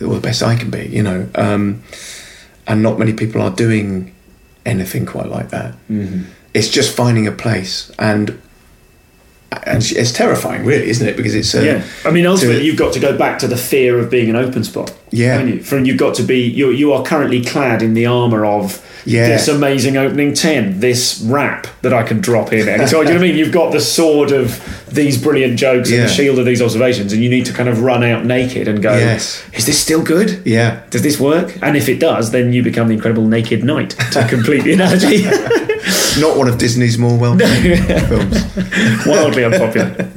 or 0.00 0.14
the 0.14 0.20
best 0.20 0.42
I 0.42 0.56
can 0.56 0.70
be. 0.70 0.86
You 0.86 1.02
know, 1.02 1.28
um, 1.34 1.82
and 2.66 2.82
not 2.82 2.98
many 2.98 3.12
people 3.12 3.40
are 3.40 3.50
doing 3.50 4.14
anything 4.66 5.06
quite 5.06 5.28
like 5.28 5.48
that. 5.50 5.72
Mm-hmm. 5.88 6.24
It's 6.52 6.68
just 6.68 6.94
finding 6.94 7.26
a 7.26 7.32
place 7.32 7.90
and. 7.98 8.40
And 9.64 9.80
it's 9.82 10.12
terrifying, 10.12 10.64
really, 10.66 10.88
isn't 10.88 11.06
it? 11.06 11.16
Because 11.16 11.34
it's 11.34 11.54
a, 11.54 11.64
Yeah, 11.64 11.84
I 12.04 12.10
mean, 12.10 12.26
ultimately, 12.26 12.58
to- 12.58 12.64
you've 12.66 12.76
got 12.76 12.92
to 12.94 13.00
go 13.00 13.16
back 13.16 13.38
to 13.38 13.46
the 13.46 13.56
fear 13.56 13.98
of 13.98 14.10
being 14.10 14.28
an 14.28 14.34
open 14.36 14.64
spot. 14.64 14.92
Yeah. 15.10 15.40
you? 15.42 15.62
From 15.62 15.84
you've 15.84 15.98
got 15.98 16.16
to 16.16 16.24
be 16.24 16.40
you. 16.40 16.70
You 16.70 16.92
are 16.92 17.02
currently 17.04 17.42
clad 17.42 17.80
in 17.80 17.94
the 17.94 18.06
armor 18.06 18.44
of 18.44 18.84
Yeah. 19.06 19.28
this 19.28 19.48
amazing 19.48 19.96
opening 19.96 20.34
ten, 20.34 20.80
this 20.80 21.20
rap 21.24 21.66
that 21.82 21.94
I 21.94 22.02
can 22.02 22.20
drop 22.20 22.52
in. 22.52 22.68
And 22.68 22.88
so, 22.88 23.00
you 23.00 23.06
know 23.08 23.12
what 23.14 23.20
I 23.20 23.26
mean? 23.28 23.36
You've 23.36 23.52
got 23.52 23.72
the 23.72 23.80
sword 23.80 24.32
of 24.32 24.60
these 24.92 25.20
brilliant 25.22 25.58
jokes 25.58 25.90
and 25.92 26.02
the 26.02 26.08
shield 26.08 26.38
of 26.38 26.44
these 26.44 26.60
observations, 26.60 27.12
and 27.12 27.22
you 27.22 27.30
need 27.30 27.46
to 27.46 27.52
kind 27.52 27.68
of 27.68 27.80
run 27.82 28.02
out 28.04 28.24
naked 28.24 28.66
and 28.68 28.82
go. 28.82 28.96
Yes. 28.96 29.42
Is 29.52 29.64
this 29.66 29.80
still 29.80 30.02
good? 30.02 30.42
yeah, 30.44 30.82
Does 30.90 31.02
this 31.02 31.18
work? 31.20 31.56
And 31.62 31.76
if 31.76 31.88
it 31.88 32.00
does, 32.00 32.32
then 32.32 32.52
you 32.52 32.62
become 32.62 32.88
the 32.88 32.94
incredible 32.94 33.26
naked 33.26 33.62
knight. 33.64 33.90
To 34.12 34.26
complete 34.28 34.64
the 34.64 34.72
analogy, 34.72 35.22
not 36.20 36.36
one 36.36 36.48
of 36.48 36.58
Disney's 36.58 36.98
more 36.98 37.16
well 37.18 37.34
known 37.34 37.62
films. 38.08 39.06
wildly 39.06 39.44
unpopular. 39.44 40.10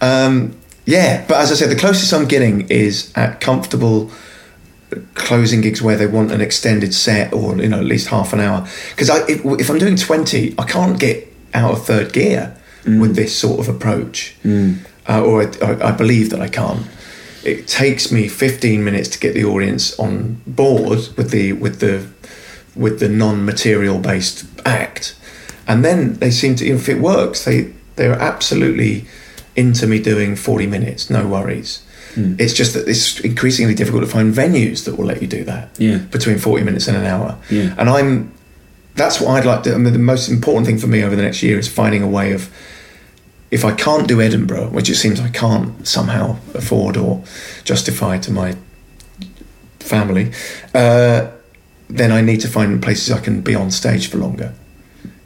Um, 0.00 0.56
yeah, 0.86 1.24
but 1.26 1.38
as 1.38 1.50
I 1.50 1.54
said, 1.54 1.70
the 1.70 1.76
closest 1.76 2.12
I'm 2.12 2.26
getting 2.28 2.68
is 2.68 3.10
at 3.14 3.40
comfortable 3.40 4.10
closing 5.14 5.60
gigs 5.60 5.82
where 5.82 5.96
they 5.96 6.06
want 6.06 6.32
an 6.32 6.40
extended 6.40 6.94
set 6.94 7.32
or 7.32 7.56
you 7.56 7.68
know 7.68 7.78
at 7.78 7.84
least 7.84 8.08
half 8.08 8.32
an 8.32 8.40
hour. 8.40 8.66
Because 8.90 9.10
if, 9.28 9.44
if 9.44 9.70
I'm 9.70 9.78
doing 9.78 9.96
twenty, 9.96 10.54
I 10.58 10.64
can't 10.64 10.98
get 10.98 11.32
out 11.52 11.72
of 11.72 11.86
third 11.86 12.12
gear 12.12 12.56
with 13.00 13.16
this 13.16 13.36
sort 13.38 13.60
of 13.60 13.68
approach, 13.74 14.36
uh, 15.08 15.22
or 15.24 15.42
I, 15.42 15.88
I 15.88 15.92
believe 15.92 16.30
that 16.30 16.40
I 16.40 16.48
can't. 16.48 16.86
It 17.42 17.68
takes 17.68 18.10
me 18.10 18.26
15 18.28 18.82
minutes 18.82 19.08
to 19.10 19.18
get 19.18 19.34
the 19.34 19.44
audience 19.44 19.98
on 19.98 20.40
board 20.46 20.98
with 21.16 21.30
the 21.30 21.52
with 21.52 21.80
the 21.80 22.06
with 22.74 23.00
the 23.00 23.08
non-material 23.08 23.98
based 24.00 24.46
act, 24.66 25.16
and 25.66 25.84
then 25.84 26.14
they 26.14 26.30
seem 26.30 26.56
to 26.56 26.66
if 26.66 26.88
it 26.88 27.00
works, 27.00 27.44
they 27.44 27.72
they're 27.96 28.18
absolutely 28.18 29.06
into 29.56 29.86
me 29.86 29.98
doing 30.00 30.36
40 30.36 30.66
minutes, 30.66 31.10
no 31.10 31.26
worries. 31.26 31.82
It's 32.16 32.52
just 32.54 32.74
that 32.74 32.86
it's 32.88 33.18
increasingly 33.20 33.74
difficult 33.74 34.04
to 34.04 34.10
find 34.10 34.32
venues 34.32 34.84
that 34.84 34.96
will 34.96 35.06
let 35.06 35.20
you 35.20 35.26
do 35.28 35.42
that 35.44 35.70
Yeah. 35.78 35.98
between 35.98 36.38
40 36.38 36.62
minutes 36.64 36.86
and 36.88 36.96
an 36.96 37.04
hour. 37.04 37.36
Yeah. 37.50 37.74
And 37.76 37.88
I'm 37.90 38.30
that's 38.96 39.20
what 39.20 39.30
I'd 39.30 39.44
like 39.44 39.64
to. 39.64 39.74
I 39.74 39.78
mean, 39.78 39.92
the 39.92 39.98
most 39.98 40.28
important 40.28 40.66
thing 40.66 40.78
for 40.78 40.86
me 40.86 41.02
over 41.02 41.16
the 41.16 41.22
next 41.22 41.42
year 41.42 41.58
is 41.58 41.66
finding 41.66 42.02
a 42.02 42.06
way 42.08 42.32
of, 42.32 42.48
if 43.50 43.64
I 43.64 43.72
can't 43.72 44.06
do 44.06 44.20
Edinburgh, 44.20 44.68
which 44.68 44.88
it 44.88 44.94
seems 44.94 45.18
I 45.20 45.30
can't 45.30 45.86
somehow 45.86 46.36
afford 46.54 46.96
or 46.96 47.24
justify 47.64 48.18
to 48.18 48.30
my 48.32 48.54
family, 49.80 50.30
uh, 50.74 51.28
then 51.90 52.12
I 52.12 52.20
need 52.20 52.40
to 52.42 52.48
find 52.48 52.82
places 52.82 53.10
I 53.10 53.20
can 53.20 53.40
be 53.40 53.54
on 53.54 53.70
stage 53.70 54.08
for 54.08 54.18
longer 54.18 54.52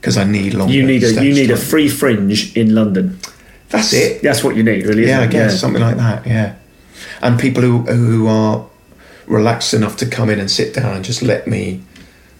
because 0.00 0.16
I 0.16 0.24
need 0.24 0.54
longer. 0.54 0.72
You 0.72 0.84
need 0.86 1.04
a 1.04 1.12
you 1.24 1.34
need 1.34 1.50
a 1.50 1.56
free 1.56 1.88
fringe 1.88 2.56
in 2.56 2.74
London. 2.74 3.18
That's 3.68 3.92
it. 3.92 4.22
That's 4.22 4.42
what 4.42 4.56
you 4.56 4.62
need, 4.62 4.86
really. 4.86 5.02
Isn't 5.04 5.14
Yeah, 5.18 5.20
I 5.20 5.26
guess 5.26 5.60
something 5.60 5.82
like 5.82 5.96
that. 5.98 6.26
Yeah, 6.26 6.54
and 7.22 7.38
people 7.38 7.62
who 7.62 7.78
who 7.82 8.26
are 8.28 8.64
relaxed 9.26 9.74
enough 9.74 9.96
to 9.98 10.06
come 10.06 10.30
in 10.32 10.38
and 10.40 10.50
sit 10.50 10.74
down 10.74 10.96
and 10.96 11.04
just 11.04 11.22
let 11.22 11.46
me 11.46 11.80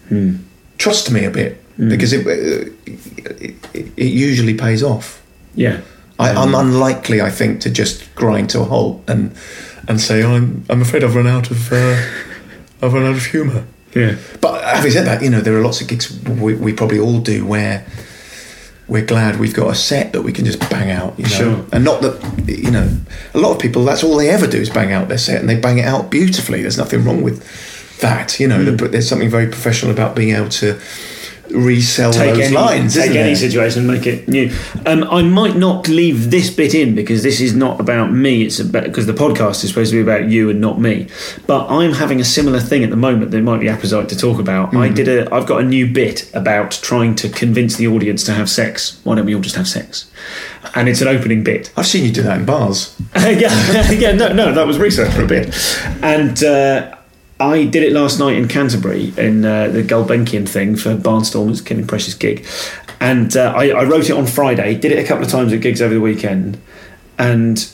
Hmm. 0.09 0.37
trust 0.79 1.11
me 1.11 1.23
a 1.25 1.29
bit 1.29 1.61
because 1.77 2.13
it, 2.13 2.25
it 2.25 3.55
it 3.95 4.11
usually 4.11 4.53
pays 4.55 4.81
off. 4.83 5.21
Yeah. 5.55 5.81
I, 6.17 6.31
I'm 6.31 6.53
unlikely, 6.55 7.21
I 7.21 7.29
think, 7.29 7.61
to 7.61 7.69
just 7.69 8.13
grind 8.15 8.49
to 8.49 8.59
a 8.61 8.63
halt 8.63 9.03
and 9.07 9.31
and 9.87 10.01
say 10.01 10.23
I'm 10.23 10.63
I'm 10.69 10.81
afraid 10.81 11.03
I've 11.03 11.15
run 11.15 11.27
out 11.27 11.51
of 11.51 11.71
uh, 11.71 11.95
I've 12.81 12.93
run 12.93 13.05
out 13.05 13.15
of 13.15 13.25
humour. 13.25 13.63
Yeah. 13.95 14.15
But 14.41 14.63
having 14.63 14.91
said 14.91 15.05
that, 15.05 15.21
you 15.21 15.29
know, 15.29 15.41
there 15.41 15.55
are 15.57 15.61
lots 15.63 15.81
of 15.81 15.87
gigs 15.87 16.11
we, 16.27 16.55
we 16.55 16.73
probably 16.73 16.99
all 16.99 17.19
do 17.19 17.45
where 17.45 17.85
we're 18.89 19.05
glad 19.05 19.39
we've 19.39 19.53
got 19.53 19.69
a 19.71 19.75
set 19.75 20.13
that 20.13 20.21
we 20.23 20.31
can 20.33 20.45
just 20.45 20.59
bang 20.69 20.89
out, 20.89 21.13
you 21.17 21.23
know. 21.25 21.29
Sure. 21.29 21.65
And 21.71 21.83
not 21.85 22.01
that, 22.01 22.19
you 22.47 22.71
know, 22.71 22.89
a 23.33 23.37
lot 23.39 23.51
of 23.53 23.59
people, 23.59 23.85
that's 23.85 24.03
all 24.03 24.17
they 24.17 24.29
ever 24.29 24.47
do 24.47 24.57
is 24.59 24.69
bang 24.69 24.91
out 24.91 25.07
their 25.07 25.17
set 25.17 25.39
and 25.39 25.47
they 25.49 25.59
bang 25.59 25.77
it 25.77 25.85
out 25.85 26.09
beautifully. 26.09 26.61
There's 26.63 26.77
nothing 26.77 27.03
wrong 27.05 27.21
with 27.21 27.43
that, 27.99 28.39
you 28.39 28.47
know. 28.47 28.63
The- 28.65 28.71
But 28.71 28.91
there's 28.91 29.07
something 29.07 29.29
very 29.29 29.47
professional 29.47 29.91
about 29.91 30.15
being 30.15 30.35
able 30.35 30.49
to 30.49 30.79
resell 31.51 32.11
Take 32.13 32.35
those 32.35 32.45
any, 32.45 32.55
lines. 32.55 32.93
take 32.93 33.11
any 33.11 33.15
there? 33.15 33.35
situation 33.35 33.79
and 33.79 33.87
make 33.91 34.07
it 34.07 34.27
new. 34.27 34.51
Um, 34.85 35.03
I 35.05 35.21
might 35.23 35.55
not 35.55 35.87
leave 35.87 36.31
this 36.31 36.49
bit 36.49 36.73
in 36.73 36.95
because 36.95 37.23
this 37.23 37.41
is 37.41 37.55
not 37.55 37.79
about 37.79 38.11
me. 38.11 38.43
It's 38.43 38.59
about 38.59 38.83
because 38.83 39.05
the 39.05 39.13
podcast 39.13 39.63
is 39.63 39.69
supposed 39.69 39.91
to 39.91 39.97
be 39.97 40.01
about 40.01 40.29
you 40.29 40.49
and 40.49 40.61
not 40.61 40.79
me. 40.79 41.07
But 41.47 41.67
I'm 41.67 41.93
having 41.93 42.19
a 42.19 42.25
similar 42.25 42.59
thing 42.59 42.83
at 42.83 42.89
the 42.89 42.95
moment 42.95 43.31
that 43.31 43.41
might 43.41 43.59
be 43.59 43.67
apposite 43.67 44.09
to 44.09 44.17
talk 44.17 44.39
about. 44.39 44.75
I 44.75 44.89
did 44.89 45.07
a. 45.07 45.33
I've 45.33 45.45
got 45.47 45.61
a 45.61 45.65
new 45.65 45.91
bit 45.91 46.29
about 46.33 46.71
trying 46.71 47.15
to 47.15 47.29
convince 47.29 47.75
the 47.77 47.87
audience 47.87 48.23
to 48.25 48.33
have 48.33 48.49
sex. 48.49 48.99
Why 49.03 49.15
don't 49.15 49.25
we 49.25 49.35
all 49.35 49.41
just 49.41 49.55
have 49.55 49.67
sex? 49.67 50.09
And 50.75 50.89
it's 50.89 51.01
an 51.01 51.07
opening 51.07 51.43
bit. 51.43 51.71
I've 51.77 51.87
seen 51.87 52.05
you 52.05 52.11
do 52.11 52.21
that 52.23 52.37
in 52.39 52.45
bars. 52.45 52.95
yeah, 53.15 53.91
yeah, 53.91 54.11
no, 54.11 54.33
no, 54.33 54.53
that 54.53 54.67
was 54.67 54.77
research 54.77 55.11
for 55.13 55.23
a 55.23 55.27
bit, 55.27 55.55
and 56.03 56.43
uh, 56.43 56.95
I 57.39 57.65
did 57.65 57.83
it 57.83 57.93
last 57.93 58.19
night 58.19 58.35
in 58.35 58.47
Canterbury 58.47 59.13
in 59.17 59.45
uh, 59.45 59.69
the 59.69 59.81
Gulbenkian 59.81 60.47
thing 60.47 60.75
for 60.75 60.95
Barnstorm. 60.95 61.49
It's 61.49 61.61
Kenny 61.61 61.85
Precious 61.85 62.13
gig, 62.13 62.45
and 62.99 63.35
uh, 63.37 63.53
I, 63.55 63.69
I 63.69 63.83
wrote 63.85 64.09
it 64.09 64.13
on 64.13 64.27
Friday. 64.27 64.75
Did 64.75 64.91
it 64.91 64.99
a 64.99 65.07
couple 65.07 65.23
of 65.23 65.31
times 65.31 65.53
at 65.53 65.61
gigs 65.61 65.81
over 65.81 65.93
the 65.93 66.01
weekend, 66.01 66.59
and 67.17 67.69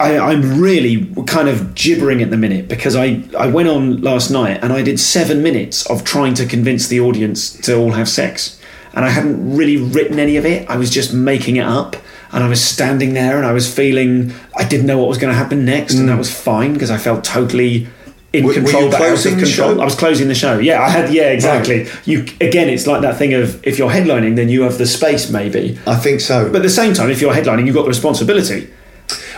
I, 0.00 0.18
I'm 0.18 0.60
really 0.60 1.12
kind 1.26 1.48
of 1.48 1.74
gibbering 1.74 2.22
at 2.22 2.30
the 2.30 2.38
minute 2.38 2.68
because 2.68 2.96
I, 2.96 3.22
I 3.38 3.48
went 3.48 3.68
on 3.68 4.00
last 4.00 4.30
night 4.30 4.60
and 4.62 4.72
I 4.72 4.82
did 4.82 4.98
seven 4.98 5.42
minutes 5.42 5.88
of 5.90 6.04
trying 6.04 6.32
to 6.34 6.46
convince 6.46 6.88
the 6.88 7.00
audience 7.00 7.52
to 7.60 7.76
all 7.76 7.92
have 7.92 8.08
sex. 8.08 8.58
And 8.94 9.04
I 9.04 9.10
hadn't 9.10 9.56
really 9.56 9.76
written 9.76 10.18
any 10.18 10.38
of 10.38 10.46
it. 10.46 10.68
I 10.70 10.78
was 10.78 10.90
just 10.90 11.12
making 11.12 11.56
it 11.56 11.66
up. 11.66 11.96
And 12.32 12.42
I 12.42 12.48
was 12.48 12.64
standing 12.64 13.12
there 13.12 13.36
and 13.36 13.44
I 13.44 13.52
was 13.52 13.72
feeling 13.72 14.32
I 14.56 14.66
didn't 14.66 14.86
know 14.86 14.98
what 14.98 15.08
was 15.08 15.18
going 15.18 15.32
to 15.32 15.38
happen 15.38 15.66
next. 15.66 15.94
And 15.94 16.08
that 16.08 16.16
was 16.16 16.34
fine 16.34 16.72
because 16.72 16.90
I 16.90 16.96
felt 16.96 17.22
totally 17.22 17.86
in. 18.32 18.44
Were- 18.44 18.48
were 18.48 18.54
control. 18.54 18.84
you 18.84 18.90
but 18.90 19.00
out 19.02 19.26
of 19.26 19.38
control. 19.38 19.80
I 19.80 19.84
was 19.84 19.94
closing 19.94 20.28
the 20.28 20.34
show. 20.34 20.58
Yeah, 20.58 20.82
I 20.82 20.88
had. 20.88 21.12
Yeah, 21.12 21.30
exactly. 21.30 21.88
You 22.04 22.24
again, 22.40 22.68
it's 22.68 22.86
like 22.86 23.02
that 23.02 23.16
thing 23.16 23.34
of 23.34 23.64
if 23.66 23.78
you're 23.78 23.90
headlining, 23.90 24.36
then 24.36 24.48
you 24.48 24.62
have 24.62 24.78
the 24.78 24.86
space 24.86 25.30
maybe. 25.30 25.78
I 25.86 25.96
think 25.96 26.20
so. 26.20 26.46
But 26.48 26.56
at 26.56 26.62
the 26.62 26.70
same 26.70 26.94
time, 26.94 27.10
if 27.10 27.20
you're 27.20 27.34
headlining, 27.34 27.66
you've 27.66 27.74
got 27.76 27.82
the 27.82 27.88
responsibility. 27.88 28.68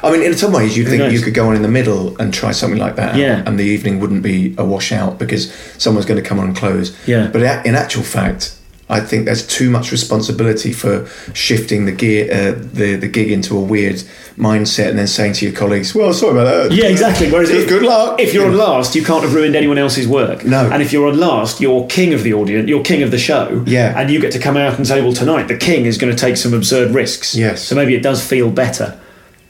I 0.04 0.10
mean, 0.10 0.22
in 0.22 0.36
some 0.36 0.52
ways, 0.52 0.76
you'd 0.76 0.88
think 0.88 0.98
knows? 0.98 1.12
you 1.12 1.20
could 1.20 1.32
go 1.32 1.48
on 1.48 1.54
in 1.56 1.62
the 1.62 1.68
middle 1.68 2.16
and 2.20 2.34
try 2.34 2.50
something 2.50 2.78
like 2.78 2.96
that, 2.96 3.14
Yeah. 3.16 3.42
and 3.46 3.58
the 3.58 3.62
evening 3.64 4.00
wouldn't 4.00 4.22
be 4.22 4.52
a 4.58 4.64
washout 4.64 5.18
because 5.18 5.52
someone's 5.78 6.06
going 6.06 6.20
to 6.20 6.28
come 6.28 6.40
on 6.40 6.46
and 6.48 6.56
close. 6.56 6.92
Yeah. 7.06 7.28
But 7.32 7.42
in 7.64 7.74
actual 7.76 8.02
fact, 8.02 8.52
I 8.92 9.00
think 9.00 9.24
there's 9.24 9.46
too 9.46 9.70
much 9.70 9.90
responsibility 9.90 10.72
for 10.72 11.06
shifting 11.34 11.86
the 11.86 11.92
gear, 11.92 12.28
uh, 12.32 12.52
the 12.72 12.96
the 12.96 13.08
gig 13.08 13.30
into 13.30 13.56
a 13.56 13.60
weird 13.60 14.02
mindset, 14.36 14.90
and 14.90 14.98
then 14.98 15.06
saying 15.06 15.32
to 15.34 15.46
your 15.46 15.54
colleagues, 15.54 15.94
"Well, 15.94 16.12
sorry 16.12 16.32
about 16.32 16.68
that." 16.68 16.72
Yeah, 16.76 16.86
exactly. 16.86 17.30
Whereas 17.30 17.50
if, 17.50 17.68
good 17.68 17.82
luck. 17.82 18.20
If 18.20 18.34
you're 18.34 18.46
on 18.46 18.56
last, 18.56 18.94
you 18.94 19.02
can't 19.04 19.22
have 19.24 19.34
ruined 19.34 19.56
anyone 19.56 19.78
else's 19.78 20.06
work. 20.06 20.44
No. 20.44 20.68
And 20.70 20.82
if 20.82 20.92
you're 20.92 21.08
on 21.08 21.18
last, 21.18 21.60
you're 21.60 21.86
king 21.86 22.12
of 22.14 22.22
the 22.22 22.34
audience. 22.34 22.68
You're 22.68 22.82
king 22.84 23.02
of 23.02 23.10
the 23.10 23.18
show. 23.18 23.62
Yeah. 23.66 23.98
And 23.98 24.10
you 24.10 24.20
get 24.20 24.32
to 24.32 24.38
come 24.38 24.56
out 24.56 24.76
and 24.76 24.86
say, 24.86 25.00
"Well, 25.00 25.12
tonight 25.12 25.48
the 25.48 25.56
king 25.56 25.86
is 25.86 25.98
going 25.98 26.14
to 26.14 26.18
take 26.18 26.36
some 26.36 26.54
absurd 26.54 26.92
risks." 26.94 27.34
Yes. 27.34 27.62
So 27.62 27.74
maybe 27.74 27.94
it 27.94 28.02
does 28.02 28.24
feel 28.24 28.50
better 28.50 28.98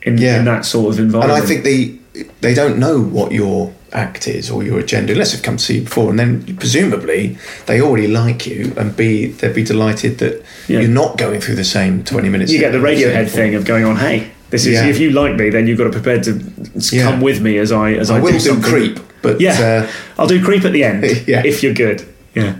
in, 0.02 0.18
Yeah. 0.18 0.38
in 0.38 0.44
that 0.46 0.64
sort 0.64 0.94
of 0.94 0.98
environment. 1.00 1.34
and. 1.38 1.42
I 1.42 1.46
think 1.46 1.64
they 1.64 1.98
they 2.40 2.54
don't 2.54 2.78
know 2.78 3.00
what 3.00 3.32
your 3.32 3.72
act 3.94 4.26
is 4.28 4.50
or 4.50 4.62
your 4.62 4.78
agenda 4.78 5.12
unless 5.12 5.32
they've 5.32 5.42
come 5.42 5.56
to 5.56 5.62
see 5.62 5.76
you 5.76 5.82
before, 5.82 6.10
and 6.10 6.18
then 6.18 6.56
presumably 6.56 7.36
they 7.66 7.80
already 7.80 8.08
like 8.08 8.46
you, 8.46 8.72
and 8.76 8.96
b 8.96 9.26
they'd 9.26 9.54
be 9.54 9.62
delighted 9.64 10.18
that 10.18 10.42
Yeah. 10.68 10.80
you're 10.80 10.88
not 10.90 11.18
going 11.18 11.40
through 11.40 11.56
the 11.56 11.64
same 11.64 12.02
twenty 12.04 12.28
minutes. 12.28 12.52
you 12.52 12.58
get 12.58 12.72
the 12.72 12.78
Radiohead 12.78 13.28
thing 13.28 13.54
of 13.54 13.64
going 13.64 13.84
on. 13.84 13.96
Hey, 13.96 14.30
this 14.50 14.66
is 14.66 14.74
Yeah. 14.74 14.86
if 14.86 14.98
you 14.98 15.10
like 15.10 15.36
me, 15.36 15.50
then 15.50 15.66
you've 15.66 15.78
got 15.78 15.84
to 15.84 15.90
prepare 15.90 16.20
to 16.22 16.40
Yeah. 16.90 17.04
come 17.04 17.20
with 17.20 17.40
me 17.40 17.58
as 17.58 17.70
I 17.72 17.92
as 17.94 18.10
I, 18.10 18.16
I 18.16 18.20
will 18.20 18.32
do 18.32 18.38
something. 18.40 18.70
creep, 18.70 19.00
but 19.22 19.40
Yeah, 19.40 19.60
uh, 19.86 19.86
I'll 20.20 20.26
do 20.28 20.42
creep 20.42 20.64
at 20.64 20.72
the 20.72 20.84
end. 20.84 21.04
Yeah. 21.26 21.42
if 21.44 21.62
you're 21.62 21.74
good. 21.74 22.02
Yeah. 22.34 22.54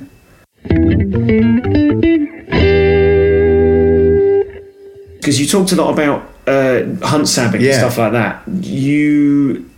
Because 5.17 5.39
you 5.41 5.47
talked 5.47 5.71
a 5.73 5.77
lot 5.77 5.93
about 5.93 6.29
uh, 6.49 6.83
hunt 7.07 7.29
sabbing 7.29 7.65
and 7.65 7.75
stuff 7.75 7.97
like 7.99 8.13
that. 8.13 8.43
You 8.49 9.71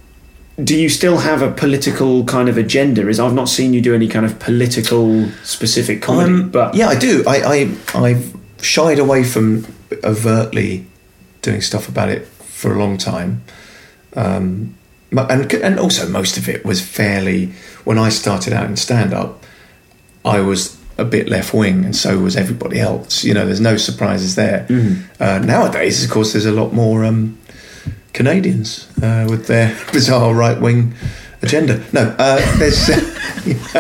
do 0.63 0.77
you 0.79 0.89
still 0.89 1.19
have 1.19 1.43
a 1.43 1.51
political 1.51 2.25
kind 2.25 2.49
of 2.49 2.57
agenda? 2.57 3.09
Is 3.09 3.19
I've 3.19 3.35
not 3.35 3.49
seen 3.49 3.73
you 3.75 3.81
do 3.81 3.95
any 3.95 4.09
kind 4.09 4.25
of 4.25 4.39
political 4.39 5.29
specific 5.43 6.01
comedy, 6.03 6.33
Um, 6.33 6.51
but 6.51 6.75
yeah, 6.75 6.89
I 6.89 6.99
do. 6.99 7.25
I, 7.27 7.37
I 7.95 8.05
I've 8.07 8.37
shied 8.63 8.99
away 8.99 9.25
from 9.25 9.67
overtly 10.05 10.87
doing 11.43 11.61
stuff 11.61 11.89
about 11.89 12.09
it 12.09 12.27
for 12.27 12.73
a 12.73 12.79
long 12.79 12.97
time, 12.99 13.43
um, 14.15 14.75
and 15.11 15.53
and 15.55 15.79
also 15.79 16.09
most 16.09 16.37
of 16.37 16.49
it 16.49 16.65
was 16.65 16.81
fairly. 16.81 17.53
When 17.85 17.99
I 17.99 18.09
started 18.09 18.53
out 18.53 18.67
in 18.67 18.77
stand 18.77 19.13
up, 19.13 19.45
I 20.25 20.41
was 20.41 20.79
a 20.97 21.05
bit 21.05 21.29
left 21.29 21.53
wing, 21.53 21.85
and 21.85 21.97
so 21.97 22.19
was 22.19 22.37
everybody 22.37 22.79
else. 22.79 23.25
You 23.25 23.35
know, 23.35 23.45
there's 23.45 23.61
no 23.61 23.77
surprises 23.77 24.37
there. 24.37 24.67
Uh, 25.21 25.41
nowadays, 25.41 26.05
of 26.05 26.11
course, 26.11 26.33
there's 26.33 26.47
a 26.47 26.53
lot 26.53 26.73
more 26.73 27.05
um, 27.05 27.37
Canadians 28.15 28.89
uh, 29.03 29.27
with 29.29 29.47
their 29.47 29.77
bizarre 29.93 30.33
right 30.35 30.59
wing 30.61 30.95
agenda. 31.43 31.85
No, 31.93 32.15
uh, 32.19 32.59
there's 32.59 32.89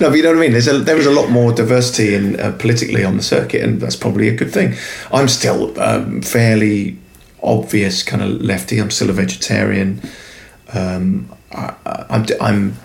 no, 0.00 0.10
but 0.10 0.14
you 0.16 0.22
know 0.22 0.30
what 0.30 0.36
I 0.38 0.40
mean. 0.40 0.52
There's 0.52 0.68
a, 0.68 0.78
there 0.78 0.98
is 0.98 1.06
a 1.06 1.10
lot 1.10 1.30
more 1.30 1.52
diversity 1.52 2.14
in 2.14 2.38
uh, 2.38 2.52
politically 2.58 3.04
on 3.04 3.16
the 3.16 3.22
circuit, 3.22 3.62
and 3.62 3.80
that's 3.80 3.96
probably 3.96 4.28
a 4.28 4.34
good 4.36 4.52
thing. 4.52 4.74
I'm 5.12 5.28
still 5.28 5.80
um, 5.80 6.20
fairly 6.22 6.98
obvious 7.42 8.02
kind 8.02 8.22
of 8.22 8.42
lefty. 8.42 8.78
I'm 8.78 8.90
still 8.90 9.08
a 9.10 9.14
vegetarian. 9.14 10.00
Um, 10.74 11.30
I, 11.52 11.74
I- 11.86 12.06
I'm, 12.10 12.26
I'm 12.40 12.76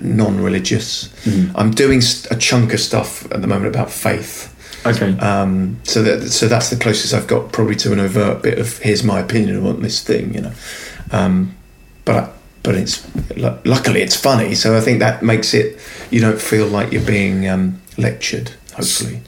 non-religious. 0.00 1.12
I'm 1.56 1.70
doing 1.72 2.00
a 2.30 2.36
chunk 2.36 2.72
of 2.72 2.80
stuff 2.80 3.24
at 3.32 3.40
the 3.40 3.46
moment 3.48 3.74
about 3.74 3.90
faith. 3.90 4.48
Okay. 4.86 5.16
Um, 5.18 5.78
so 5.84 6.02
that 6.02 6.28
so 6.30 6.48
that's 6.48 6.70
the 6.70 6.76
closest 6.76 7.14
I've 7.14 7.26
got 7.26 7.52
probably 7.52 7.76
to 7.76 7.92
an 7.92 8.00
overt 8.00 8.42
bit 8.42 8.58
of 8.58 8.78
here's 8.78 9.02
my 9.04 9.20
opinion 9.20 9.64
on 9.66 9.82
this 9.82 10.02
thing, 10.02 10.34
you 10.34 10.40
know. 10.42 10.52
Um, 11.10 11.54
but 12.04 12.34
but 12.62 12.74
it's 12.74 13.06
luckily 13.36 14.02
it's 14.02 14.16
funny, 14.16 14.54
so 14.54 14.76
I 14.76 14.80
think 14.80 15.00
that 15.00 15.22
makes 15.22 15.54
it 15.54 15.78
you 16.10 16.20
don't 16.20 16.40
feel 16.40 16.66
like 16.66 16.92
you're 16.92 17.02
being 17.04 17.48
um, 17.48 17.80
lectured. 17.98 18.52
Hopefully, 18.74 19.20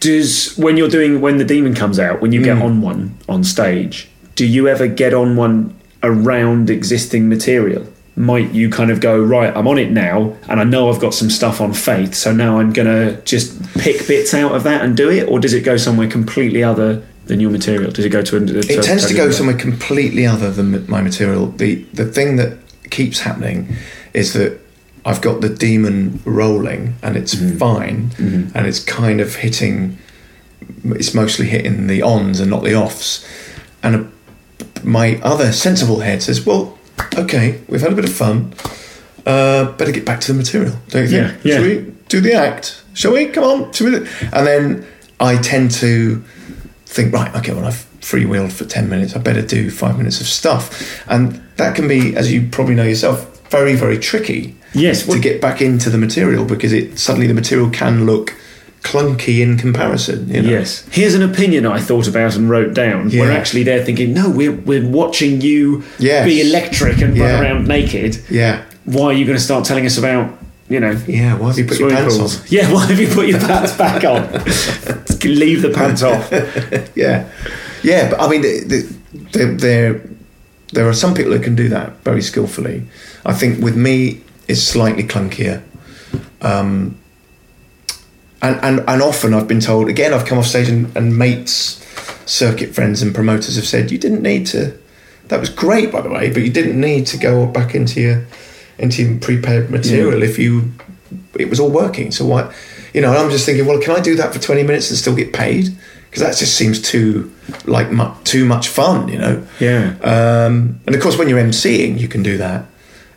Does 0.00 0.54
when 0.56 0.76
you're 0.76 0.88
doing 0.88 1.20
when 1.20 1.38
the 1.38 1.44
demon 1.44 1.74
comes 1.74 1.98
out, 1.98 2.20
when 2.20 2.32
you 2.32 2.40
Mm. 2.40 2.44
get 2.44 2.58
on 2.62 2.80
one 2.80 3.16
on 3.28 3.42
stage, 3.44 4.08
do 4.36 4.46
you 4.46 4.68
ever 4.68 4.86
get 4.86 5.12
on 5.14 5.34
one 5.36 5.74
around 6.02 6.70
existing 6.70 7.28
material? 7.28 7.86
Might 8.18 8.50
you 8.50 8.68
kind 8.68 8.90
of 8.90 9.00
go 9.00 9.22
right? 9.22 9.56
I'm 9.56 9.68
on 9.68 9.78
it 9.78 9.92
now, 9.92 10.36
and 10.48 10.58
I 10.58 10.64
know 10.64 10.90
I've 10.90 11.00
got 11.00 11.14
some 11.14 11.30
stuff 11.30 11.60
on 11.60 11.72
faith, 11.72 12.14
so 12.14 12.32
now 12.32 12.58
I'm 12.58 12.72
gonna 12.72 13.20
just 13.22 13.62
pick 13.74 14.08
bits 14.08 14.34
out 14.34 14.52
of 14.52 14.64
that 14.64 14.84
and 14.84 14.96
do 14.96 15.08
it, 15.08 15.28
or 15.28 15.38
does 15.38 15.54
it 15.54 15.62
go 15.62 15.76
somewhere 15.76 16.08
completely 16.08 16.64
other 16.64 17.02
than 17.26 17.38
your 17.38 17.50
material? 17.50 17.92
Does 17.92 18.04
it 18.04 18.10
go 18.10 18.22
to? 18.22 18.36
A, 18.36 18.40
to 18.40 18.58
it 18.58 18.82
tends 18.82 19.06
to 19.06 19.14
go 19.14 19.30
somewhere 19.30 19.56
completely 19.56 20.26
other 20.26 20.50
than 20.50 20.88
my 20.90 21.00
material. 21.00 21.46
The 21.46 21.84
the 21.94 22.06
thing 22.06 22.36
that 22.36 22.58
keeps 22.90 23.20
happening 23.20 23.76
is 24.14 24.32
that 24.32 24.58
I've 25.04 25.20
got 25.20 25.40
the 25.40 25.48
demon 25.48 26.20
rolling 26.24 26.96
and 27.02 27.16
it's 27.16 27.34
mm-hmm. 27.34 27.56
fine 27.56 28.10
mm-hmm. 28.10 28.56
and 28.56 28.66
it's 28.66 28.82
kind 28.82 29.20
of 29.20 29.36
hitting. 29.36 29.98
It's 30.84 31.14
mostly 31.14 31.46
hitting 31.46 31.86
the 31.86 32.02
ons 32.02 32.40
and 32.40 32.50
not 32.50 32.64
the 32.64 32.74
offs, 32.74 33.26
and 33.82 33.94
a, 33.94 34.82
my 34.82 35.20
other 35.22 35.52
sensible 35.52 36.00
head 36.00 36.22
says, 36.22 36.44
"Well, 36.44 36.77
okay, 37.16 37.60
we've 37.68 37.80
had 37.80 37.92
a 37.92 37.96
bit 37.96 38.04
of 38.04 38.12
fun. 38.12 38.52
Uh, 39.26 39.72
better 39.72 39.92
get 39.92 40.04
back 40.04 40.20
to 40.20 40.32
the 40.32 40.38
material, 40.38 40.74
don't 40.88 41.02
you 41.02 41.08
think? 41.08 41.44
Yeah, 41.44 41.50
yeah. 41.50 41.54
Shall 41.56 41.62
we 41.64 41.94
do 42.08 42.20
the 42.20 42.32
act? 42.34 42.82
Shall 42.94 43.12
we? 43.12 43.26
Come 43.26 43.44
on, 43.44 43.72
shall 43.72 43.88
we? 43.90 43.96
And 44.32 44.46
then 44.46 44.86
I 45.20 45.36
tend 45.36 45.70
to 45.72 46.22
think, 46.86 47.12
right, 47.12 47.34
okay, 47.36 47.52
well, 47.52 47.66
I've 47.66 47.84
freewheeled 48.00 48.52
for 48.52 48.64
10 48.64 48.88
minutes. 48.88 49.14
I 49.14 49.18
better 49.18 49.42
do 49.42 49.70
five 49.70 49.98
minutes 49.98 50.20
of 50.20 50.26
stuff. 50.26 51.02
And 51.08 51.42
that 51.56 51.76
can 51.76 51.86
be, 51.88 52.16
as 52.16 52.32
you 52.32 52.48
probably 52.50 52.74
know 52.74 52.84
yourself, 52.84 53.38
very, 53.50 53.74
very 53.74 53.98
tricky 53.98 54.54
Yes, 54.72 55.02
to 55.02 55.08
well- 55.10 55.20
get 55.20 55.40
back 55.40 55.60
into 55.60 55.90
the 55.90 55.98
material 55.98 56.44
because 56.46 56.72
it 56.72 56.98
suddenly 56.98 57.26
the 57.26 57.34
material 57.34 57.68
can 57.70 58.06
look 58.06 58.34
clunky 58.82 59.40
in 59.40 59.56
comparison. 59.58 60.28
You 60.28 60.42
know? 60.42 60.50
Yes. 60.50 60.86
Here's 60.90 61.14
an 61.14 61.22
opinion 61.22 61.66
I 61.66 61.80
thought 61.80 62.06
about 62.08 62.36
and 62.36 62.48
wrote 62.48 62.74
down. 62.74 63.10
We're 63.10 63.30
actually 63.32 63.62
there 63.64 63.84
thinking, 63.84 64.12
no, 64.14 64.30
we're, 64.30 64.52
we're 64.52 64.86
watching 64.88 65.40
you 65.40 65.82
Yes. 65.98 66.24
be 66.24 66.40
electric 66.40 67.00
and 67.00 67.16
Yeah. 67.16 67.34
run 67.34 67.42
around 67.44 67.68
naked. 67.68 68.18
Yeah. 68.30 68.64
Why 68.84 69.04
are 69.06 69.12
you 69.12 69.24
going 69.26 69.36
to 69.38 69.42
start 69.44 69.64
telling 69.64 69.84
us 69.84 69.98
about, 69.98 70.32
you 70.68 70.80
know, 70.80 70.98
Yeah, 71.06 71.36
why 71.36 71.48
have 71.48 71.58
you 71.58 71.66
put 71.66 71.78
your 71.78 71.90
pants 71.90 72.18
on? 72.18 72.46
Yeah, 72.48 72.72
why 72.72 72.86
have 72.86 72.98
you 73.00 73.08
put 73.08 73.26
your 73.28 73.40
pants 73.40 73.72
back 73.76 74.04
on? 74.04 74.22
Leave 75.24 75.62
the 75.62 75.70
pants 75.74 76.02
off. 76.02 76.30
Yeah. 76.94 77.28
Yeah, 77.82 78.10
but 78.10 78.20
I 78.20 78.28
mean, 78.28 78.42
the- 78.42 78.64
the- 78.66 78.94
there, 79.32 79.54
there, 79.54 80.00
there 80.72 80.88
are 80.88 80.92
some 80.94 81.14
people 81.14 81.32
who 81.32 81.40
can 81.40 81.54
do 81.54 81.68
that 81.70 81.92
very 82.04 82.22
skillfully. 82.22 82.82
I 83.26 83.32
think 83.34 83.62
with 83.62 83.76
me, 83.76 84.20
it's 84.48 84.62
slightly 84.62 85.02
clunkier. 85.04 85.62
Um, 86.42 86.96
and, 88.40 88.56
and, 88.62 88.88
and 88.88 89.02
often 89.02 89.34
I've 89.34 89.48
been 89.48 89.60
told, 89.60 89.88
again, 89.88 90.14
I've 90.14 90.26
come 90.26 90.38
off 90.38 90.46
stage 90.46 90.68
and, 90.68 90.94
and 90.96 91.16
mates, 91.18 91.84
circuit 92.26 92.74
friends, 92.74 93.02
and 93.02 93.14
promoters 93.14 93.56
have 93.56 93.66
said, 93.66 93.90
you 93.90 93.98
didn't 93.98 94.22
need 94.22 94.46
to. 94.48 94.78
That 95.28 95.40
was 95.40 95.50
great, 95.50 95.92
by 95.92 96.00
the 96.00 96.08
way, 96.08 96.30
but 96.30 96.42
you 96.42 96.50
didn't 96.50 96.80
need 96.80 97.06
to 97.08 97.18
go 97.18 97.46
back 97.46 97.74
into 97.74 98.00
your 98.00 98.26
into 98.78 99.02
your 99.02 99.18
prepared 99.18 99.70
material 99.70 100.22
if 100.22 100.38
you 100.38 100.72
it 101.34 101.50
was 101.50 101.60
all 101.60 101.70
working. 101.70 102.10
So 102.12 102.24
why, 102.24 102.54
you 102.94 103.00
know? 103.00 103.08
And 103.10 103.18
I'm 103.18 103.30
just 103.30 103.44
thinking, 103.44 103.66
well, 103.66 103.80
can 103.80 103.96
I 103.96 104.00
do 104.00 104.14
that 104.16 104.32
for 104.32 104.38
20 104.38 104.62
minutes 104.62 104.90
and 104.90 104.98
still 104.98 105.14
get 105.14 105.32
paid? 105.32 105.76
Because 106.08 106.22
that 106.22 106.36
just 106.36 106.56
seems 106.56 106.80
too 106.80 107.32
like 107.64 107.90
mu- 107.90 108.14
too 108.24 108.44
much 108.44 108.68
fun, 108.68 109.08
you 109.08 109.18
know. 109.18 109.46
Yeah. 109.60 109.96
Um, 110.02 110.80
and 110.86 110.94
of 110.94 111.02
course, 111.02 111.18
when 111.18 111.28
you're 111.28 111.40
MCing, 111.40 111.98
you 111.98 112.08
can 112.08 112.22
do 112.22 112.38
that. 112.38 112.64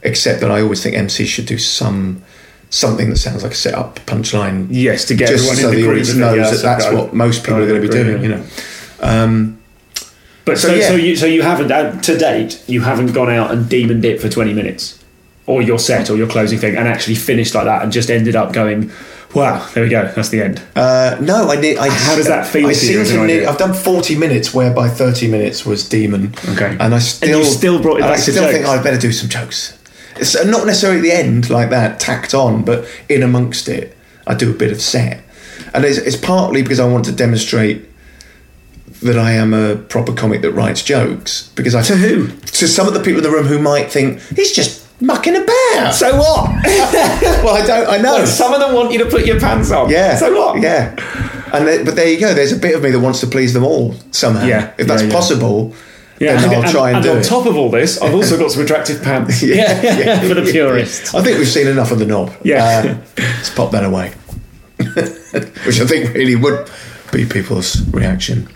Except 0.03 0.41
that 0.41 0.49
I 0.49 0.61
always 0.61 0.81
think 0.81 0.95
MCs 0.95 1.27
should 1.27 1.45
do 1.45 1.59
some 1.59 2.23
something 2.71 3.09
that 3.11 3.17
sounds 3.17 3.43
like 3.43 3.51
a 3.51 3.55
setup 3.55 3.97
punchline. 4.07 4.67
Yes, 4.71 5.05
to 5.05 5.15
get 5.15 5.29
just 5.29 5.43
everyone 5.43 5.57
so 5.57 5.69
in 5.69 5.75
the 5.75 5.81
the 5.81 5.89
audience 5.89 6.09
and 6.09 6.19
knows 6.19 6.35
that 6.37 6.51
yes, 6.51 6.61
that's 6.63 6.91
what 6.91 7.13
most 7.13 7.43
people 7.43 7.61
are 7.61 7.67
going 7.67 7.81
to 7.81 7.87
be 7.87 7.93
doing. 7.93 8.23
You 8.23 8.29
know. 8.29 8.43
Um, 9.01 9.59
But 10.45 10.57
so, 10.57 10.69
So, 10.69 10.75
yeah. 10.75 10.87
so 10.87 10.95
you 10.95 11.15
so 11.15 11.25
you 11.27 11.43
haven't 11.43 11.71
uh, 11.71 12.01
to 12.01 12.17
date 12.17 12.63
you 12.67 12.81
haven't 12.81 13.13
gone 13.13 13.29
out 13.29 13.51
and 13.51 13.69
demoned 13.69 14.05
it 14.05 14.19
for 14.19 14.29
twenty 14.29 14.53
minutes, 14.53 14.97
or 15.45 15.61
your 15.61 15.77
set 15.77 16.09
or 16.09 16.17
your 16.17 16.27
closing 16.27 16.57
thing, 16.57 16.75
and 16.75 16.87
actually 16.87 17.15
finished 17.15 17.53
like 17.53 17.65
that, 17.65 17.83
and 17.83 17.91
just 17.91 18.09
ended 18.09 18.35
up 18.35 18.51
going, 18.53 18.91
Wow, 19.33 19.65
there 19.73 19.83
we 19.83 19.89
go. 19.89 20.11
That's 20.13 20.29
the 20.29 20.41
end. 20.41 20.61
Uh, 20.75 21.17
no, 21.21 21.49
I 21.49 21.55
need. 21.59 21.77
I, 21.77 21.89
How 21.89 22.15
does 22.15 22.27
that 22.27 22.45
feel 22.47 22.67
I 22.67 22.73
to 22.73 22.85
you? 22.85 23.03
To 23.05 23.25
need, 23.25 23.45
I've 23.45 23.57
done 23.57 23.73
forty 23.73 24.15
minutes, 24.15 24.53
whereby 24.53 24.89
thirty 24.89 25.29
minutes 25.29 25.65
was 25.65 25.87
demon. 25.87 26.33
Okay. 26.49 26.75
and 26.79 26.93
I 26.93 26.99
still 26.99 27.39
you 27.39 27.45
still 27.45 27.81
brought 27.81 27.99
it 27.99 28.03
and 28.03 28.11
I 28.11 28.17
still 28.17 28.51
think. 28.51 28.65
I 28.65 28.81
better 28.81 28.97
do 28.97 29.11
some 29.11 29.29
jokes. 29.29 29.77
It's 30.17 30.35
uh, 30.35 30.43
not 30.43 30.65
necessarily 30.65 30.99
at 30.99 31.03
the 31.03 31.11
end 31.11 31.49
like 31.49 31.69
that, 31.69 31.99
tacked 31.99 32.33
on, 32.33 32.63
but 32.63 32.85
in 33.09 33.23
amongst 33.23 33.67
it, 33.69 33.95
I 34.27 34.35
do 34.35 34.51
a 34.51 34.53
bit 34.53 34.71
of 34.71 34.81
set, 34.81 35.23
and 35.73 35.83
it's, 35.85 35.97
it's 35.97 36.15
partly 36.17 36.61
because 36.61 36.79
I 36.79 36.87
want 36.87 37.05
to 37.05 37.11
demonstrate 37.11 37.87
that 39.01 39.17
I 39.17 39.31
am 39.31 39.53
a 39.53 39.75
proper 39.77 40.13
comic 40.13 40.41
that 40.41 40.51
writes 40.51 40.83
jokes. 40.83 41.49
Because 41.55 41.73
I 41.73 41.81
To 41.83 41.95
who? 41.95 42.27
To 42.27 42.67
some 42.67 42.87
of 42.87 42.93
the 42.93 42.99
people 42.99 43.17
in 43.17 43.23
the 43.23 43.31
room 43.31 43.45
who 43.47 43.57
might 43.59 43.91
think 43.91 44.21
he's 44.35 44.51
just 44.51 44.85
mucking 45.01 45.35
about. 45.35 45.91
So 45.95 46.15
what? 46.17 46.49
well, 47.43 47.55
I 47.55 47.63
don't. 47.65 47.87
I 47.89 47.97
know. 47.97 48.25
Some 48.25 48.53
of 48.53 48.59
them 48.59 48.75
want 48.75 48.91
you 48.91 48.99
to 48.99 49.05
put 49.09 49.25
your 49.25 49.39
pants 49.39 49.71
on. 49.71 49.89
Yeah. 49.89 50.15
So 50.17 50.31
what? 50.37 50.61
Yeah. 50.61 50.93
And 51.53 51.65
th- 51.65 51.85
but 51.85 51.95
there 51.95 52.07
you 52.07 52.19
go. 52.19 52.33
There's 52.35 52.51
a 52.51 52.57
bit 52.59 52.75
of 52.75 52.83
me 52.83 52.91
that 52.91 52.99
wants 52.99 53.19
to 53.21 53.27
please 53.27 53.53
them 53.53 53.63
all 53.63 53.95
somehow. 54.11 54.45
Yeah. 54.45 54.73
If 54.77 54.85
that's 54.87 55.01
Yeah, 55.01 55.07
yeah. 55.07 55.13
possible, 55.13 55.73
Yeah, 56.21 56.39
then 56.39 56.63
I'll 56.63 56.71
try 56.71 56.89
and, 56.89 56.97
and 56.97 57.03
do 57.03 57.11
on 57.13 57.17
it. 57.17 57.23
top 57.23 57.47
of 57.47 57.57
all 57.57 57.71
this, 57.71 57.99
I've 57.99 58.13
also 58.13 58.37
got 58.37 58.51
some 58.51 58.61
attractive 58.61 59.01
pants. 59.01 59.41
Yeah, 59.51 59.81
yeah, 59.81 60.19
for 60.19 60.35
the 60.35 60.43
purists. 60.51 61.15
I 61.15 61.23
think 61.23 61.39
we've 61.39 61.47
seen 61.47 61.67
enough 61.67 61.91
of 61.91 61.97
the 61.97 62.05
knob. 62.05 62.31
Yeah. 62.43 62.63
Uh, 62.63 62.97
let's 63.17 63.49
pop 63.49 63.71
that 63.71 63.83
away. 63.83 64.09
Which 65.65 65.81
I 65.81 65.85
think 65.87 66.13
really 66.13 66.35
would 66.35 66.69
be 67.11 67.25
people's 67.25 67.87
reaction. 67.89 68.47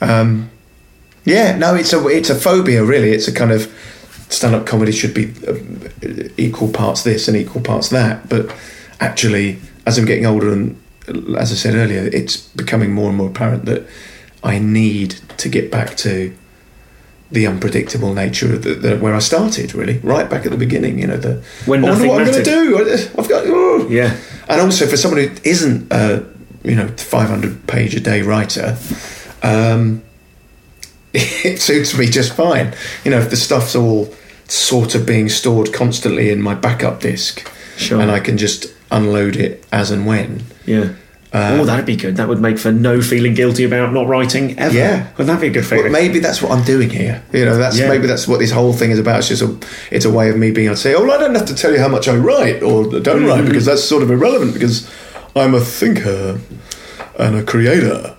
Um, 0.00 0.50
yeah, 1.24 1.56
no, 1.56 1.76
it's 1.76 1.92
a 1.92 2.04
it's 2.08 2.28
a 2.28 2.34
phobia. 2.34 2.82
Really, 2.82 3.12
it's 3.12 3.28
a 3.28 3.32
kind 3.32 3.52
of 3.52 3.72
stand-up 4.28 4.66
comedy 4.66 4.90
should 4.90 5.14
be 5.14 5.32
uh, 5.46 6.28
equal 6.36 6.72
parts 6.72 7.04
this 7.04 7.28
and 7.28 7.36
equal 7.36 7.62
parts 7.62 7.88
that. 7.90 8.28
But 8.28 8.52
actually, 8.98 9.60
as 9.86 9.96
I'm 9.96 10.06
getting 10.06 10.26
older 10.26 10.52
and 10.52 10.76
as 11.38 11.52
I 11.52 11.54
said 11.54 11.74
earlier, 11.74 12.10
it's 12.12 12.36
becoming 12.36 12.92
more 12.92 13.08
and 13.08 13.16
more 13.16 13.28
apparent 13.28 13.64
that 13.66 13.86
I 14.42 14.58
need 14.58 15.12
to 15.38 15.48
get 15.48 15.70
back 15.70 15.96
to 15.98 16.34
the 17.32 17.46
unpredictable 17.46 18.12
nature 18.14 18.52
of 18.54 18.62
the, 18.64 18.74
the, 18.74 18.96
where 18.98 19.14
I 19.14 19.20
started. 19.20 19.74
Really, 19.74 19.98
right 19.98 20.28
back 20.28 20.44
at 20.46 20.50
the 20.52 20.58
beginning. 20.58 20.98
You 20.98 21.06
know, 21.08 21.16
the 21.16 21.42
When 21.66 21.84
I 21.84 21.90
wonder 21.90 22.08
what 22.08 22.20
I'm 22.22 22.26
going 22.32 22.44
to 22.44 22.50
do. 22.50 23.10
I've 23.18 23.28
got. 23.28 23.44
oh. 23.46 23.86
Yeah. 23.88 24.16
And 24.48 24.60
also 24.60 24.86
for 24.86 24.96
someone 24.96 25.22
who 25.22 25.30
isn't 25.44 25.92
a 25.92 26.24
you 26.64 26.74
know 26.74 26.88
500 26.88 27.66
page 27.66 27.94
a 27.94 28.00
day 28.00 28.22
writer, 28.22 28.76
um, 29.42 30.02
it 31.12 31.60
suits 31.60 31.96
me 31.96 32.06
just 32.06 32.32
fine. 32.34 32.74
You 33.04 33.10
know, 33.12 33.18
if 33.18 33.30
the 33.30 33.36
stuff's 33.36 33.74
all 33.76 34.12
sort 34.46 34.94
of 34.94 35.06
being 35.06 35.28
stored 35.28 35.72
constantly 35.72 36.30
in 36.30 36.42
my 36.42 36.54
backup 36.54 37.00
disk, 37.00 37.48
Sure. 37.76 38.00
and 38.00 38.10
I 38.10 38.20
can 38.20 38.36
just 38.36 38.66
unload 38.90 39.36
it 39.36 39.64
as 39.72 39.90
and 39.92 40.04
when. 40.06 40.42
Yeah. 40.66 40.94
Oh, 41.32 41.64
that'd 41.64 41.86
be 41.86 41.96
good. 41.96 42.16
That 42.16 42.28
would 42.28 42.40
make 42.40 42.58
for 42.58 42.72
no 42.72 43.00
feeling 43.00 43.34
guilty 43.34 43.64
about 43.64 43.92
not 43.92 44.06
writing 44.08 44.58
ever. 44.58 44.74
Yeah. 44.74 45.06
Wouldn't 45.12 45.28
that 45.28 45.40
be 45.40 45.46
a 45.46 45.50
good 45.50 45.64
feeling? 45.66 45.92
maybe 45.92 46.18
that's 46.18 46.42
what 46.42 46.50
I'm 46.52 46.64
doing 46.64 46.90
here. 46.90 47.22
You 47.32 47.44
know, 47.44 47.56
that's 47.56 47.78
Yeah. 47.78 47.88
maybe 47.88 48.06
that's 48.06 48.26
what 48.26 48.38
this 48.40 48.50
whole 48.50 48.72
thing 48.72 48.90
is 48.90 48.98
about. 48.98 49.20
It's 49.20 49.28
just 49.28 49.42
a, 49.42 49.56
it's 49.90 50.04
a 50.04 50.10
way 50.10 50.28
of 50.30 50.36
me 50.36 50.50
being 50.50 50.66
able 50.66 50.76
to 50.76 50.80
say, 50.80 50.94
oh, 50.94 51.02
well, 51.04 51.12
I 51.12 51.18
don't 51.22 51.34
have 51.34 51.46
to 51.46 51.54
tell 51.54 51.72
you 51.72 51.78
how 51.78 51.88
much 51.88 52.08
I 52.08 52.16
write 52.16 52.62
or 52.62 52.84
don't 52.84 53.02
Mm-hmm. 53.20 53.26
write 53.26 53.44
because 53.44 53.64
that's 53.64 53.84
sort 53.84 54.02
of 54.02 54.10
irrelevant 54.10 54.54
because 54.54 54.90
I'm 55.36 55.54
a 55.54 55.60
thinker 55.60 56.40
and 57.18 57.36
a 57.36 57.42
creator. 57.44 58.16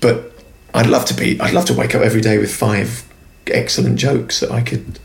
But 0.00 0.32
I'd 0.74 0.86
love 0.86 1.04
to 1.06 1.14
be. 1.14 1.40
I'd 1.40 1.52
love 1.54 1.64
to 1.66 1.74
wake 1.74 1.94
up 1.94 2.02
every 2.02 2.20
day 2.20 2.38
with 2.38 2.54
five 2.54 3.02
excellent 3.48 3.96
jokes 3.98 4.40
that 4.40 4.50
I 4.52 4.60
could, 4.60 4.98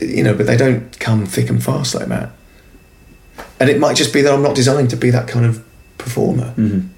you 0.00 0.22
know, 0.22 0.34
but 0.34 0.46
they 0.46 0.56
don't 0.56 0.98
come 0.98 1.24
thick 1.26 1.48
and 1.48 1.62
fast 1.62 1.94
like 1.94 2.08
that. 2.08 2.30
And 3.60 3.70
it 3.70 3.78
might 3.78 3.96
just 3.96 4.12
be 4.12 4.20
that 4.22 4.32
I'm 4.32 4.42
not 4.42 4.54
designed 4.56 4.90
to 4.90 4.96
be 4.96 5.10
that 5.10 5.28
kind 5.28 5.46
of 5.46 5.64
performer. 5.98 6.52
Mm-hmm. 6.56 6.88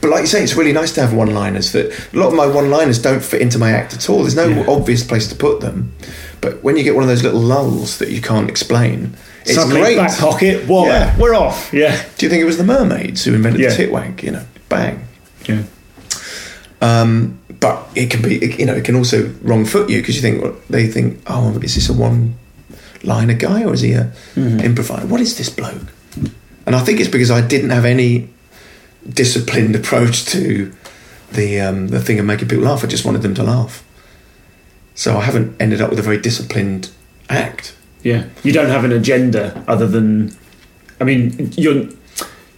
But 0.00 0.10
like 0.10 0.22
you 0.22 0.26
say, 0.26 0.42
it's 0.42 0.56
really 0.56 0.72
nice 0.72 0.92
to 0.94 1.00
have 1.00 1.12
one-liners. 1.12 1.70
That 1.72 1.92
a 2.12 2.18
lot 2.18 2.28
of 2.28 2.34
my 2.34 2.46
one-liners 2.46 3.00
don't 3.00 3.22
fit 3.22 3.40
into 3.40 3.58
my 3.58 3.70
act 3.70 3.94
at 3.94 4.10
all. 4.10 4.22
There's 4.22 4.34
no 4.34 4.48
Yeah. 4.48 4.64
obvious 4.68 5.04
place 5.04 5.28
to 5.28 5.34
put 5.36 5.60
them. 5.60 5.92
But 6.40 6.62
when 6.64 6.76
you 6.76 6.82
get 6.82 6.94
one 6.94 7.04
of 7.04 7.08
those 7.08 7.22
little 7.22 7.40
lulls 7.40 7.98
that 7.98 8.08
you 8.10 8.20
can't 8.20 8.48
explain, 8.50 9.14
it's 9.44 9.54
Suddenly, 9.54 9.80
great. 9.82 9.96
back 9.96 10.16
pocket, 10.18 10.66
wallet, 10.66 10.88
Yeah. 10.92 11.16
we're 11.18 11.34
off. 11.34 11.70
Yeah. 11.72 11.96
Do 12.18 12.26
you 12.26 12.30
think 12.30 12.42
it 12.42 12.46
was 12.46 12.58
the 12.58 12.64
mermaids 12.64 13.24
who 13.24 13.32
invented 13.34 13.60
Yeah. 13.60 13.70
the 13.74 13.86
titwank? 13.86 14.22
You 14.24 14.32
know, 14.32 14.42
bang. 14.68 15.00
Yeah. 15.48 15.62
Um, 16.80 17.38
but 17.60 17.88
it 17.94 18.10
can 18.10 18.22
be, 18.22 18.36
it- 18.36 18.58
you 18.58 18.66
know, 18.66 18.74
it 18.74 18.84
can 18.84 18.96
also 18.96 19.30
wrong 19.42 19.64
foot 19.64 19.88
you 19.88 19.98
because 20.00 20.16
you 20.16 20.22
think 20.22 20.42
well, 20.42 20.54
they 20.68 20.86
think, 20.88 21.20
oh, 21.28 21.56
is 21.62 21.74
this 21.74 21.88
a 21.88 21.92
one-liner 21.92 23.34
guy 23.34 23.64
or 23.64 23.72
is 23.74 23.80
he 23.80 23.92
a 23.92 24.10
Mm-hmm. 24.34 24.60
improviser? 24.60 25.06
What 25.06 25.20
is 25.20 25.36
this 25.38 25.48
bloke? 25.48 25.92
And 26.66 26.74
I 26.74 26.80
think 26.80 26.98
it's 27.00 27.08
because 27.08 27.30
I 27.30 27.40
didn't 27.40 27.70
have 27.70 27.84
any 27.84 28.28
disciplined 29.12 29.74
approach 29.76 30.24
to 30.26 30.72
the 31.32 31.60
um, 31.60 31.88
the 31.88 32.00
thing 32.00 32.18
of 32.18 32.24
making 32.26 32.48
people 32.48 32.64
laugh. 32.64 32.84
I 32.84 32.86
just 32.86 33.04
wanted 33.04 33.22
them 33.22 33.34
to 33.34 33.42
laugh. 33.42 33.82
So 34.94 35.16
I 35.18 35.22
haven't 35.22 35.54
ended 35.60 35.80
up 35.80 35.90
with 35.90 35.98
a 35.98 36.02
very 36.02 36.18
disciplined 36.20 36.90
act. 37.28 37.74
Yeah. 38.02 38.24
You 38.42 38.52
don't 38.52 38.70
have 38.70 38.84
an 38.84 38.92
agenda 38.92 39.62
other 39.68 39.86
than, 39.86 40.34
I 41.00 41.04
mean, 41.04 41.52
you're 41.56 41.88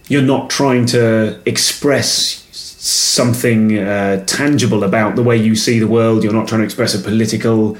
you're 0.07 0.21
not 0.21 0.49
trying 0.49 0.85
to 0.87 1.39
express 1.45 2.45
something 2.51 3.77
uh, 3.77 4.23
tangible 4.25 4.83
about 4.83 5.15
the 5.15 5.23
way 5.23 5.35
you 5.37 5.55
see 5.55 5.79
the 5.79 5.87
world. 5.87 6.23
You're 6.23 6.33
not 6.33 6.47
trying 6.47 6.61
to 6.61 6.65
express 6.65 6.95
a 6.95 6.99
political. 6.99 7.77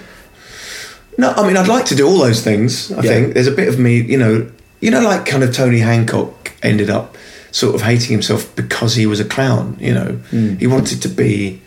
No, 1.18 1.32
I 1.32 1.46
mean 1.48 1.58
I'd 1.58 1.68
like 1.68 1.86
to 1.86 1.96
do 1.96 2.08
all 2.08 2.18
those 2.18 2.42
things. 2.44 2.92
I 2.92 2.96
Yeah. 2.96 3.02
think 3.12 3.34
there's 3.34 3.48
a 3.48 3.52
bit 3.52 3.68
of 3.68 3.80
me, 3.80 4.02
you 4.02 4.18
know, 4.18 4.50
you 4.82 4.92
know, 4.92 5.02
like 5.02 5.26
kind 5.26 5.44
of 5.44 5.54
Tony 5.54 5.80
Hancock 5.80 6.39
ended 6.64 6.90
up 6.90 7.18
sort 7.52 7.74
of 7.76 7.82
hating 7.82 8.12
himself 8.12 8.56
because 8.56 8.96
he 8.96 9.06
was 9.06 9.20
a 9.20 9.26
clown. 9.26 9.78
You 9.80 9.94
know, 9.94 10.12
Hmm. 10.30 10.56
he 10.58 10.68
wanted 10.68 11.02
to 11.02 11.10
be. 11.10 11.62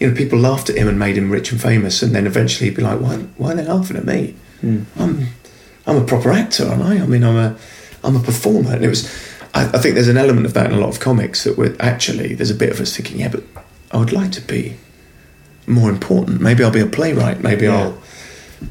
You 0.00 0.08
know, 0.10 0.14
people 0.14 0.38
laughed 0.38 0.70
at 0.70 0.76
him 0.76 0.86
and 0.86 0.96
made 0.96 1.16
him 1.16 1.28
rich 1.28 1.50
and 1.50 1.60
famous, 1.60 2.02
and 2.02 2.14
then 2.14 2.26
eventually 2.26 2.68
he'd 2.70 2.76
be 2.76 2.82
like, 2.82 3.00
"Why? 3.00 3.16
Why 3.36 3.52
are 3.52 3.54
they 3.56 3.64
laughing 3.64 3.96
at 3.96 4.04
me? 4.04 4.34
Hmm. 4.60 4.82
I'm, 4.96 5.26
I'm 5.86 5.96
a 5.96 6.04
proper 6.04 6.30
actor, 6.30 6.66
aren't 6.68 6.82
I? 6.82 7.00
I 7.02 7.06
mean, 7.06 7.24
I'm 7.24 7.36
a, 7.36 7.56
I'm 8.04 8.14
a 8.14 8.20
performer." 8.20 8.74
And 8.74 8.84
it 8.84 8.88
was, 8.88 9.06
I, 9.54 9.64
I 9.64 9.78
think 9.78 9.94
there's 9.96 10.06
an 10.06 10.16
element 10.16 10.46
of 10.46 10.54
that 10.54 10.66
in 10.66 10.72
a 10.72 10.78
lot 10.80 10.90
of 10.90 11.00
comics 11.00 11.42
that 11.44 11.58
we're 11.58 11.74
actually 11.80 12.34
there's 12.34 12.50
a 12.50 12.54
bit 12.54 12.70
of 12.70 12.78
us 12.80 12.94
thinking, 12.96 13.18
"Yeah, 13.18 13.28
but 13.28 13.42
I 13.90 13.96
would 13.96 14.12
like 14.12 14.30
to 14.32 14.40
be 14.40 14.76
more 15.66 15.90
important. 15.90 16.40
Maybe 16.40 16.62
I'll 16.62 16.70
be 16.70 16.80
a 16.80 16.86
playwright. 16.86 17.42
Maybe 17.42 17.64
Yeah. 17.64 17.76
I'll 17.82 17.98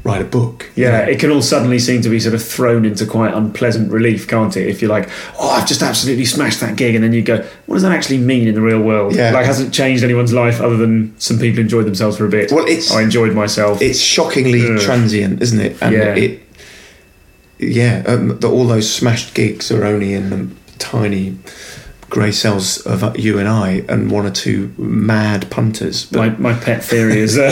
write 0.04 0.20
a 0.20 0.24
book." 0.24 0.70
Yeah, 0.76 0.90
know? 1.04 1.10
it 1.10 1.18
can 1.20 1.30
all 1.30 1.42
suddenly 1.42 1.78
seem 1.78 2.02
to 2.02 2.08
be 2.08 2.20
sort 2.20 2.34
of 2.34 2.42
thrown 2.42 2.84
into 2.84 3.06
quite 3.06 3.34
unpleasant 3.34 3.90
relief, 3.92 4.26
can't 4.28 4.56
it? 4.56 4.66
If 4.68 4.80
you're 4.82 4.90
like, 4.90 5.08
oh, 5.38 5.50
I've 5.50 5.66
just 5.66 5.82
absolutely 5.82 6.24
smashed 6.24 6.60
that 6.60 6.76
gig, 6.76 6.94
and 6.94 7.02
then 7.04 7.12
you 7.12 7.22
go, 7.22 7.38
what 7.66 7.74
does 7.76 7.82
that 7.82 7.92
actually 7.92 8.18
mean 8.18 8.48
in 8.48 8.54
the 8.54 8.60
real 8.60 8.80
world? 8.80 9.14
Yeah. 9.14 9.30
Like, 9.30 9.46
hasn't 9.46 9.72
changed 9.72 10.04
anyone's 10.04 10.32
life 10.32 10.60
other 10.60 10.76
than 10.76 11.14
some 11.18 11.38
people 11.38 11.60
enjoyed 11.60 11.86
themselves 11.86 12.16
for 12.16 12.26
a 12.26 12.30
bit. 12.30 12.50
Well, 12.52 12.64
it's- 12.66 12.90
I 12.92 13.02
enjoyed 13.02 13.34
myself. 13.34 13.80
it's 13.82 14.00
shockingly 14.00 14.62
Ugh. 14.74 14.80
transient, 14.80 15.42
isn't 15.42 15.60
it? 15.60 15.76
And 15.80 15.94
Yeah. 15.94 16.14
it, 16.14 16.40
yeah, 17.58 18.02
um, 18.06 18.38
the, 18.38 18.48
all 18.48 18.66
those 18.66 18.90
smashed 18.92 19.34
gigs 19.34 19.70
are 19.72 19.84
only 19.84 20.14
in 20.14 20.30
the 20.30 20.48
tiny 20.78 21.36
grey 22.10 22.32
cells 22.32 22.78
of 22.86 23.18
you 23.18 23.38
and 23.38 23.46
I, 23.48 23.84
and 23.88 24.10
one 24.10 24.24
or 24.26 24.30
two 24.30 24.72
mad 24.78 25.50
punters. 25.50 26.06
But 26.06 26.38
my, 26.40 26.52
my 26.52 26.58
pet 26.58 26.82
theory 26.82 27.18
is 27.20 27.36
uh, 27.38 27.50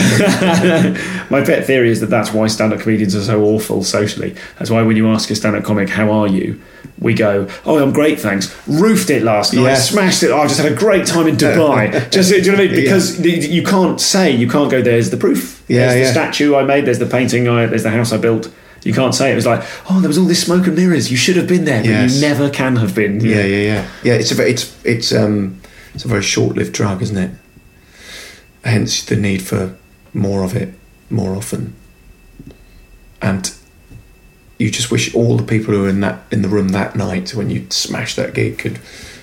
my 1.29 1.43
pet 1.43 1.65
theory 1.65 1.89
is 1.89 1.99
that 2.01 2.07
that's 2.07 2.33
why 2.33 2.47
stand-up 2.47 2.79
comedians 2.81 3.15
are 3.15 3.21
so 3.21 3.43
awful 3.43 3.83
socially. 3.83 4.35
That's 4.57 4.69
why 4.71 4.81
when 4.81 4.97
you 4.97 5.07
ask 5.09 5.29
a 5.29 5.35
stand-up 5.35 5.63
comic, 5.63 5.89
"How 5.89 6.11
are 6.11 6.27
you?" 6.27 6.59
we 6.99 7.13
go, 7.13 7.47
"Oh, 7.65 7.77
I'm 7.81 7.93
great, 7.93 8.19
thanks." 8.19 8.55
Roofed 8.67 9.09
it 9.11 9.21
last 9.23 9.53
night, 9.53 9.61
Yeah. 9.63 9.75
smashed 9.75 10.23
it. 10.23 10.31
Oh, 10.31 10.39
I 10.39 10.47
just 10.47 10.59
had 10.59 10.71
a 10.71 10.75
great 10.75 11.05
time 11.05 11.27
in 11.27 11.35
Dubai. 11.45 12.09
just 12.11 12.31
do 12.31 12.37
you 12.37 12.43
know 12.51 12.57
what 12.57 12.61
I 12.61 12.65
mean? 12.67 12.75
Because 12.75 13.19
y 13.19 13.25
you 13.27 13.63
can't 13.63 14.01
say 14.01 14.31
you 14.31 14.49
can't 14.49 14.71
go. 14.71 14.81
There's 14.81 15.09
the 15.11 15.17
proof. 15.17 15.63
Yeah, 15.67 15.93
there's 15.93 16.07
the 16.07 16.11
statue 16.13 16.55
I 16.55 16.63
made. 16.63 16.85
There's 16.85 16.99
the 16.99 17.05
painting. 17.05 17.47
I 17.47 17.65
there's 17.67 17.83
the 17.83 17.91
house 17.91 18.11
I 18.11 18.17
built. 18.17 18.51
You 18.83 18.93
can't 18.93 19.13
say 19.13 19.31
it 19.31 19.35
was 19.35 19.45
like, 19.45 19.63
oh, 19.89 19.99
there 19.99 20.07
was 20.07 20.17
all 20.17 20.25
this 20.25 20.43
smoke 20.43 20.65
and 20.67 20.75
mirrors. 20.75 21.11
You 21.11 21.17
should 21.17 21.35
have 21.35 21.47
been 21.47 21.65
there, 21.65 21.81
but 21.81 21.89
Yes. 21.89 22.15
you 22.15 22.21
never 22.21 22.49
can 22.49 22.75
have 22.77 22.93
been. 22.95 23.19
yeah, 23.21 23.43
yeah, 23.43 23.61
yeah, 23.61 23.87
yeah. 24.03 24.13
It's 24.13 24.31
a 24.31 24.35
ve- 24.35 24.43
it's 24.49 24.75
it's 24.85 25.11
um 25.13 25.59
it's 25.93 26.05
a 26.05 26.07
very 26.07 26.21
short-lived 26.23 26.73
drug, 26.73 27.01
isn't 27.01 27.17
it? 27.17 27.31
Hence 28.63 29.03
the 29.03 29.15
need 29.15 29.41
for 29.41 29.75
more 30.13 30.43
of 30.43 30.55
it 30.55 30.73
more 31.09 31.35
often. 31.35 31.73
And 33.21 33.51
you 34.59 34.69
just 34.71 34.91
wish 34.91 35.13
all 35.15 35.37
the 35.37 35.43
people 35.43 35.73
who 35.73 35.81
were 35.81 35.89
in 35.89 35.99
that 36.01 36.19
in 36.31 36.41
the 36.41 36.49
room 36.49 36.69
that 36.69 36.95
night 36.95 37.33
when 37.35 37.49
you 37.49 37.65
smashed 37.69 38.15
that 38.15 38.33
gig 38.33 38.57
could 38.57 38.77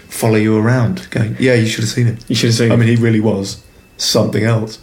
follow 0.09 0.37
you 0.37 0.57
around, 0.57 1.09
going, 1.11 1.37
"Yeah, 1.39 1.55
you 1.55 1.67
should 1.67 1.85
have 1.85 1.91
seen 1.93 2.07
him. 2.07 2.19
You 2.29 2.35
should 2.37 2.49
have 2.51 2.57
seen 2.59 2.71
I 2.71 2.75
him. 2.75 2.81
mean, 2.81 2.89
he 2.89 2.97
really 3.03 3.21
was 3.21 3.63
something 3.97 4.45
else." 4.45 4.79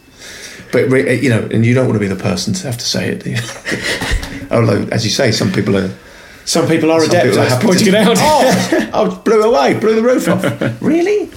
But 0.72 0.90
you 1.22 1.30
know, 1.30 1.48
and 1.52 1.66
you 1.66 1.74
don't 1.74 1.88
want 1.88 1.96
to 1.96 2.00
be 2.00 2.08
the 2.14 2.22
person 2.22 2.54
to 2.54 2.66
have 2.68 2.78
to 2.78 2.86
say 2.86 3.10
it. 3.10 3.26
Although, 4.52 4.88
as 4.92 5.04
you 5.06 5.12
say, 5.12 5.32
some 5.32 5.52
people 5.52 5.78
are 5.78 5.90
Some 6.46 6.68
people 6.68 6.92
are 6.92 7.00
some 7.02 7.10
adept 7.10 7.26
people 7.28 7.40
are 7.40 7.48
at 7.48 7.62
pointing 7.62 7.92
to- 7.94 8.02
it 8.02 8.08
out. 8.08 8.18
Oh, 8.94 9.10
I 9.12 9.24
blew 9.24 9.42
away, 9.44 9.80
blew 9.80 9.96
the 9.96 10.02
roof 10.02 10.28
off. 10.28 10.44
really? 10.82 11.30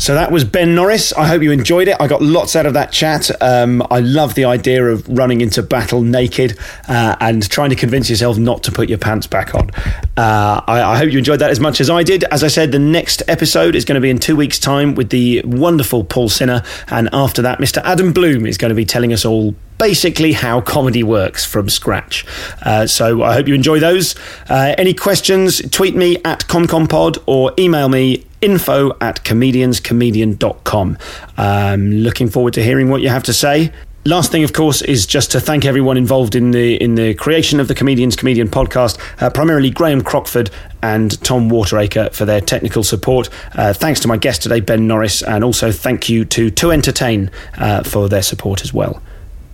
So 0.06 0.14
that 0.14 0.30
was 0.30 0.44
Ben 0.44 0.76
Norris. 0.76 1.12
I 1.14 1.26
hope 1.26 1.42
you 1.42 1.50
enjoyed 1.50 1.88
it. 1.88 1.96
I 1.98 2.06
got 2.06 2.22
lots 2.22 2.54
out 2.54 2.64
of 2.64 2.74
that 2.74 2.92
chat. 2.92 3.28
Um, 3.42 3.84
I 3.90 3.98
love 3.98 4.36
the 4.36 4.44
idea 4.44 4.86
of 4.86 5.04
running 5.08 5.40
into 5.40 5.64
battle 5.64 6.00
naked 6.00 6.56
uh, 6.86 7.16
and 7.18 7.50
trying 7.50 7.70
to 7.70 7.74
convince 7.74 8.08
yourself 8.08 8.38
not 8.38 8.62
to 8.62 8.70
put 8.70 8.88
your 8.88 8.98
pants 8.98 9.26
back 9.26 9.52
on. 9.56 9.68
Uh, 10.16 10.62
I, 10.64 10.92
I 10.92 10.96
hope 10.96 11.10
you 11.10 11.18
enjoyed 11.18 11.40
that 11.40 11.50
as 11.50 11.58
much 11.58 11.80
as 11.80 11.90
I 11.90 12.04
did. 12.04 12.22
As 12.22 12.44
I 12.44 12.46
said, 12.46 12.70
the 12.70 12.78
next 12.78 13.24
episode 13.26 13.74
is 13.74 13.84
going 13.84 13.96
to 13.96 14.00
be 14.00 14.08
in 14.08 14.20
two 14.20 14.36
weeks' 14.36 14.60
time 14.60 14.94
with 14.94 15.10
the 15.10 15.42
wonderful 15.44 16.04
Paul 16.04 16.28
Sinha. 16.28 16.64
And 16.88 17.08
after 17.12 17.42
that, 17.42 17.58
Mr. 17.58 17.82
Adam 17.82 18.12
Bloom 18.12 18.46
is 18.46 18.58
going 18.58 18.68
to 18.68 18.76
be 18.76 18.84
telling 18.84 19.12
us 19.12 19.24
all 19.24 19.56
basically 19.78 20.32
how 20.32 20.60
comedy 20.60 21.02
works 21.02 21.44
from 21.44 21.68
scratch. 21.68 22.24
Uh, 22.62 22.86
so 22.86 23.22
I 23.22 23.34
hope 23.34 23.48
you 23.48 23.54
enjoy 23.54 23.80
those. 23.80 24.14
Uh, 24.48 24.74
any 24.78 24.94
questions, 24.94 25.60
tweet 25.70 25.96
me 25.96 26.16
at 26.24 26.46
ComComPod 26.46 27.24
or 27.26 27.52
email 27.58 27.88
me 27.88 28.24
info 28.40 28.96
at 29.00 29.24
comedianscomedian.com. 29.24 30.98
Um, 31.36 31.90
looking 31.90 32.28
forward 32.28 32.54
to 32.54 32.62
hearing 32.62 32.90
what 32.90 33.02
you 33.02 33.08
have 33.08 33.22
to 33.24 33.32
say. 33.32 33.72
Last 34.06 34.30
thing, 34.30 34.44
of 34.44 34.52
course, 34.52 34.82
is 34.82 35.04
just 35.04 35.32
to 35.32 35.40
thank 35.40 35.64
everyone 35.64 35.96
involved 35.96 36.36
in 36.36 36.52
the 36.52 36.80
in 36.80 36.94
the 36.94 37.14
creation 37.14 37.58
of 37.58 37.66
the 37.66 37.74
Comedians 37.74 38.14
Comedian 38.14 38.46
podcast, 38.48 38.98
uh, 39.20 39.30
primarily 39.30 39.68
Graham 39.68 40.00
Crockford 40.00 40.48
and 40.80 41.20
Tom 41.24 41.48
Wateracre 41.48 42.10
for 42.12 42.24
their 42.24 42.40
technical 42.40 42.84
support. 42.84 43.28
Uh, 43.56 43.72
thanks 43.72 43.98
to 44.00 44.08
my 44.08 44.16
guest 44.16 44.42
today, 44.42 44.60
Ben 44.60 44.86
Norris, 44.86 45.22
and 45.24 45.42
also 45.42 45.72
thank 45.72 46.08
you 46.08 46.24
to 46.26 46.50
To 46.52 46.70
Entertain 46.70 47.32
uh, 47.58 47.82
for 47.82 48.08
their 48.08 48.22
support 48.22 48.62
as 48.62 48.72
well. 48.72 49.02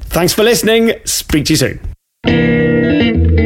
Thanks 0.00 0.34
for 0.34 0.42
listening. 0.42 0.92
Speak 1.06 1.46
to 1.46 1.54
you 1.54 1.78
soon. 2.26 3.41